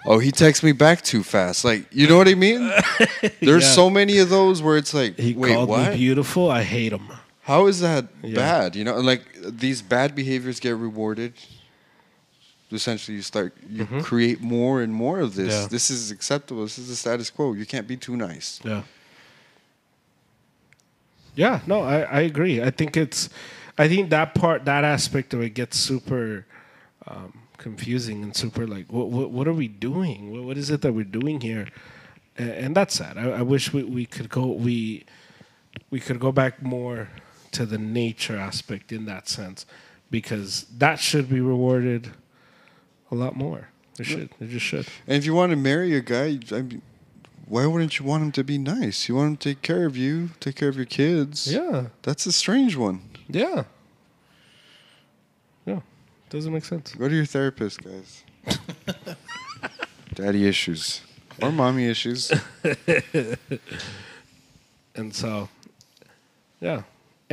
oh, 0.05 0.19
he 0.19 0.31
texts 0.31 0.63
me 0.63 0.73
back 0.73 1.01
too 1.01 1.23
fast. 1.23 1.65
Like, 1.65 1.87
you 1.91 2.07
know 2.07 2.17
what 2.17 2.27
I 2.27 2.35
mean? 2.35 2.71
There's 3.41 3.63
Yeah. 3.63 3.71
so 3.71 3.89
many 3.89 4.19
of 4.19 4.29
those 4.29 4.61
where 4.61 4.77
it's 4.77 4.93
like, 4.93 5.17
he 5.17 5.33
wait, 5.33 5.53
called 5.55 5.69
what? 5.69 5.91
me 5.91 5.97
beautiful 5.97 6.51
i 6.51 6.61
hate 6.63 6.93
him 6.93 7.07
How 7.43 7.67
is 7.67 7.79
that 7.81 8.07
Yeah. 8.21 8.35
bad? 8.35 8.75
You 8.75 8.83
know, 8.83 8.99
like 8.99 9.21
these 9.41 9.81
bad 9.81 10.15
behaviors 10.15 10.59
get 10.59 10.75
rewarded. 10.75 11.33
Essentially, 12.71 13.15
you 13.17 13.21
start 13.21 13.53
you 13.69 13.85
create 14.01 14.41
more 14.41 14.81
and 14.81 14.91
more 14.91 15.19
of 15.19 15.35
this. 15.35 15.53
Mm-hmm. 15.53 15.61
Yeah. 15.63 15.67
This 15.67 15.91
is 15.91 16.09
acceptable. 16.09 16.63
This 16.63 16.79
is 16.79 16.87
the 16.87 16.95
status 16.95 17.29
quo. 17.29 17.53
You 17.53 17.65
can't 17.67 17.87
be 17.87 17.97
too 17.97 18.17
nice. 18.17 18.59
Yeah. 18.63 18.83
Yeah, 21.35 21.61
no, 21.65 21.81
I, 21.81 22.01
I 22.01 22.19
agree. 22.21 22.61
I 22.61 22.69
think 22.69 22.95
it's, 22.95 23.29
I 23.77 23.87
think 23.87 24.11
that 24.11 24.35
part, 24.35 24.65
that 24.65 24.83
aspect 24.83 25.33
of 25.33 25.41
it 25.41 25.51
gets 25.55 25.77
super 25.79 26.45
um, 27.07 27.33
confusing 27.57 28.21
and 28.23 28.35
super 28.35 28.67
like, 28.67 28.91
what, 28.91 29.09
what, 29.09 29.31
what 29.31 29.47
are 29.47 29.53
we 29.53 29.67
doing? 29.67 30.31
What, 30.31 30.43
what 30.43 30.57
is 30.59 30.69
it 30.69 30.81
that 30.81 30.93
we're 30.93 31.03
doing 31.05 31.41
here? 31.41 31.67
And, 32.37 32.49
and 32.51 32.75
that's 32.75 32.93
sad. 32.95 33.17
I, 33.17 33.29
I 33.39 33.41
wish 33.41 33.73
we, 33.73 33.83
we 33.83 34.05
could 34.05 34.29
go, 34.29 34.45
we, 34.45 35.05
we 35.89 35.99
could 35.99 36.19
go 36.19 36.31
back 36.31 36.61
more 36.61 37.09
to 37.53 37.65
the 37.65 37.77
nature 37.77 38.37
aspect 38.37 38.91
in 38.91 39.05
that 39.05 39.27
sense, 39.27 39.65
because 40.09 40.65
that 40.77 40.99
should 40.99 41.29
be 41.29 41.41
rewarded 41.41 42.11
a 43.11 43.15
lot 43.15 43.35
more. 43.35 43.69
It 43.99 44.05
should. 44.05 44.29
It 44.39 44.49
just 44.49 44.65
should. 44.65 44.87
And 45.07 45.17
if 45.17 45.25
you 45.25 45.33
want 45.33 45.51
to 45.51 45.55
marry 45.55 45.95
a 45.95 46.01
guy, 46.01 46.39
I 46.51 46.61
mean, 46.61 46.81
why 47.45 47.65
wouldn't 47.65 47.99
you 47.99 48.05
want 48.05 48.23
him 48.23 48.31
to 48.33 48.43
be 48.43 48.57
nice? 48.57 49.07
You 49.07 49.15
want 49.15 49.27
him 49.27 49.37
to 49.37 49.49
take 49.49 49.61
care 49.61 49.85
of 49.85 49.95
you, 49.95 50.29
take 50.39 50.55
care 50.55 50.69
of 50.69 50.75
your 50.75 50.85
kids. 50.85 51.51
Yeah. 51.51 51.87
That's 52.01 52.25
a 52.25 52.31
strange 52.31 52.75
one. 52.75 53.01
Yeah. 53.27 53.65
Yeah. 55.65 55.81
Doesn't 56.29 56.51
make 56.51 56.65
sense. 56.65 56.93
Go 56.95 57.07
to 57.07 57.15
your 57.15 57.25
therapist, 57.25 57.83
guys. 57.83 58.23
Daddy 60.15 60.47
issues 60.47 61.01
or 61.41 61.51
mommy 61.51 61.87
issues. 61.87 62.31
And 64.95 65.13
so, 65.13 65.49
yeah. 66.59 66.83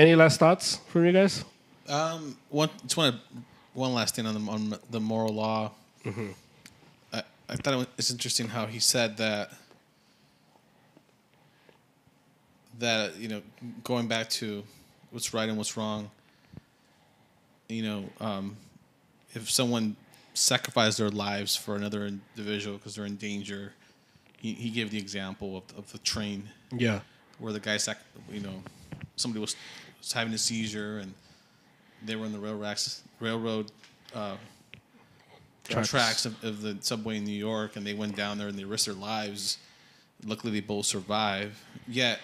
Any 0.01 0.15
last 0.15 0.39
thoughts 0.41 0.77
from 0.89 1.05
you 1.05 1.13
guys? 1.13 1.45
Um, 1.87 2.35
one, 2.49 2.71
just 2.85 2.97
want 2.97 3.17
to, 3.17 3.21
one 3.75 3.93
last 3.93 4.17
thing 4.17 4.25
on 4.25 4.33
the 4.47 4.51
on 4.51 4.79
the 4.91 4.99
moral 4.99 5.35
law. 5.35 5.73
I, 6.07 7.23
I 7.51 7.57
thought 7.57 7.75
it 7.75 7.77
was 7.77 7.87
it's 7.99 8.11
interesting 8.11 8.49
how 8.49 8.65
he 8.65 8.79
said 8.79 9.19
that 9.19 9.53
that 12.79 13.19
you 13.19 13.29
know 13.29 13.43
going 13.85 14.09
back 14.09 14.31
to 14.31 14.65
what's 15.11 15.35
right 15.35 15.51
and 15.51 15.59
what's 15.59 15.77
wrong. 15.77 16.11
You 17.69 17.83
know, 17.83 18.05
um, 18.23 18.57
if 19.35 19.51
someone 19.51 19.97
sacrificed 20.33 20.97
their 20.97 21.11
lives 21.11 21.57
for 21.57 21.77
another 21.77 22.07
individual 22.07 22.79
because 22.79 22.95
they're 22.95 23.05
in 23.05 23.17
danger, 23.17 23.75
he, 24.39 24.55
he 24.55 24.71
gave 24.71 24.91
the 24.91 24.99
example 24.99 25.59
of, 25.59 25.79
of 25.79 25.93
the 25.93 25.99
train 25.99 26.49
Yeah. 26.73 27.01
where 27.39 27.53
the 27.53 27.61
guy, 27.61 27.77
sac- 27.77 28.01
you 28.33 28.41
know, 28.41 28.63
somebody 29.21 29.41
was, 29.41 29.57
was 29.99 30.13
having 30.13 30.33
a 30.33 30.39
seizure 30.39 30.99
and 30.99 31.15
they 32.05 32.17
were 32.17 32.27
in 32.27 32.33
the 32.33 32.39
railroad 32.39 32.67
acc- 32.67 33.01
railroad 33.21 33.71
uh, 34.15 34.37
Tracks. 35.65 35.89
tracks, 35.89 36.27
of, 36.27 36.43
of 36.43 36.63
the 36.63 36.77
subway 36.81 37.19
in 37.19 37.25
New 37.25 37.31
York, 37.31 37.77
and 37.77 37.87
they 37.87 37.95
went 37.95 38.17
down 38.17 38.39
there 38.39 38.49
and 38.49 38.59
they 38.59 38.65
risked 38.65 38.87
their 38.87 38.95
lives. 38.95 39.59
Luckily, 40.25 40.53
they 40.53 40.61
both 40.61 40.87
survived. 40.87 41.57
Yet, 41.87 42.19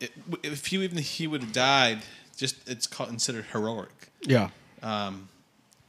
it, 0.00 0.12
if 0.42 0.66
he 0.66 0.76
even 0.84 0.98
he 0.98 1.26
would 1.26 1.40
have 1.40 1.52
died, 1.52 2.00
just 2.36 2.68
it's 2.68 2.86
considered 2.86 3.46
heroic. 3.52 4.10
Yeah. 4.22 4.50
Um, 4.82 5.28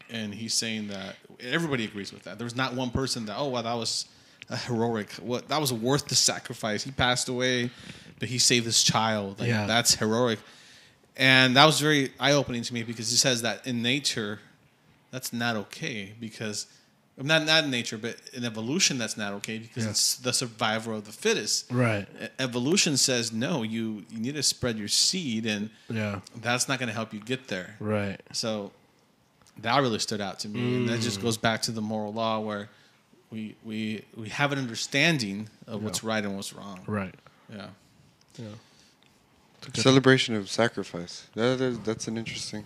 and 0.10 0.34
he's 0.34 0.54
saying 0.54 0.88
that 0.88 1.16
everybody 1.42 1.84
agrees 1.84 2.14
with 2.14 2.24
that. 2.24 2.40
There's 2.40 2.56
not 2.56 2.74
one 2.74 2.92
person 2.92 3.26
that 3.26 3.36
oh 3.38 3.50
well 3.50 3.64
that 3.64 3.74
was 3.74 4.06
a 4.50 4.56
heroic. 4.56 5.12
What 5.14 5.50
that 5.50 5.60
was 5.60 5.74
worth 5.74 6.08
the 6.08 6.16
sacrifice. 6.16 6.84
He 6.84 6.92
passed 6.92 7.28
away, 7.28 7.72
but 8.20 8.30
he 8.30 8.38
saved 8.38 8.66
this 8.66 8.84
child. 8.84 9.40
Like, 9.40 9.50
Yeah. 9.50 9.68
that's 9.68 9.96
heroic, 9.96 10.40
and 11.16 11.56
that 11.56 11.66
was 11.66 11.80
very 11.80 12.12
eye 12.20 12.34
opening 12.34 12.64
to 12.64 12.74
me 12.74 12.84
because 12.84 13.10
he 13.10 13.18
says 13.18 13.42
that 13.42 13.66
in 13.66 13.82
nature, 13.82 14.40
that's 15.12 15.32
not 15.34 15.56
okay 15.56 16.14
because. 16.20 16.68
Um, 17.18 17.28
not 17.28 17.46
not 17.46 17.64
in 17.64 17.72
nature, 17.72 17.98
but 17.98 18.18
in 18.34 18.44
evolution, 18.44 18.98
that's 18.98 19.16
not 19.16 19.32
okay 19.36 19.58
because 19.58 19.86
Yeah. 19.86 19.92
it's 19.92 20.18
the 20.18 20.34
survivor 20.34 20.92
of 20.92 21.06
the 21.06 21.14
fittest. 21.14 21.72
Right. 21.72 22.06
Evolution 22.40 22.98
says 22.98 23.32
no. 23.32 23.64
You 23.64 24.06
you 24.10 24.20
need 24.20 24.36
to 24.36 24.44
spread 24.44 24.78
your 24.78 24.90
seed, 24.90 25.46
and 25.46 25.70
Yeah. 25.90 26.20
that's 26.42 26.68
not 26.68 26.78
going 26.78 26.88
to 26.90 26.94
help 26.94 27.14
you 27.14 27.22
get 27.22 27.48
there. 27.48 27.78
Right. 27.80 28.20
So 28.34 28.74
that 29.62 29.80
really 29.80 30.00
stood 30.00 30.20
out 30.20 30.40
to 30.40 30.50
me, 30.50 30.60
and 30.76 30.90
that 30.90 31.00
just 31.00 31.20
mm. 31.20 31.24
goes 31.24 31.38
back 31.38 31.62
to 31.62 31.72
the 31.72 31.82
moral 31.82 32.12
law 32.12 32.42
where 32.42 32.68
we 33.32 33.56
we 33.64 34.04
we 34.18 34.28
have 34.28 34.52
an 34.52 34.60
understanding 34.60 35.48
of 35.68 35.84
what's 35.84 36.04
right 36.04 36.24
and 36.24 36.36
what's 36.36 36.52
wrong. 36.52 36.82
Right. 36.86 37.16
Yeah. 37.50 37.68
Yeah. 38.38 38.48
Celebration 39.74 40.36
of 40.36 40.50
sacrifice. 40.50 41.28
That 41.34 41.60
is, 41.60 41.80
that's 41.80 42.08
an 42.08 42.18
interesting. 42.18 42.66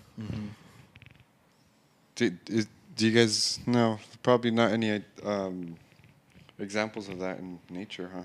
Do, 2.15 2.31
is, 2.47 2.67
do 2.97 3.07
you 3.07 3.13
guys 3.13 3.59
know? 3.65 3.99
Probably 4.21 4.51
not 4.51 4.71
any 4.71 5.01
um, 5.23 5.77
examples 6.57 7.07
of 7.07 7.19
that 7.19 7.39
in 7.39 7.59
nature, 7.69 8.11
huh? 8.13 8.23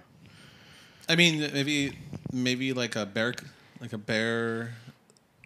I 1.09 1.15
mean, 1.15 1.39
maybe 1.53 1.97
maybe 2.33 2.73
like 2.73 2.97
a 2.97 3.07
bear, 3.07 3.35
like 3.81 3.93
a 3.93 3.99
bear, 3.99 4.75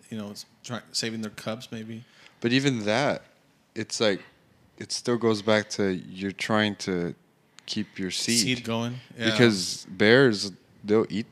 you 0.09 0.17
know, 0.17 0.33
try, 0.65 0.81
saving 0.93 1.21
their 1.21 1.33
cubs. 1.33 1.69
Maybe. 1.71 2.05
But 2.41 2.53
even 2.53 2.87
that, 2.87 3.25
it's 3.75 4.01
like, 4.01 4.23
it 4.79 4.91
still 4.91 5.19
goes 5.19 5.43
back 5.43 5.69
to 5.71 5.91
you're 5.91 6.33
trying 6.33 6.77
to 6.77 7.15
keep 7.67 7.99
your 7.99 8.11
seed. 8.11 8.39
Seed 8.39 8.65
going. 8.65 8.95
Yeah. 9.19 9.33
Because 9.33 9.87
bears, 9.91 10.53
they'll 10.83 11.05
eat. 11.11 11.27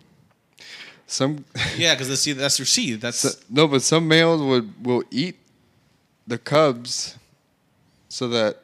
Some 1.06 1.44
yeah, 1.76 1.94
because 1.94 2.08
the 2.08 2.16
seed 2.16 2.36
that's 2.36 2.58
your 2.58 2.66
seed. 2.66 3.00
That's 3.00 3.18
So- 3.18 3.38
no, 3.48 3.68
but 3.68 3.82
some 3.82 4.08
males 4.08 4.42
would 4.42 4.84
will 4.84 5.04
eat 5.10 5.36
the 6.26 6.38
cubs 6.38 7.16
so 8.08 8.28
that 8.28 8.62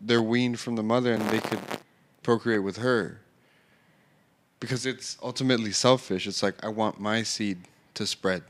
they're 0.00 0.22
weaned 0.22 0.58
from 0.58 0.76
the 0.76 0.82
mother 0.82 1.12
and 1.12 1.22
they 1.30 1.40
could 1.40 1.60
procreate 2.22 2.62
with 2.62 2.78
her. 2.78 3.20
Because 4.58 4.86
it's 4.86 5.16
ultimately 5.22 5.72
selfish. 5.72 6.26
It's 6.26 6.42
like 6.42 6.62
I 6.64 6.68
want 6.68 6.98
my 6.98 7.22
seed 7.22 7.58
to 7.94 8.06
spread, 8.06 8.42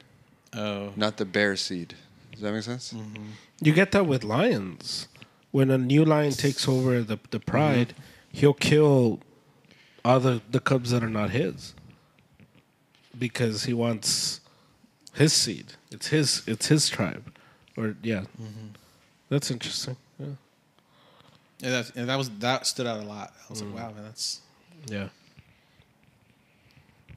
oh 0.55 0.93
not 0.97 1.19
the 1.19 1.25
bear 1.25 1.57
seed. 1.57 1.95
Does 2.33 2.41
that 2.41 2.53
make 2.53 2.63
sense? 2.63 2.93
Mm-hmm. 2.93 3.25
You 3.61 3.73
get 3.73 3.93
that 3.93 4.07
with 4.07 4.25
lions. 4.25 5.09
When 5.51 5.71
a 5.71 5.79
new 5.79 6.05
lion 6.05 6.33
takes 6.33 6.67
over 6.67 7.03
the 7.03 7.19
the 7.31 7.41
pride, 7.41 7.89
mm-hmm. 7.89 8.39
he'll 8.39 8.55
kill 8.55 9.21
all 10.05 10.21
the, 10.21 10.43
the 10.51 10.61
cubs 10.61 10.91
that 10.91 11.03
are 11.03 11.09
not 11.09 11.31
his. 11.31 11.75
Because 13.19 13.65
he 13.65 13.74
wants 13.74 14.41
his 15.15 15.32
seed. 15.32 15.66
It's 15.91 16.09
his 16.09 16.43
it's 16.47 16.66
his 16.66 16.89
tribe. 16.89 17.32
Or 17.77 17.97
yeah. 18.03 18.24
That's 19.28 19.51
interesting. 19.51 19.97
Yeah. 20.19 20.27
yeah, 21.61 21.70
that, 21.70 21.97
and 21.97 22.09
that 22.09 22.16
was 22.16 22.31
that 22.39 22.66
stood 22.66 22.86
out 22.86 23.01
a 23.01 23.07
lot. 23.07 23.32
I 23.39 23.53
was 23.53 23.62
like, 23.62 23.74
wow, 23.74 23.93
man, 23.93 24.05
that's 24.05 24.41
Yeah. 24.89 25.09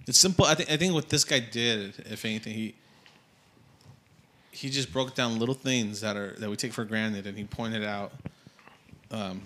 It's 0.07 0.18
simple. 0.18 0.45
I 0.45 0.56
think. 0.56 0.72
I 0.72 0.78
think 0.78 0.94
what 0.94 1.10
this 1.10 1.26
guy 1.26 1.40
did, 1.40 1.94
if 2.10 2.24
anything, 2.24 2.53
he 2.53 2.76
he 4.52 4.69
just 4.69 4.91
broke 4.91 5.14
down 5.14 5.38
little 5.38 5.53
things 5.53 6.02
that 6.02 6.15
are 6.15 6.34
that 6.40 6.49
we 6.49 6.56
take 6.56 6.72
for 6.72 6.86
granted, 6.86 7.28
and 7.28 7.38
he 7.38 7.44
pointed 7.44 7.84
out, 7.84 8.14
um, 9.11 9.41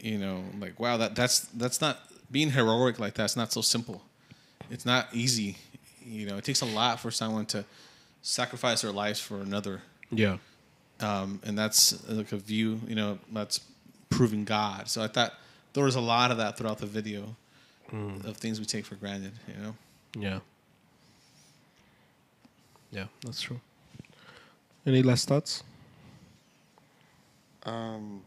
you 0.00 0.18
know, 0.18 0.42
like 0.58 0.80
wow, 0.80 0.96
that 0.96 1.14
that's 1.14 1.40
that's 1.54 1.80
not 1.80 2.00
being 2.30 2.50
heroic 2.50 2.98
like 2.98 3.14
that's 3.14 3.36
not 3.36 3.52
so 3.52 3.60
simple. 3.60 4.02
It's 4.70 4.86
not 4.86 5.08
easy. 5.12 5.56
You 6.04 6.26
know, 6.26 6.36
it 6.36 6.44
takes 6.44 6.60
a 6.60 6.66
lot 6.66 7.00
for 7.00 7.10
someone 7.10 7.46
to 7.46 7.64
sacrifice 8.22 8.82
their 8.82 8.92
lives 8.92 9.20
for 9.20 9.40
another, 9.40 9.82
Yeah. 10.10 10.38
um, 11.00 11.40
and 11.44 11.56
that's 11.58 12.06
like 12.08 12.32
a 12.32 12.36
view. 12.36 12.80
You 12.86 12.94
know, 12.94 13.18
that's 13.32 13.60
proving 14.10 14.44
God. 14.44 14.88
So 14.88 15.02
I 15.02 15.08
thought 15.08 15.34
there 15.72 15.84
was 15.84 15.94
a 15.96 16.00
lot 16.00 16.30
of 16.30 16.36
that 16.38 16.56
throughout 16.58 16.78
the 16.78 16.86
video 16.86 17.36
of 17.92 18.36
things 18.38 18.58
we 18.58 18.66
take 18.66 18.84
for 18.86 18.96
granted. 18.96 19.32
You 19.48 19.62
know. 19.62 19.74
Yeah. 20.18 20.40
Yeah, 22.90 23.06
that's 23.24 23.40
true. 23.40 23.60
Any 24.86 25.02
last 25.02 25.26
thoughts? 25.28 25.62
Um, 27.64 28.22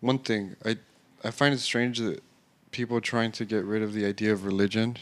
one 0.00 0.18
thing 0.18 0.56
I 0.64 0.76
I 1.24 1.30
find 1.30 1.52
it 1.54 1.58
strange 1.60 1.98
that 1.98 2.22
people 2.76 3.00
trying 3.00 3.32
to 3.32 3.46
get 3.46 3.64
rid 3.64 3.82
of 3.82 3.94
the 3.94 4.04
idea 4.04 4.30
of 4.30 4.44
religion, 4.44 4.98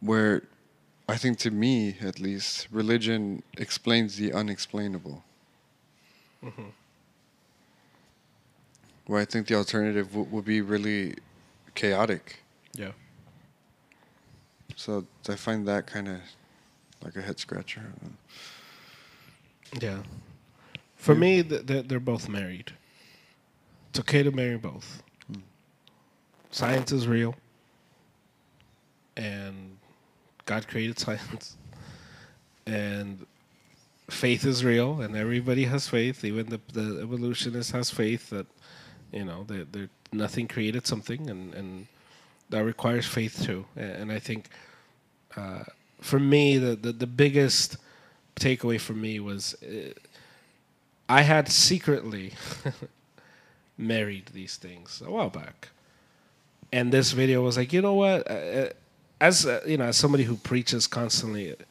where 0.00 0.42
I 1.06 1.18
think 1.18 1.36
to 1.40 1.50
me 1.50 1.94
at 2.00 2.18
least 2.18 2.68
religion 2.70 3.42
explains 3.58 4.16
the 4.16 4.32
unexplainable. 4.32 5.22
Mm-hmm. 6.42 6.70
Where 9.06 9.20
I 9.20 9.26
think 9.26 9.46
the 9.46 9.56
alternative 9.56 10.08
w- 10.12 10.26
would 10.30 10.46
be 10.46 10.62
really 10.62 11.16
chaotic. 11.74 12.38
Yeah. 12.72 12.92
So 14.74 15.04
I 15.28 15.36
find 15.36 15.68
that 15.68 15.86
kind 15.86 16.08
of 16.08 16.20
like 17.04 17.14
a 17.16 17.20
head 17.20 17.38
scratcher. 17.38 17.92
Yeah. 19.82 19.98
For 20.96 21.14
me, 21.14 21.42
th- 21.42 21.86
they're 21.88 22.00
both 22.00 22.26
married. 22.26 22.72
It's 23.90 24.00
okay 24.00 24.22
to 24.22 24.30
marry 24.30 24.56
both. 24.56 25.02
Science 26.52 26.92
is 26.92 27.08
real. 27.08 27.34
And 29.16 29.76
God 30.46 30.68
created 30.68 30.98
science. 31.06 31.56
And 32.66 33.26
faith 34.08 34.44
is 34.44 34.64
real, 34.64 35.00
and 35.00 35.16
everybody 35.16 35.64
has 35.64 35.88
faith. 35.88 36.24
Even 36.24 36.46
the, 36.46 36.60
the 36.72 37.00
evolutionist 37.02 37.72
has 37.72 37.90
faith 37.90 38.30
that, 38.30 38.46
you 39.12 39.24
know, 39.24 39.44
they 39.48 39.64
they 39.64 39.88
nothing 40.12 40.46
created 40.46 40.86
something, 40.86 41.28
and, 41.28 41.54
and 41.54 41.86
that 42.50 42.64
requires 42.64 43.06
faith 43.06 43.42
too. 43.44 43.64
And, 43.74 43.90
and 43.90 44.12
I 44.12 44.18
think 44.18 44.48
uh, 45.36 45.64
for 46.00 46.18
me, 46.20 46.58
the, 46.58 46.76
the, 46.76 46.92
the 46.92 47.06
biggest 47.06 47.78
takeaway 48.36 48.80
for 48.80 48.92
me 48.92 49.20
was 49.20 49.54
uh, 49.62 49.92
I 51.08 51.22
had 51.22 51.48
secretly 51.48 52.34
married 53.78 54.30
these 54.32 54.56
things 54.56 55.02
a 55.04 55.10
while 55.10 55.30
back, 55.30 55.68
and 56.72 56.92
this 56.92 57.12
video 57.12 57.42
was 57.42 57.56
like, 57.56 57.72
you 57.72 57.82
know 57.82 57.94
what? 57.94 58.30
Uh, 58.30 58.34
uh, 58.34 58.68
as 59.20 59.46
uh, 59.46 59.60
you 59.66 59.76
know, 59.76 59.84
as 59.84 59.96
somebody 59.96 60.24
who 60.24 60.36
preaches 60.36 60.86
constantly, 60.86 61.48
it 61.48 61.66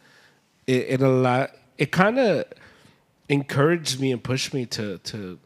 it 0.68 1.02
a 1.02 1.10
lot. 1.10 1.52
It 1.78 1.91
kind 1.91 2.19
of 2.19 2.45
encouraged 3.28 3.99
me 3.99 4.11
and 4.11 4.23
pushed 4.23 4.53
me 4.53 4.65
to 4.68 4.99
to 4.99 5.40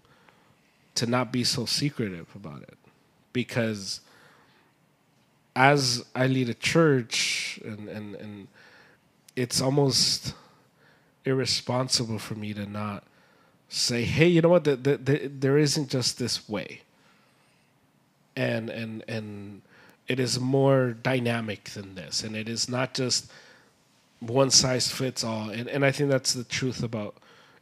to 0.95 1.05
not 1.05 1.31
be 1.31 1.43
so 1.43 1.65
secretive 1.65 2.27
about 2.35 2.61
it, 2.61 2.77
because 3.33 4.01
as 5.55 6.05
I 6.13 6.27
lead 6.27 6.49
a 6.49 6.53
church 6.53 7.59
and 7.63 7.87
and 7.89 8.15
and 8.15 8.47
it's 9.35 9.61
almost 9.61 10.33
irresponsible 11.25 12.19
for 12.19 12.35
me 12.35 12.53
to 12.53 12.65
not 12.65 13.03
say, 13.67 14.03
hey, 14.03 14.27
you 14.27 14.41
know 14.41 14.49
what? 14.49 14.63
The, 14.63 14.75
the, 14.75 14.97
the, 14.97 15.27
there 15.27 15.57
isn't 15.57 15.89
just 15.89 16.19
this 16.19 16.47
way, 16.47 16.81
and 18.35 18.69
and 18.69 19.03
and 19.07 19.61
it 20.07 20.19
is 20.19 20.39
more 20.39 20.91
dynamic 20.91 21.65
than 21.69 21.95
this, 21.95 22.23
and 22.23 22.35
it 22.35 22.47
is 22.47 22.69
not 22.69 22.93
just 22.93 23.31
one 24.19 24.51
size 24.51 24.87
fits 24.89 25.23
all. 25.23 25.49
And 25.49 25.67
and 25.67 25.85
I 25.85 25.91
think 25.91 26.09
that's 26.09 26.33
the 26.33 26.43
truth 26.43 26.83
about 26.83 27.15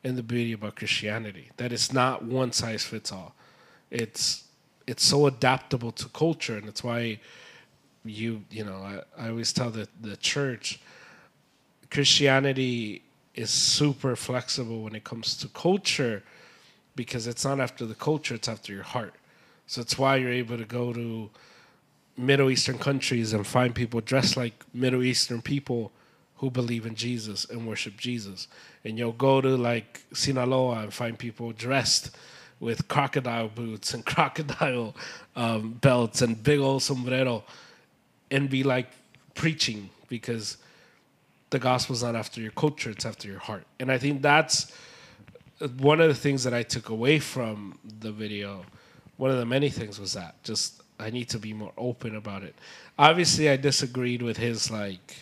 and 0.03 0.17
the 0.17 0.23
beauty 0.23 0.53
about 0.53 0.75
Christianity 0.75 1.49
that 1.57 1.71
it's 1.71 1.93
not 1.93 2.23
one 2.23 2.51
size 2.51 2.83
fits 2.83 3.11
all. 3.11 3.35
It's 3.91 4.43
it's 4.87 5.05
so 5.05 5.27
adaptable 5.27 5.91
to 5.93 6.09
culture, 6.09 6.57
and 6.57 6.67
it's 6.67 6.83
why 6.83 7.19
you 8.05 8.43
you 8.51 8.65
know 8.65 8.77
I, 8.77 9.25
I 9.25 9.29
always 9.29 9.53
tell 9.53 9.69
the 9.69 9.87
the 10.01 10.17
church 10.17 10.79
Christianity 11.89 13.03
is 13.35 13.49
super 13.49 14.15
flexible 14.15 14.81
when 14.83 14.95
it 14.95 15.03
comes 15.03 15.37
to 15.37 15.47
culture 15.49 16.23
because 16.95 17.27
it's 17.27 17.45
not 17.45 17.59
after 17.59 17.85
the 17.85 17.95
culture, 17.95 18.35
it's 18.35 18.47
after 18.47 18.73
your 18.73 18.83
heart. 18.83 19.13
So 19.73 19.81
it's 19.81 19.97
why 19.97 20.17
you're 20.17 20.31
able 20.31 20.59
to 20.59 20.65
go 20.65 20.93
to 20.93 21.31
Middle 22.15 22.51
Eastern 22.51 22.77
countries 22.77 23.33
and 23.33 23.45
find 23.45 23.73
people 23.73 24.01
dressed 24.01 24.37
like 24.37 24.53
Middle 24.71 25.01
Eastern 25.01 25.41
people 25.41 25.91
who 26.35 26.51
believe 26.51 26.85
in 26.85 26.93
Jesus 26.93 27.45
and 27.45 27.65
worship 27.65 27.97
Jesus. 27.97 28.47
And 28.85 28.99
you'll 28.99 29.13
go 29.13 29.41
to 29.41 29.57
like 29.57 30.03
Sinaloa 30.13 30.83
and 30.83 30.93
find 30.93 31.17
people 31.17 31.53
dressed 31.53 32.15
with 32.59 32.87
crocodile 32.87 33.47
boots 33.47 33.95
and 33.95 34.05
crocodile 34.15 34.95
um, 35.35 35.71
belts 35.81 36.21
and 36.21 36.43
big 36.43 36.59
old 36.59 36.83
sombrero 36.83 37.43
and 38.29 38.51
be 38.51 38.61
like 38.61 38.91
preaching 39.33 39.89
because 40.07 40.57
the 41.49 41.57
gospel's 41.57 42.03
not 42.03 42.15
after 42.15 42.39
your 42.39 42.51
culture, 42.51 42.91
it's 42.91 43.07
after 43.07 43.27
your 43.27 43.39
heart. 43.39 43.63
And 43.79 43.91
I 43.91 43.97
think 43.97 44.21
that's 44.21 44.71
one 45.79 45.99
of 45.99 46.09
the 46.09 46.13
things 46.13 46.43
that 46.43 46.53
I 46.53 46.61
took 46.61 46.89
away 46.89 47.17
from 47.17 47.79
the 48.01 48.11
video, 48.11 48.65
one 49.17 49.31
of 49.31 49.37
the 49.37 49.45
many 49.45 49.69
things 49.69 49.99
was 49.99 50.13
that 50.13 50.41
just 50.43 50.81
I 50.99 51.09
need 51.09 51.29
to 51.29 51.39
be 51.39 51.53
more 51.53 51.73
open 51.77 52.15
about 52.15 52.43
it. 52.43 52.55
Obviously, 52.97 53.49
I 53.49 53.57
disagreed 53.57 54.21
with 54.21 54.37
his 54.37 54.71
like 54.71 55.15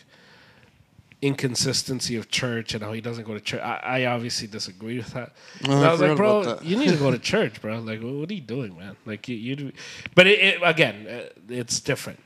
inconsistency 1.21 2.15
of 2.15 2.29
church 2.29 2.73
and 2.73 2.83
how 2.83 2.91
he 2.93 3.01
doesn't 3.01 3.25
go 3.25 3.33
to 3.33 3.39
church. 3.39 3.61
I, 3.61 3.79
I 3.83 4.05
obviously 4.05 4.47
disagree 4.47 4.97
with 4.97 5.13
that. 5.13 5.33
And 5.63 5.73
I 5.73 5.89
I 5.89 5.91
was 5.91 6.01
like, 6.01 6.17
bro, 6.17 6.59
you 6.63 6.77
need 6.77 6.89
to 6.89 6.97
go 6.97 7.11
to 7.11 7.19
church, 7.19 7.61
bro. 7.61 7.79
Like, 7.79 8.01
what 8.01 8.29
are 8.29 8.33
you 8.33 8.41
doing, 8.41 8.77
man? 8.77 8.95
Like, 9.05 9.27
you, 9.27 9.35
you 9.35 9.55
do. 9.55 9.71
But 10.15 10.27
it, 10.27 10.39
it, 10.39 10.59
again, 10.63 11.07
uh, 11.07 11.29
it's 11.47 11.79
different. 11.79 12.19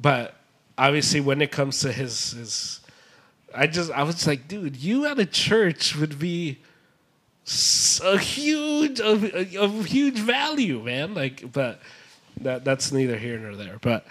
But 0.00 0.34
obviously, 0.76 1.20
when 1.20 1.40
it 1.40 1.50
comes 1.50 1.80
to 1.80 1.92
his 1.92 2.32
his, 2.32 2.80
I 3.54 3.66
just 3.66 3.90
I 3.92 4.02
was 4.02 4.26
like, 4.26 4.46
dude, 4.46 4.76
you 4.76 5.06
at 5.06 5.18
a 5.18 5.26
church 5.26 5.96
would 5.96 6.18
be 6.18 6.58
a 8.04 8.18
huge 8.18 9.00
of, 9.00 9.24
of 9.24 9.84
huge 9.84 10.18
value, 10.18 10.82
man. 10.82 11.14
Like, 11.14 11.52
but 11.52 11.80
that 12.40 12.64
that's 12.64 12.90
neither 12.92 13.16
here 13.16 13.38
nor 13.38 13.54
there. 13.56 13.78
But 13.80 14.06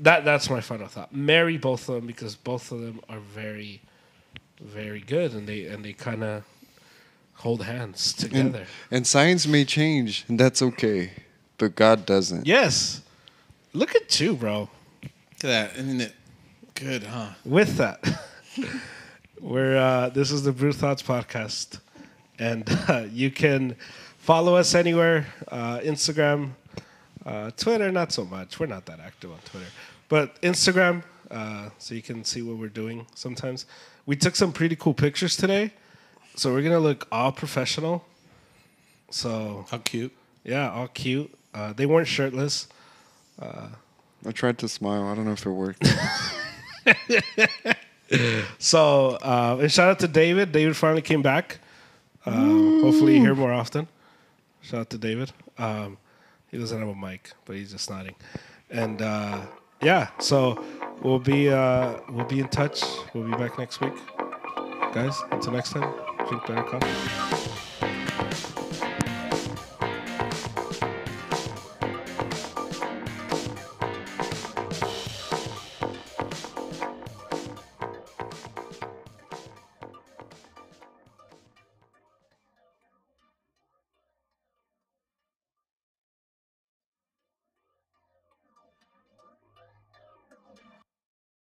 that 0.00 0.24
that's 0.24 0.50
my 0.50 0.60
final 0.60 0.88
thought. 0.88 1.14
Marry 1.14 1.56
both 1.56 1.88
of 1.88 1.96
them 1.96 2.06
because 2.06 2.34
both 2.36 2.72
of 2.72 2.80
them 2.80 3.00
are 3.08 3.20
very, 3.20 3.80
very 4.60 5.00
good, 5.00 5.32
and 5.34 5.46
they 5.48 5.66
and 5.66 5.84
they 5.84 5.92
kind 5.92 6.24
of 6.24 6.42
hold 7.34 7.64
hands 7.64 8.14
And, 8.22 8.32
together. 8.32 8.66
and 8.90 9.06
science 9.06 9.46
may 9.46 9.64
change, 9.64 10.24
and 10.28 10.38
that's 10.38 10.62
okay. 10.62 11.12
But 11.58 11.76
God 11.76 12.04
doesn't. 12.06 12.46
yes, 12.46 13.00
look 13.72 13.94
at 13.94 14.18
you, 14.20 14.34
bro. 14.34 14.68
Look 15.02 15.12
at 15.34 15.40
that. 15.40 15.76
Isn't 15.76 16.00
it 16.00 16.14
good, 16.74 17.04
huh? 17.04 17.28
With 17.44 17.76
that, 17.76 18.02
we're 19.40 19.76
uh, 19.76 20.08
this 20.08 20.30
is 20.32 20.42
the 20.42 20.52
Brew 20.52 20.72
Thoughts 20.72 21.02
podcast, 21.02 21.78
and 22.38 22.64
uh, 22.88 23.04
you 23.10 23.30
can 23.30 23.76
follow 24.18 24.56
us 24.56 24.74
anywhere: 24.74 25.26
uh, 25.48 25.78
Instagram, 25.80 26.52
uh, 27.24 27.50
Twitter. 27.56 27.90
Not 27.92 28.12
so 28.12 28.24
much. 28.24 28.58
We're 28.58 28.66
not 28.66 28.86
that 28.86 29.00
active 29.00 29.30
on 29.32 29.38
Twitter, 29.44 29.66
but 30.08 30.40
Instagram, 30.42 31.02
uh, 31.30 31.70
so 31.78 31.94
you 31.94 32.02
can 32.02 32.24
see 32.24 32.42
what 32.42 32.56
we're 32.56 32.68
doing. 32.68 33.06
Sometimes 33.14 33.66
we 34.06 34.16
took 34.16 34.36
some 34.36 34.52
pretty 34.52 34.76
cool 34.76 34.94
pictures 34.94 35.36
today, 35.36 35.72
so 36.36 36.52
we're 36.52 36.62
gonna 36.62 36.78
look 36.78 37.06
all 37.10 37.32
professional. 37.32 38.04
So 39.10 39.66
How 39.70 39.78
cute. 39.78 40.12
yeah, 40.44 40.70
all 40.70 40.88
cute. 40.88 41.32
Uh, 41.54 41.72
they 41.72 41.86
weren't 41.86 42.08
shirtless. 42.08 42.66
I 44.26 44.32
tried 44.32 44.58
to 44.58 44.68
smile. 44.68 45.04
I 45.04 45.14
don't 45.14 45.26
know 45.26 45.32
if 45.32 45.44
it 45.44 45.50
worked. 45.50 45.86
So, 48.58 49.18
uh, 49.22 49.58
and 49.60 49.72
shout 49.72 49.88
out 49.88 49.98
to 50.00 50.08
David. 50.08 50.52
David 50.52 50.76
finally 50.76 51.02
came 51.02 51.22
back. 51.22 51.58
Um, 52.26 52.82
hopefully, 52.82 53.16
you 53.16 53.20
hear 53.20 53.34
more 53.34 53.52
often. 53.52 53.88
Shout 54.62 54.80
out 54.80 54.90
to 54.90 54.98
David. 54.98 55.32
Um, 55.58 55.98
he 56.50 56.58
doesn't 56.58 56.78
have 56.78 56.88
a 56.88 56.94
mic, 56.94 57.32
but 57.44 57.56
he's 57.56 57.72
just 57.72 57.90
nodding. 57.90 58.14
And 58.70 59.02
uh, 59.02 59.42
yeah, 59.82 60.08
so 60.18 60.62
we'll 61.02 61.18
be 61.18 61.50
uh, 61.50 61.94
we'll 62.08 62.26
be 62.26 62.40
in 62.40 62.48
touch. 62.48 62.82
We'll 63.12 63.24
be 63.24 63.36
back 63.36 63.58
next 63.58 63.80
week, 63.80 63.94
guys. 64.94 65.20
Until 65.30 65.52
next 65.52 65.72
time, 65.72 65.92
drink 66.28 66.46
better 66.46 66.62
coffee. 66.62 67.43